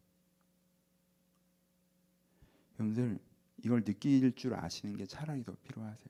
여러분들 2.78 3.18
이걸 3.58 3.84
느낄 3.84 4.34
줄 4.34 4.54
아시는 4.54 4.96
게 4.96 5.04
차라리 5.04 5.44
더 5.44 5.54
필요하세요. 5.54 6.08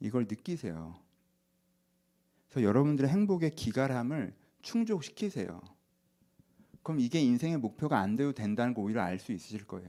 이걸 0.00 0.22
느끼세요. 0.22 0.98
그래서 2.48 2.66
여러분들의 2.66 3.10
행복의 3.10 3.54
기갈함을 3.54 4.34
충족시키세요. 4.62 5.60
그럼 6.82 7.00
이게 7.00 7.20
인생의 7.20 7.58
목표가 7.58 7.98
안 7.98 8.16
돼도 8.16 8.32
된다는 8.32 8.74
거 8.74 8.82
오히려 8.82 9.02
알 9.02 9.18
수 9.18 9.32
있으실 9.32 9.66
거예요. 9.66 9.88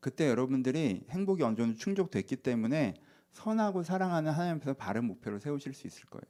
그때 0.00 0.28
여러분들이 0.28 1.04
행복이 1.10 1.42
어느 1.42 1.56
정도 1.56 1.76
충족됐기 1.76 2.36
때문에 2.36 2.94
선하고 3.32 3.82
사랑하는 3.82 4.32
하나님 4.32 4.56
앞에서 4.56 4.74
바른 4.74 5.04
목표를 5.04 5.40
세우실 5.40 5.74
수 5.74 5.86
있을 5.86 6.06
거예요. 6.06 6.24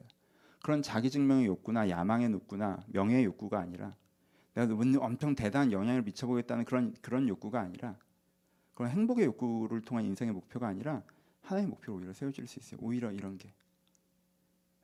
그런 0.62 0.82
자기 0.82 1.10
증명의 1.10 1.46
욕구나 1.46 1.88
야망의 1.88 2.32
욕구나 2.32 2.82
명예의 2.88 3.24
욕구가 3.24 3.60
아니라 3.60 3.94
내가 4.54 4.74
뭔 4.74 4.96
엄청 4.96 5.34
대단한 5.34 5.70
영향을 5.70 6.02
미쳐보겠다는 6.02 6.64
그런 6.64 6.94
그런 7.02 7.28
욕구가 7.28 7.60
아니라 7.60 7.96
그런 8.74 8.90
행복의 8.90 9.26
욕구를 9.26 9.82
통한 9.82 10.04
인생의 10.04 10.34
목표가 10.34 10.66
아니라 10.68 11.02
하나의 11.42 11.66
목표를 11.66 12.00
오히려 12.00 12.12
세워질 12.12 12.46
수 12.46 12.58
있어요. 12.58 12.80
오히려 12.82 13.12
이런 13.12 13.38
게 13.38 13.52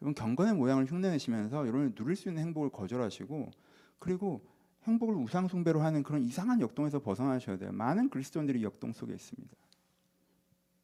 여러분 0.00 0.14
경건의 0.14 0.54
모양을 0.54 0.86
흉내내시면서 0.86 1.66
여러분이 1.66 1.94
누릴 1.94 2.14
수 2.14 2.28
있는 2.28 2.42
행복을 2.42 2.70
거절하시고 2.70 3.50
그리고 3.98 4.44
행복을 4.84 5.14
우상 5.14 5.48
숭배로 5.48 5.80
하는 5.80 6.02
그런 6.02 6.22
이상한 6.22 6.60
역동에서 6.60 7.00
벗어나셔야 7.00 7.56
돼요. 7.56 7.72
많은 7.72 8.10
그리스도인들이 8.10 8.62
역동 8.62 8.92
속에 8.92 9.14
있습니다. 9.14 9.56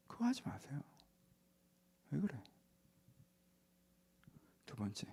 그거 0.07 0.25
하지 0.25 0.43
마세요. 0.45 0.81
왜 2.11 2.21
그래? 2.21 2.41
두 4.67 4.77
번째, 4.77 5.07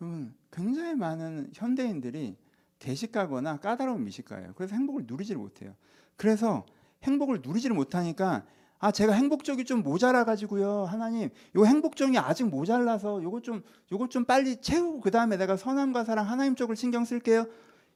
여러분 0.00 0.34
굉장히 0.50 0.94
많은 0.94 1.50
현대인들이 1.54 2.36
대식가거나 2.78 3.58
까다로운 3.58 4.04
미식가예요. 4.04 4.52
그래서 4.54 4.74
행복을 4.74 5.04
누리지를 5.06 5.40
못해요. 5.40 5.74
그래서 6.16 6.66
행복을 7.02 7.40
누리지를 7.42 7.74
못하니까 7.74 8.46
아 8.78 8.90
제가 8.92 9.12
행복적이 9.14 9.64
좀 9.64 9.82
모자라 9.82 10.24
가지고요. 10.24 10.84
하나님 10.84 11.30
요 11.56 11.64
행복적이 11.64 12.18
아직 12.18 12.44
모자라서 12.44 13.22
요거 13.22 13.40
좀 13.40 13.62
요거 13.90 14.08
좀 14.08 14.24
빨리 14.24 14.60
채우고 14.60 15.00
그 15.00 15.10
다음에 15.10 15.36
내가 15.36 15.56
선함과 15.56 16.04
사랑 16.04 16.28
하나님 16.28 16.54
쪽을 16.56 16.76
신경 16.76 17.04
쓸게요. 17.04 17.46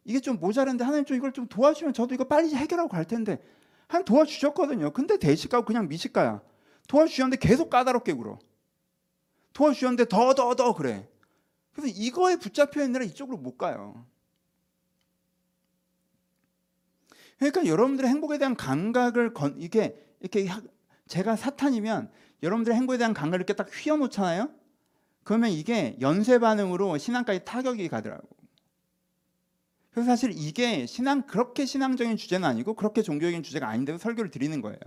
이게 0.04 0.20
좀 0.20 0.38
모자란데 0.40 0.84
하나님 0.84 1.04
좀 1.04 1.16
이걸 1.16 1.32
좀 1.32 1.46
도와주면 1.46 1.92
저도 1.92 2.14
이거 2.14 2.24
빨리 2.24 2.54
해결하고 2.54 2.88
갈 2.88 3.04
텐데. 3.04 3.38
한 3.88 4.04
도와주셨거든요. 4.04 4.92
근데 4.92 5.18
대식가고 5.18 5.66
그냥 5.66 5.88
미식가야. 5.88 6.40
도와주셨는데 6.88 7.36
계속 7.38 7.70
까다롭게 7.70 8.12
굴어. 8.14 8.38
도와주셨는데 9.52 10.06
더 10.06 10.32
더 10.34 10.54
더 10.54 10.74
그래. 10.74 11.08
그래서 11.72 11.92
이거에 11.96 12.36
붙잡혀 12.36 12.82
있느라 12.84 13.04
이쪽으로 13.04 13.36
못 13.36 13.58
가요. 13.58 14.06
그러니까 17.38 17.66
여러분들의 17.66 18.08
행복에 18.10 18.38
대한 18.38 18.54
감각을 18.54 19.34
건 19.34 19.56
이게 19.58 19.96
이렇게 20.20 20.46
하- 20.46 20.62
제가 21.08 21.36
사탄이면 21.36 22.10
여러분들의 22.42 22.76
행복에 22.76 22.98
대한 22.98 23.12
감각을 23.14 23.38
이렇게 23.40 23.54
딱 23.54 23.68
휘어 23.72 23.96
놓잖아요. 23.96 24.50
그러면 25.24 25.50
이게 25.50 25.96
연쇄 26.00 26.38
반응으로 26.38 26.96
신앙까지 26.98 27.44
타격이 27.44 27.88
가더라고. 27.88 28.28
그래서 29.90 30.06
사실 30.06 30.32
이게 30.34 30.86
신앙 30.86 31.22
그렇게 31.22 31.66
신앙적인 31.66 32.16
주제는 32.16 32.48
아니고 32.48 32.74
그렇게 32.74 33.02
종교적인 33.02 33.42
주제가 33.42 33.68
아닌데도 33.68 33.98
설교를 33.98 34.30
드리는 34.30 34.60
거예요. 34.60 34.78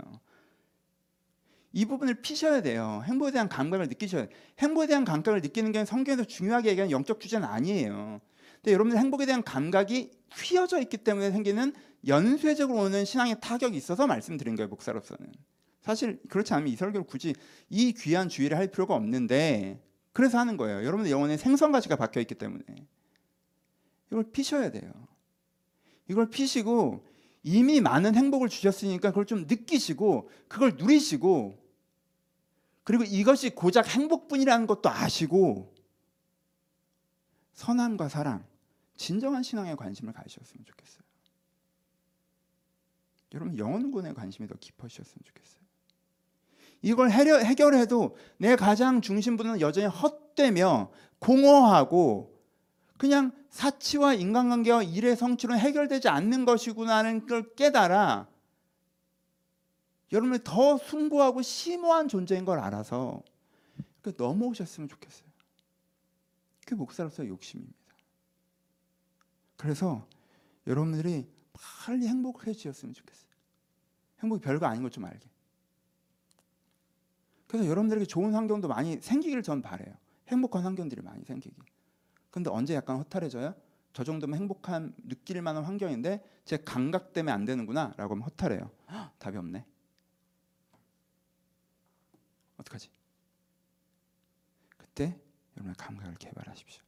이 1.72 1.84
부분을 1.84 2.22
피셔야 2.22 2.62
돼요. 2.62 3.02
행복에 3.04 3.32
대한 3.32 3.48
감각을 3.48 3.88
느끼셔야 3.88 4.26
돼요. 4.26 4.36
행복에 4.60 4.86
대한 4.86 5.04
감각을 5.04 5.40
느끼는 5.40 5.72
게 5.72 5.84
성경에서 5.84 6.24
중요하게 6.24 6.70
얘기하는 6.70 6.90
영적 6.90 7.20
주제는 7.20 7.46
아니에요. 7.46 8.20
근데 8.56 8.72
여러분들 8.72 8.98
행복에 8.98 9.26
대한 9.26 9.42
감각이 9.42 10.10
휘어져 10.32 10.80
있기 10.80 10.98
때문에 10.98 11.32
생기는 11.32 11.74
연쇄적으로 12.06 12.80
오는 12.80 13.04
신앙의 13.04 13.36
타격이 13.40 13.76
있어서 13.76 14.06
말씀드린 14.06 14.56
거예요 14.56 14.68
목사로서는. 14.68 15.32
사실 15.80 16.20
그렇지 16.28 16.54
않으면 16.54 16.72
이 16.72 16.76
설교를 16.76 17.06
굳이 17.06 17.34
이 17.68 17.92
귀한 17.92 18.28
주의를 18.28 18.56
할 18.56 18.68
필요가 18.68 18.94
없는데 18.94 19.82
그래서 20.12 20.38
하는 20.38 20.56
거예요. 20.56 20.84
여러분의 20.84 21.12
영혼에 21.12 21.36
생선가시가 21.36 21.96
박혀 21.96 22.20
있기 22.20 22.34
때문에. 22.36 22.64
이걸 24.10 24.24
피셔야 24.30 24.70
돼요. 24.70 24.92
이걸 26.08 26.30
피시고 26.30 27.06
이미 27.42 27.80
많은 27.80 28.14
행복을 28.14 28.48
주셨으니까 28.48 29.10
그걸 29.10 29.26
좀 29.26 29.46
느끼시고 29.46 30.30
그걸 30.48 30.76
누리시고 30.76 31.62
그리고 32.84 33.04
이것이 33.04 33.50
고작 33.50 33.88
행복뿐이라는 33.88 34.66
것도 34.66 34.88
아시고 34.88 35.74
선함과 37.54 38.08
사랑 38.08 38.46
진정한 38.96 39.42
신앙에 39.42 39.74
관심을 39.74 40.12
가지셨으면 40.12 40.64
좋겠어요. 40.64 41.03
여러분 43.34 43.58
영혼군에 43.58 44.12
관심이 44.12 44.48
더 44.48 44.54
깊어지셨으면 44.54 45.18
좋겠어요. 45.24 45.64
이걸 46.82 47.10
해결해도 47.10 48.16
내 48.38 48.56
가장 48.56 49.00
중심부는 49.00 49.60
여전히 49.60 49.86
헛되며 49.86 50.90
공허하고 51.18 52.34
그냥 52.96 53.32
사치와 53.50 54.14
인간관계와 54.14 54.82
일의 54.82 55.16
성취로 55.16 55.56
해결되지 55.56 56.08
않는 56.08 56.44
것이구나는 56.44 57.26
걸 57.26 57.54
깨달아 57.54 58.28
여러분이 60.12 60.40
더 60.44 60.78
숭고하고 60.78 61.42
심오한 61.42 62.08
존재인 62.08 62.44
걸 62.44 62.60
알아서 62.60 63.22
그 64.02 64.12
넘어오셨으면 64.16 64.88
좋겠어요. 64.88 65.28
그게 66.60 66.76
목사로서의 66.76 67.30
욕심입니다. 67.30 67.74
그래서 69.56 70.06
여러분들이 70.66 71.26
빨리 71.52 72.06
행복해지셨으면 72.06 72.94
좋겠어요. 72.94 73.23
행복이 74.22 74.42
별거 74.42 74.66
아닌 74.66 74.82
것좀 74.82 75.04
알게. 75.04 75.28
그래서 77.46 77.68
여러분들에게 77.68 78.06
좋은 78.06 78.34
환경도 78.34 78.68
많이 78.68 79.00
생기기를 79.00 79.42
전 79.42 79.62
바래요. 79.62 79.94
행복한 80.28 80.64
환경들이 80.64 81.02
많이 81.02 81.24
생기기. 81.24 81.56
근데 82.30 82.50
언제 82.50 82.74
약간 82.74 82.96
허탈해져요? 82.96 83.54
저 83.92 84.02
정도면 84.02 84.38
행복한 84.40 84.92
느낄 85.04 85.40
만한 85.40 85.62
환경인데 85.64 86.24
제 86.44 86.56
감각 86.56 87.12
때문에 87.12 87.32
안 87.32 87.44
되는구나라고 87.44 88.14
하면 88.14 88.24
허탈해요. 88.24 88.70
헉, 88.90 89.12
답이 89.18 89.36
없네. 89.36 89.64
어떡하지? 92.56 92.90
그때 94.76 95.16
여러분의 95.56 95.76
감각을 95.76 96.16
개발하십시오. 96.16 96.82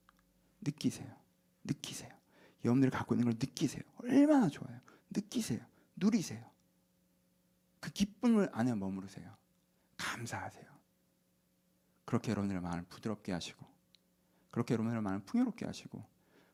느끼세요. 0.62 1.14
느끼세요. 1.62 2.10
여러분들이 2.64 2.90
갖고 2.90 3.14
있는 3.14 3.26
걸 3.26 3.34
느끼세요. 3.34 3.82
얼마나 3.98 4.48
좋아요. 4.48 4.80
느끼세요. 5.10 5.60
누리세요. 5.94 6.44
그 7.80 7.90
기쁨을 7.90 8.48
안에 8.52 8.74
머무르세요. 8.74 9.34
감사하세요. 9.96 10.64
그렇게 12.04 12.30
여러분들의 12.30 12.62
마음을 12.62 12.84
부드럽게 12.84 13.32
하시고 13.32 13.66
그렇게 14.50 14.74
여러분들의 14.74 15.02
마음을 15.02 15.20
풍요롭게 15.24 15.66
하시고 15.66 16.04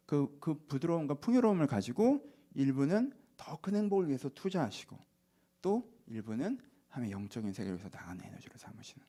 그, 0.07 0.37
그 0.41 0.55
부드러움과 0.67 1.15
풍요로움을 1.15 1.67
가지고 1.67 2.29
일부는 2.55 3.13
더 3.37 3.57
큰 3.61 3.75
행복을 3.75 4.09
위해서 4.09 4.29
투자하시고 4.29 4.99
또 5.63 5.93
일부는 6.07 6.61
함의 6.89 7.11
영적인 7.11 7.53
세계를 7.53 7.79
위해서 7.79 7.97
나가는 7.97 8.25
에너지를 8.25 8.59
삼으시는 8.59 9.05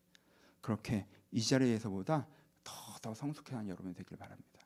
그렇게 0.62 1.08
이 1.32 1.42
자리에서보다 1.42 2.28
더 2.64 2.94
더 3.04 3.14
성숙한 3.14 3.68
여러분이 3.68 3.94
되길 3.94 4.18
바랍니다. 4.18 4.62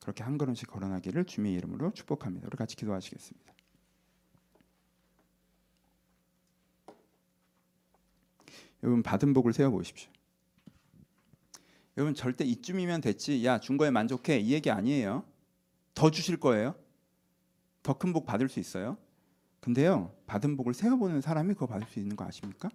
그렇게 0.00 0.24
한 0.24 0.36
걸음씩 0.36 0.68
걸어나기를 0.68 1.24
주님의 1.24 1.54
이름으로 1.54 1.92
축복합니다. 1.92 2.48
우리 2.48 2.56
같이 2.56 2.76
기도하시겠습니다. 2.76 3.54
여러분 8.82 9.02
받은 9.02 9.32
복을 9.32 9.52
세워 9.52 9.70
보십시오. 9.70 10.10
여러분 11.96 12.14
절대 12.14 12.44
이쯤이면 12.44 13.00
됐지. 13.00 13.44
야, 13.44 13.58
준 13.58 13.76
거에 13.76 13.90
만족해. 13.90 14.38
이 14.38 14.52
얘기 14.52 14.70
아니에요. 14.70 15.24
더 15.94 16.10
주실 16.10 16.36
거예요. 16.38 16.74
더 17.82 17.94
큰 17.94 18.12
복 18.12 18.26
받을 18.26 18.48
수 18.48 18.60
있어요. 18.60 18.98
근데요. 19.60 20.14
받은 20.26 20.56
복을 20.56 20.74
세워 20.74 20.96
보는 20.96 21.20
사람이 21.20 21.54
그거 21.54 21.66
받을 21.66 21.86
수 21.88 21.98
있는 21.98 22.16
거 22.16 22.24
아십니까? 22.24 22.68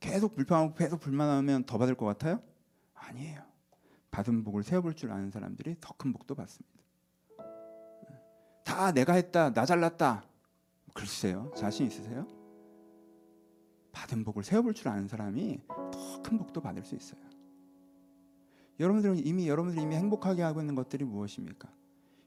계속 0.00 0.34
불평하고 0.34 0.74
계속 0.74 1.00
불만하면 1.00 1.64
더 1.64 1.78
받을 1.78 1.94
것 1.94 2.06
같아요? 2.06 2.40
아니에요. 2.94 3.42
받은 4.10 4.44
복을 4.44 4.62
세워볼 4.62 4.94
줄 4.94 5.10
아는 5.10 5.30
사람들이 5.30 5.76
더 5.80 5.94
큰 5.96 6.12
복도 6.12 6.34
받습니다. 6.34 6.72
다 8.64 8.92
내가 8.92 9.14
했다, 9.14 9.52
나 9.52 9.66
잘났다. 9.66 10.24
글쎄요, 10.94 11.50
자신 11.56 11.86
있으세요? 11.86 12.26
받은 13.94 14.24
복을 14.24 14.42
세워볼 14.44 14.74
줄 14.74 14.88
아는 14.88 15.08
사람이 15.08 15.60
더 15.68 16.04
큰 16.24 16.38
복도 16.38 16.60
받을 16.60 16.82
수 16.84 16.96
있어요. 16.96 17.20
여러분들은 18.80 19.24
이미 19.24 19.46
여러분들이 19.48 19.82
이미 19.82 19.94
행복하게 19.94 20.42
하고 20.42 20.60
있는 20.60 20.74
것들이 20.74 21.04
무엇입니까? 21.04 21.68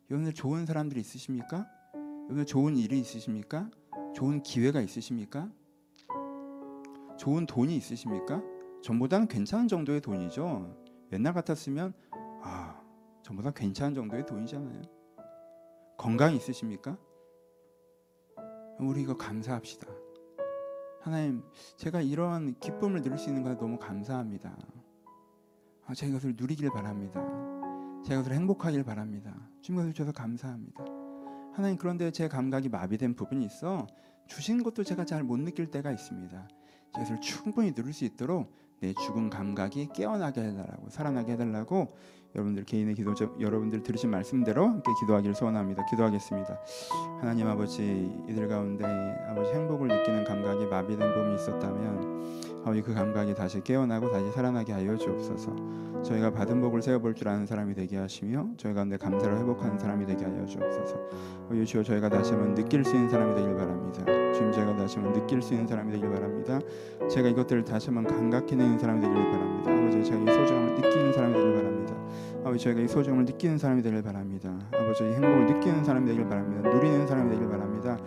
여러분들 0.10 0.34
좋은 0.34 0.66
사람들이 0.66 1.02
있으십니까? 1.02 1.68
여러분들 1.96 2.46
좋은 2.46 2.78
일이 2.78 3.00
있으십니까? 3.00 3.70
좋은 4.16 4.42
기회가 4.44 4.80
있으십니까? 4.82 5.52
좋은 7.18 7.46
돈이 7.48 7.76
있으십니까? 7.76 8.42
전보다는 8.84 9.28
괜찮은 9.28 9.68
정도의 9.68 10.00
돈이죠. 10.00 10.78
옛날 11.12 11.34
같았으면 11.34 11.94
아 12.44 12.80
전보다 13.24 13.52
괜찮은 13.52 13.96
정도의 13.96 14.26
돈이잖아요. 14.26 14.84
건강 15.98 16.36
있으십니까? 16.36 16.98
우리 18.80 19.02
이거 19.02 19.18
감사합시다. 19.18 19.88
하나님, 21.08 21.42
제가 21.78 22.02
이런 22.02 22.60
기쁨을 22.60 23.02
누릴 23.02 23.18
수 23.18 23.30
있는 23.30 23.42
것 23.42 23.58
너무 23.58 23.80
감사합니다. 23.80 24.54
아, 25.86 25.94
제가 25.94 26.10
이것을 26.10 26.36
누리길 26.36 26.70
바랍니다. 26.70 27.22
제가 28.04 28.20
이것을 28.20 28.34
행복하길 28.34 28.84
바랍니다. 28.84 29.34
주님 29.62 29.78
것을 29.78 29.94
주셔서 29.94 30.12
감사합니다. 30.12 30.84
하나님 31.54 31.78
그런데 31.78 32.12
제 32.12 32.28
감각이 32.28 32.68
마비된 32.68 33.16
부분이 33.16 33.46
있어 33.46 33.88
주신 34.28 34.62
것도 34.62 34.84
제가 34.84 35.06
잘 35.06 35.24
못 35.24 35.40
느낄 35.40 35.72
때가 35.72 35.94
있습니다. 35.94 36.50
이것을 36.98 37.22
충분히 37.22 37.74
누릴 37.74 37.94
수 37.94 38.04
있도록 38.04 38.54
내 38.82 38.94
죽은 38.94 39.30
감각이 39.30 39.88
깨어나게 39.94 40.42
해달라고 40.42 40.90
살아나게 40.90 41.32
해달라고 41.32 41.96
여러분들 42.36 42.64
개인의 42.66 42.96
기도 42.96 43.14
여러분들 43.40 43.84
들으신 43.84 44.10
말씀대로 44.12 44.68
함께 44.68 44.92
기도하기를 45.02 45.36
소원합니다. 45.36 45.86
기도하겠습니다. 45.86 46.60
하나님 47.20 47.48
아버지 47.48 48.12
이들 48.30 48.48
가운데 48.48 48.86
아버지 49.28 49.52
행복을 49.54 49.88
느끼는 49.88 50.24
감각이 50.24 50.66
마비된 50.66 51.14
부분이 51.14 51.36
있었다면 51.36 52.57
아버지 52.68 52.82
그 52.82 52.94
감각이 52.94 53.34
다시 53.34 53.62
깨어나고 53.62 54.12
다시 54.12 54.30
살아나게 54.32 54.74
하여 54.74 54.98
주옵소서. 54.98 55.56
저희가 56.04 56.32
받은 56.32 56.60
복을 56.60 56.82
세어볼 56.82 57.16
줄 57.16 57.30
아는 57.30 57.46
사람이 57.46 57.74
되게 57.74 57.96
하시며 57.96 58.46
저희 58.58 58.74
가운데 58.74 58.98
감사를 58.98 59.38
회복하는 59.38 59.80
사람이 59.80 60.06
되게 60.06 60.26
하여 60.26 60.46
주옵소서. 60.46 60.98
아버지 61.46 61.66
주여 61.66 61.84
저희가 61.84 62.10
다시 62.10 62.34
한번 62.34 62.56
느낄 62.56 62.84
수 62.84 62.94
있는 62.94 63.10
사람이 63.10 63.36
되길 63.36 63.56
바랍니다. 63.56 64.04
주님 64.34 64.52
저희가 64.52 64.76
다시 64.76 64.98
한번 64.98 65.14
느낄 65.14 65.42
수 65.42 65.54
있는 65.54 65.66
사람이 65.66 65.94
되길 65.94 66.10
바랍니다. 66.10 66.60
제가 67.10 67.30
이것들을 67.30 67.64
다시 67.64 67.90
한번 67.90 68.06
감각해내는 68.06 68.78
사람이 68.78 69.00
되길 69.00 69.16
바랍니다. 69.16 69.72
아버지 69.72 70.04
제가 70.04 70.20
이 70.20 70.26
소중함을 70.26 70.76
느끼는 70.76 71.14
사람이 71.14 71.34
되길 71.36 71.54
바랍니다. 71.54 71.96
아버지 72.48 72.64
저희가 72.64 72.80
이 72.80 72.88
소중함을 72.88 73.26
느끼는 73.26 73.58
사람이 73.58 73.82
되길 73.82 74.02
바랍니다. 74.02 74.50
아버지 74.74 75.04
이 75.04 75.08
행복을 75.08 75.48
느끼는 75.48 75.84
사람이 75.84 76.08
되길 76.08 76.30
바랍니다. 76.30 76.70
누리는 76.70 77.06
사람이 77.06 77.30
되길 77.32 77.50
바랍니다. 77.50 77.98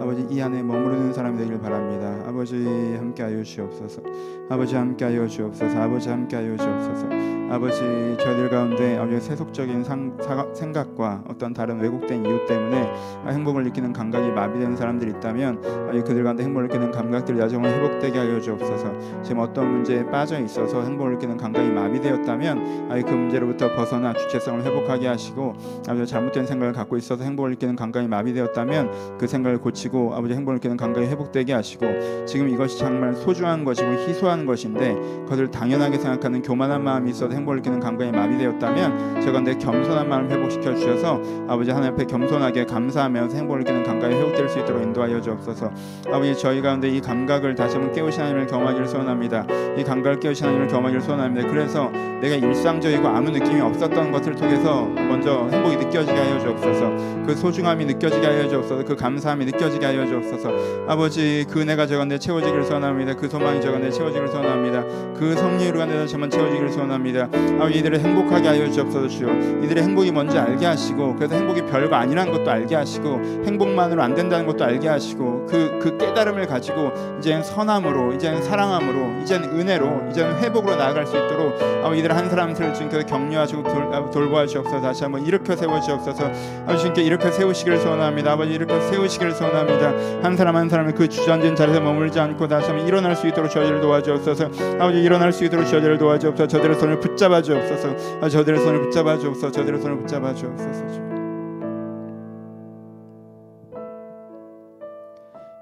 아버지 0.00 0.24
이 0.30 0.40
안에 0.40 0.62
머무르는 0.62 1.12
사람이 1.12 1.36
되길 1.36 1.58
바랍니다. 1.58 2.22
아버지 2.24 2.64
함께하여 2.96 3.42
주옵소서. 3.42 4.02
아버지 4.48 4.76
함께하여 4.76 5.26
주옵소서. 5.26 5.80
아버지 5.80 6.08
함께하여 6.08 6.56
주옵소서. 6.56 7.08
아버지 7.50 7.80
저희들 8.20 8.50
가운데 8.50 8.98
아버지 8.98 9.20
세속적인 9.20 9.82
상, 9.82 10.16
사, 10.20 10.46
생각과 10.52 11.24
어떤 11.26 11.52
다른 11.52 11.80
왜곡된 11.80 12.24
이유 12.24 12.46
때문에 12.46 12.92
행복을 13.26 13.64
느끼는 13.64 13.92
감각이 13.94 14.28
마비된 14.28 14.76
사람들이 14.76 15.12
있다면 15.12 15.58
아버지 15.88 16.02
그들 16.02 16.22
가운데 16.22 16.44
행복을 16.44 16.68
느끼는 16.68 16.92
감각들이 16.92 17.40
야정을 17.40 17.68
회복되게 17.68 18.18
하여 18.18 18.38
주옵소서. 18.38 19.22
지금 19.22 19.40
어떤 19.40 19.72
문제에 19.72 20.04
빠져 20.04 20.38
있어서 20.40 20.82
행복을 20.82 21.14
느끼는 21.14 21.36
감각이 21.36 21.70
마비되었다면 21.70 22.90
아버지 22.90 23.02
그 23.02 23.10
문제로부터 23.10 23.74
벗 23.74 23.87
어나 23.96 24.12
주체성을 24.12 24.64
회복하게 24.64 25.06
하시고 25.08 25.54
아버지 25.88 26.06
잘못된 26.06 26.46
생각을 26.46 26.72
갖고 26.72 26.96
있어서 26.96 27.24
행복을 27.24 27.50
느끼는 27.52 27.76
감각이 27.76 28.06
마비되었다면 28.08 29.18
그 29.18 29.26
생각을 29.26 29.58
고치고 29.58 30.14
아버지 30.14 30.34
행복을 30.34 30.56
느끼는 30.56 30.76
감각이 30.76 31.06
회복되게 31.06 31.52
하시고 31.52 32.26
지금 32.26 32.48
이것이 32.48 32.78
정말 32.78 33.14
소중한 33.14 33.64
것이고 33.64 33.90
희소한 33.92 34.46
것인데 34.46 34.94
그것을 35.24 35.50
당연하게 35.50 35.98
생각하는 35.98 36.42
교만한 36.42 36.84
마음이 36.84 37.10
있어서 37.10 37.32
행복을 37.32 37.56
느끼는 37.58 37.80
감각이 37.80 38.12
마비되었다면 38.12 39.20
제가 39.20 39.40
내 39.40 39.54
겸손한 39.54 40.08
마음 40.08 40.30
회복시켜 40.30 40.74
주셔서 40.74 41.20
아버지 41.48 41.70
하나님 41.70 41.94
앞에 41.94 42.04
겸손하게 42.04 42.66
감사하면서 42.66 43.36
행복을 43.36 43.60
느끼는 43.60 43.84
감각이 43.84 44.14
회복될 44.14 44.48
수 44.48 44.58
있도록 44.60 44.82
인도하여 44.82 45.20
주옵소서. 45.20 45.70
아버지 46.08 46.36
저희 46.36 46.60
가운데 46.60 46.88
이 46.88 47.00
감각을 47.00 47.54
다시 47.54 47.76
한번 47.76 47.92
깨우신 47.94 48.20
하나님을 48.20 48.46
경험하기를 48.46 48.86
소원합니다. 48.86 49.46
이 49.76 49.84
감각을 49.84 50.20
깨우신 50.20 50.46
하나님을 50.46 50.68
경험하기를 50.68 51.00
소원합니다. 51.00 51.48
그래서 51.48 51.90
내가 52.20 52.34
일상적이고 52.34 53.06
아무 53.06 53.30
느낌이 53.30 53.60
없 53.60 53.77
었던 53.86 54.12
것을 54.12 54.34
통해서 54.34 54.84
먼저 54.86 55.48
행복이 55.50 55.76
느껴지게 55.76 56.18
하여 56.18 56.38
주옵소서. 56.38 56.90
그 57.26 57.34
소중함이 57.34 57.84
느껴지게 57.84 58.26
하여 58.26 58.48
주옵소서. 58.48 58.84
그 58.84 58.96
감사함이 58.96 59.44
느껴지게 59.46 59.84
하여 59.84 60.06
주옵소서. 60.06 60.50
아버지 60.86 61.46
그 61.50 61.60
은혜가 61.60 61.86
저가 61.86 62.04
내 62.04 62.18
채워지기를 62.18 62.64
소원합니다. 62.64 63.14
그 63.14 63.28
소망이 63.28 63.60
저가 63.60 63.78
내 63.78 63.90
채워지기를 63.90 64.28
소원합니다. 64.28 64.84
그 65.14 65.34
성리로 65.34 65.78
간내 65.78 66.06
저만 66.06 66.30
채워지기를 66.30 66.70
소원합니다. 66.70 67.28
아버지 67.58 67.78
이들을 67.78 68.00
행복하게 68.00 68.48
하여 68.48 68.70
주옵소서 68.70 69.08
주여. 69.08 69.28
이들의 69.64 69.82
행복이 69.82 70.10
뭔지 70.10 70.38
알게 70.38 70.64
하시고 70.64 71.16
그래서 71.16 71.34
행복이 71.34 71.62
별거 71.66 71.96
아니라는 71.96 72.32
것도 72.32 72.50
알게 72.50 72.74
하시고 72.74 73.44
행복만으로 73.44 74.02
안 74.02 74.14
된다는 74.14 74.46
것도 74.46 74.64
알게 74.64 74.88
하시고 74.88 75.46
그, 75.46 75.78
그 75.80 75.96
깨달음을 75.98 76.46
가지고 76.46 76.92
이제는 77.18 77.42
선함으로 77.42 78.14
이제는 78.14 78.42
사랑함으로 78.42 79.22
이제는 79.22 79.50
은혜로 79.58 80.08
이제는 80.10 80.38
회복으로 80.38 80.76
나아갈 80.76 81.06
수 81.06 81.16
있도록 81.16 81.60
아버지 81.82 82.00
이들 82.00 82.16
한 82.16 82.28
사람들을 82.28 82.74
주님께서 82.74 83.06
격려하시고 83.06 83.57
돌, 83.62 83.94
아, 83.94 84.10
돌보아 84.10 84.46
주옵소서. 84.46 84.80
다시 84.80 85.02
한번 85.02 85.24
일으켜 85.24 85.56
세워 85.56 85.80
주옵소서. 85.80 86.24
아버지 86.62 86.78
주님께 86.78 87.02
일으켜 87.02 87.30
세우시기를 87.30 87.78
소원합니다. 87.78 88.32
아버지 88.32 88.52
일으켜 88.52 88.80
세우시기를 88.80 89.32
소원합니다. 89.32 90.22
한 90.22 90.36
사람 90.36 90.56
한 90.56 90.68
사람을 90.68 90.94
그 90.94 91.08
주저앉은 91.08 91.56
자리에서 91.56 91.80
머물지 91.80 92.18
않고 92.20 92.48
다시 92.48 92.68
한번 92.68 92.86
일어날 92.86 93.16
수 93.16 93.26
있도록 93.28 93.50
저희를 93.50 93.80
도와주옵소서. 93.80 94.46
아버지 94.78 95.02
일어날 95.02 95.32
수 95.32 95.44
있도록 95.44 95.66
저희를 95.66 95.98
도와주옵소서. 95.98 96.48
저들의 96.48 96.78
손을 96.78 97.00
붙잡아 97.00 97.42
주옵소서. 97.42 98.20
아, 98.20 98.28
저들의 98.28 98.60
손을 98.60 98.82
붙잡아 98.82 99.18
주옵소서. 99.18 99.52
저들의 99.52 99.80
손을 99.80 99.98
붙잡아 99.98 100.34
주옵소서. 100.34 101.08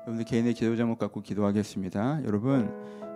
여러분들 0.06 0.24
개인의 0.24 0.54
기도 0.54 0.76
제목 0.76 0.98
갖고 0.98 1.20
기도하겠습니다. 1.20 2.20
여러분 2.24 2.72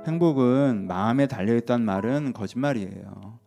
행복은 0.07 0.87
마음에 0.87 1.27
달려 1.27 1.55
있다는 1.57 1.85
말은 1.85 2.33
거짓말이에요. 2.33 3.40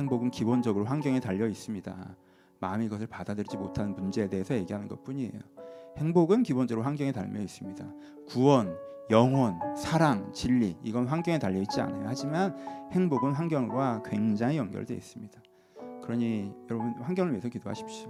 행복은 0.00 0.30
기본적으로 0.30 0.86
환경에 0.86 1.20
달려 1.20 1.46
있습니다. 1.46 2.16
마음이 2.58 2.86
이것을 2.86 3.06
받아들이지 3.06 3.56
못하는 3.56 3.94
문제에 3.94 4.28
대해서 4.28 4.54
얘기하는 4.54 4.88
것뿐이에요. 4.88 5.40
행복은 5.98 6.42
기본적으로 6.42 6.84
환경에 6.84 7.12
달려 7.12 7.40
있습니다. 7.40 7.84
구원, 8.26 8.76
영혼, 9.10 9.58
사랑, 9.76 10.32
진리 10.32 10.76
이건 10.82 11.06
환경에 11.06 11.38
달려 11.38 11.60
있지 11.60 11.80
않아요. 11.80 12.04
하지만 12.06 12.56
행복은 12.92 13.32
환경과 13.32 14.02
굉장히 14.04 14.56
연결되어 14.56 14.96
있습니다. 14.96 15.40
그러니 16.02 16.52
여러분 16.70 16.94
환경을 17.02 17.32
위해서 17.32 17.48
기도하십시오. 17.48 18.08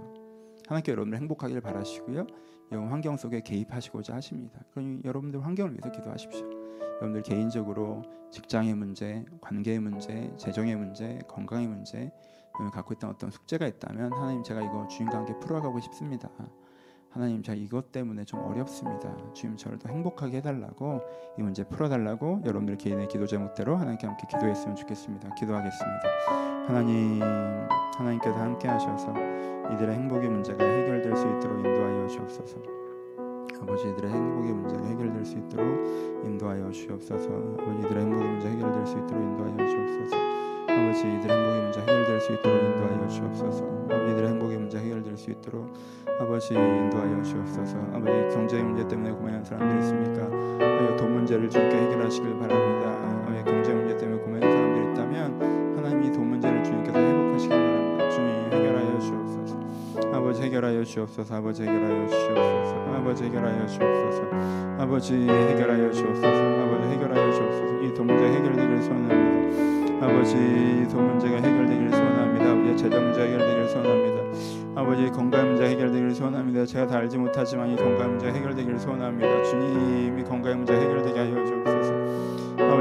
하나님께 0.67 0.91
여러분들 0.93 1.19
행복하기를 1.19 1.61
바라시고요. 1.61 2.25
여러분 2.71 2.89
환경 2.89 3.17
속에 3.17 3.41
개입하시고자 3.41 4.15
하십니다. 4.15 4.61
그러니 4.71 5.01
여러분들 5.03 5.43
환경을 5.45 5.73
위해서 5.73 5.91
기도하십시오. 5.91 6.49
여러분들 7.01 7.23
개인적으로 7.23 8.03
직장의 8.31 8.75
문제, 8.75 9.25
관계의 9.41 9.79
문제, 9.79 10.31
재정의 10.37 10.77
문제, 10.77 11.19
건강의 11.27 11.67
문제, 11.67 12.11
여러분 12.55 12.71
갖고 12.71 12.93
있던 12.93 13.09
어떤 13.09 13.29
숙제가 13.29 13.67
있다면 13.67 14.13
하나님 14.13 14.43
제가 14.43 14.61
이거 14.61 14.87
주님과 14.87 15.17
함께 15.17 15.37
풀어가고 15.39 15.81
싶습니다. 15.81 16.29
하나님 17.11 17.43
제가 17.43 17.57
이것 17.57 17.91
때문에 17.91 18.23
좀 18.23 18.39
어렵습니다. 18.39 19.13
주님 19.33 19.57
저를 19.57 19.77
더 19.77 19.89
행복하게 19.89 20.37
해달라고 20.37 21.01
이 21.37 21.41
문제 21.41 21.63
풀어달라고 21.65 22.41
여러분들 22.45 22.77
개인의 22.77 23.09
기도 23.09 23.27
제목대로 23.27 23.75
하나님께 23.75 24.07
함께 24.07 24.25
기도했으면 24.29 24.75
좋겠습니다. 24.77 25.33
기도하겠습니다. 25.35 26.67
하나님 26.67 27.21
하나님께서 27.97 28.35
함께 28.37 28.67
하셔서 28.69 29.11
이들의 29.73 29.93
행복의 29.93 30.29
문제가 30.29 30.63
해결될 30.63 31.15
수 31.17 31.23
있도록 31.27 31.65
인도하여 31.65 32.07
주옵소서. 32.07 32.80
아버지 33.61 33.89
이들의 33.89 34.11
행복의 34.11 34.53
문제가 34.53 34.83
해결될 34.83 35.25
수 35.25 35.37
있도록 35.37 36.25
인도하여 36.25 36.71
주옵소서. 36.71 37.29
아버지 37.59 37.85
이들의 37.85 38.03
행복의 38.03 38.27
문제 38.27 38.49
해결될 38.49 38.87
수 38.87 38.97
있도록 38.97 39.23
인도하여 39.23 39.67
주옵소서. 39.67 40.17
아버지 40.67 40.99
이들의 40.99 41.37
행복의 41.37 41.61
문제 41.61 41.81
해결될 41.81 42.21
수 42.21 42.33
있도록 42.33 42.63
인도하여 42.63 43.07
주옵소서. 43.07 43.63
아버지 43.85 44.11
이들의 44.11 44.29
행복의 44.29 44.57
문제 44.57 44.77
해결될 44.79 45.17
수 45.17 45.31
있도록 45.31 45.73
아버지 46.19 46.53
인도하여 46.53 47.21
주옵소서. 47.23 47.77
아버지 47.93 48.35
경제 48.35 48.61
문제 48.61 48.87
때문에 48.87 49.11
고민하는 49.11 49.43
사람들 49.43 49.79
있습니까? 49.79 50.25
아버지 50.25 50.97
돈 50.97 51.13
문제를 51.13 51.49
주님께 51.49 51.77
해결하시길 51.77 52.39
바랍니다. 52.39 52.89
아버지 53.25 53.43
경제 53.43 53.73
문제 53.73 53.97
때문에 53.97 54.20
아버지 60.41 60.47
해결하여 60.47 60.83
주옵소서. 60.83 61.35
아버지 61.35 61.61
해결하여 61.61 62.07
주옵소서. 62.07 62.75
아버지 62.97 63.23
해결하여 63.25 63.67
주옵소서. 63.67 64.21
아버지 64.79 65.13
해결하여 65.13 65.91
주옵소서. 65.91 66.27
아버지 66.27 66.87
해결하여 66.87 67.31
주옵소서. 67.31 67.81
이돈 67.83 68.07
문제 68.07 68.25
해결되기를 68.25 68.81
소원합니다. 68.81 70.05
아버지 70.07 70.33
돈 70.89 71.07
문제가 71.09 71.35
해결되기를 71.35 71.91
소원합니다. 71.91 72.51
아버지 72.51 72.75
재정 72.75 73.03
문제 73.03 73.21
해결되기를 73.21 73.69
소원합니다. 73.69 74.81
아버지 74.81 75.11
건강 75.11 75.47
문제 75.47 75.65
해결되기를 75.67 76.15
소원합니다. 76.15 76.65
제가 76.65 76.87
다 76.87 76.97
알지 76.97 77.19
못하지만 77.19 77.69
이 77.69 77.75
건강 77.75 78.09
문제 78.09 78.31
해결되기를 78.31 78.79
소원합니다. 78.79 79.43
주님이 79.43 80.23
건강 80.23 80.57
문제 80.57 80.73
해결되게 80.73 81.19
하여 81.19 81.35
주옵소서. 81.35 81.50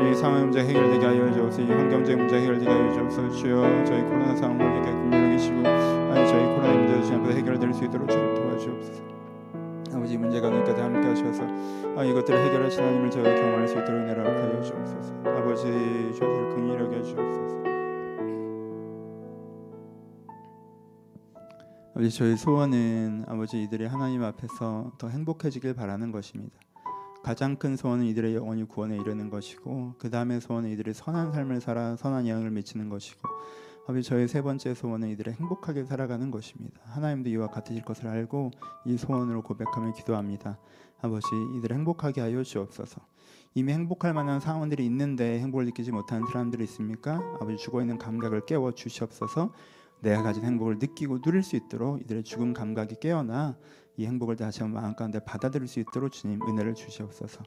아버지 0.00 0.18
상황 0.18 0.40
문제 0.44 0.60
해결되게 0.60 1.04
하여 1.04 1.30
주옵소서. 1.30 1.60
이 1.62 1.70
환경적 1.70 2.16
문제 2.16 2.40
해결되게 2.40 2.70
하여 2.70 2.90
주옵소서. 2.90 3.36
주여 3.36 3.84
저희 3.84 4.02
코로나 4.02 4.34
상황을 4.34 4.76
이렇게 4.76 4.92
긍휼히 4.92 5.36
계시고 5.36 5.58
아니 5.58 6.26
저희 6.26 6.42
코로나 6.46 6.72
문제도 6.72 7.02
주님 7.02 7.20
앞에 7.20 7.36
해결될 7.36 7.74
수 7.74 7.84
있도록 7.84 8.08
좀 8.08 8.34
도와주옵소서. 8.34 9.02
아버지 9.94 10.14
이 10.14 10.16
문제가 10.16 10.48
눈까지 10.48 10.80
함께 10.80 11.06
하셔서 11.06 11.42
아, 11.98 12.02
이것들을 12.02 12.46
해결하신 12.46 12.82
하나님을 12.82 13.10
저희가 13.10 13.34
경험할 13.34 13.68
수 13.68 13.74
있도록 13.74 14.00
은혜를 14.00 14.26
하여 14.26 14.62
주옵소서. 14.62 15.14
아버지 15.26 15.62
저희를 15.64 16.48
긍휼히 16.54 16.74
여겨 16.76 17.02
주옵소서. 17.02 17.60
아버지 21.94 22.10
저희 22.16 22.36
소원은 22.36 23.26
아버지 23.28 23.62
이들이 23.62 23.84
하나님 23.84 24.22
앞에서 24.22 24.92
더 24.96 25.08
행복해지길 25.08 25.74
바라는 25.74 26.10
것입니다. 26.10 26.56
가장 27.22 27.56
큰 27.56 27.76
소원은 27.76 28.06
이들의 28.06 28.34
영혼이 28.34 28.64
구원에 28.64 28.96
이르는 28.96 29.30
것이고 29.30 29.94
그 29.98 30.10
다음의 30.10 30.40
소원은 30.40 30.70
이들이 30.70 30.94
선한 30.94 31.32
삶을 31.32 31.60
살아 31.60 31.96
선한 31.96 32.26
영향을 32.26 32.50
미치는 32.50 32.88
것이고 32.88 33.28
아버지 33.86 34.08
저희 34.08 34.28
세 34.28 34.40
번째 34.40 34.74
소원은 34.74 35.08
이들의 35.10 35.34
행복하게 35.34 35.84
살아가는 35.84 36.30
것입니다. 36.30 36.80
하나님도 36.84 37.28
이와 37.30 37.48
같으실 37.48 37.82
것을 37.84 38.06
알고 38.06 38.52
이 38.86 38.96
소원으로 38.96 39.42
고백하며 39.42 39.94
기도합니다. 39.94 40.58
아버지 41.02 41.26
이들을 41.56 41.76
행복하게 41.76 42.20
하여 42.20 42.42
주옵소서. 42.42 43.00
이미 43.54 43.72
행복할 43.72 44.14
만한 44.14 44.38
상황들이 44.38 44.84
있는데 44.86 45.40
행복을 45.40 45.64
느끼지 45.66 45.90
못하는 45.90 46.26
사람들이 46.26 46.62
있습니까? 46.64 47.16
아버지 47.40 47.56
죽어 47.56 47.80
있는 47.80 47.98
감각을 47.98 48.46
깨워 48.46 48.72
주시옵소서. 48.72 49.52
내가 50.02 50.22
가진 50.22 50.44
행복을 50.44 50.78
느끼고 50.78 51.20
누릴 51.20 51.42
수 51.42 51.56
있도록 51.56 52.00
이들의 52.00 52.22
죽음 52.22 52.52
감각이 52.52 52.96
깨어나 53.00 53.56
이 54.00 54.06
행복을 54.06 54.36
다시 54.36 54.62
한번 54.62 54.82
마음 54.82 54.94
가운데 54.96 55.18
받아들일 55.22 55.68
수 55.68 55.78
있도록 55.78 56.10
주님 56.10 56.40
은혜를 56.40 56.74
주시옵소서. 56.74 57.42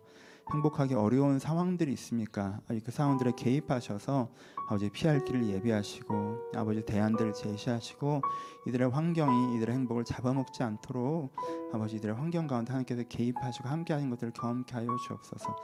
행복하기 0.54 0.94
어려운 0.94 1.40
상황들이 1.40 1.92
있습니까? 1.94 2.60
그 2.68 2.92
상황들에 2.92 3.32
개입하셔서 3.36 4.30
아버지 4.68 4.88
피할 4.92 5.26
길을 5.26 5.48
예비하시고 5.48 6.52
아버지 6.56 6.86
대안들을 6.86 7.34
제시하시고 7.34 8.22
이들의 8.68 8.90
환경이 8.90 9.56
이들의 9.56 9.74
행복을 9.74 10.04
잡아먹지 10.04 10.62
않도록 10.62 11.34
아버지 11.74 11.96
이들의 11.96 12.16
환경 12.16 12.46
가운데 12.46 12.72
하나님께서 12.72 13.02
개입하시고 13.10 13.68
함께하는 13.68 14.12
것들을 14.12 14.34
경험케 14.34 14.76
하여 14.76 14.88
주옵소서. 15.08 15.56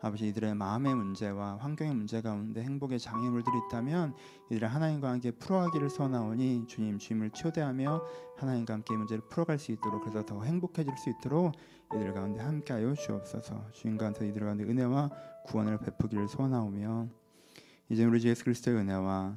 아버지 0.00 0.28
이들의 0.28 0.54
마음의 0.54 0.94
문제와 0.94 1.56
환경의 1.56 1.94
문제 1.94 2.20
가운데 2.20 2.62
행복의 2.62 3.00
장애물들이 3.00 3.56
있다면 3.66 4.14
이들의 4.50 4.68
하나님과 4.68 5.10
함께 5.10 5.32
풀어가기를 5.32 5.90
소원하오니 5.90 6.66
주님 6.68 6.98
주님을 6.98 7.30
초대하며 7.30 8.02
하나님과 8.36 8.74
함께 8.74 8.94
이 8.94 8.96
문제를 8.96 9.22
풀어갈 9.28 9.58
수 9.58 9.72
있도록 9.72 10.02
그래서 10.02 10.24
더 10.24 10.42
행복해질 10.42 10.96
수 10.96 11.10
있도록 11.10 11.52
이들 11.94 12.12
가운데 12.12 12.40
함께하여 12.40 12.94
주옵소서. 12.94 13.72
주님 13.72 13.96
가운데 13.96 14.28
이들 14.28 14.44
가운데 14.44 14.64
은혜와 14.64 15.10
구원을 15.46 15.78
베푸기를 15.78 16.28
소원하오며 16.28 17.08
이제 17.88 18.04
우리 18.04 18.20
주 18.20 18.28
예수 18.28 18.44
그리스도의 18.44 18.76
은혜와 18.78 19.36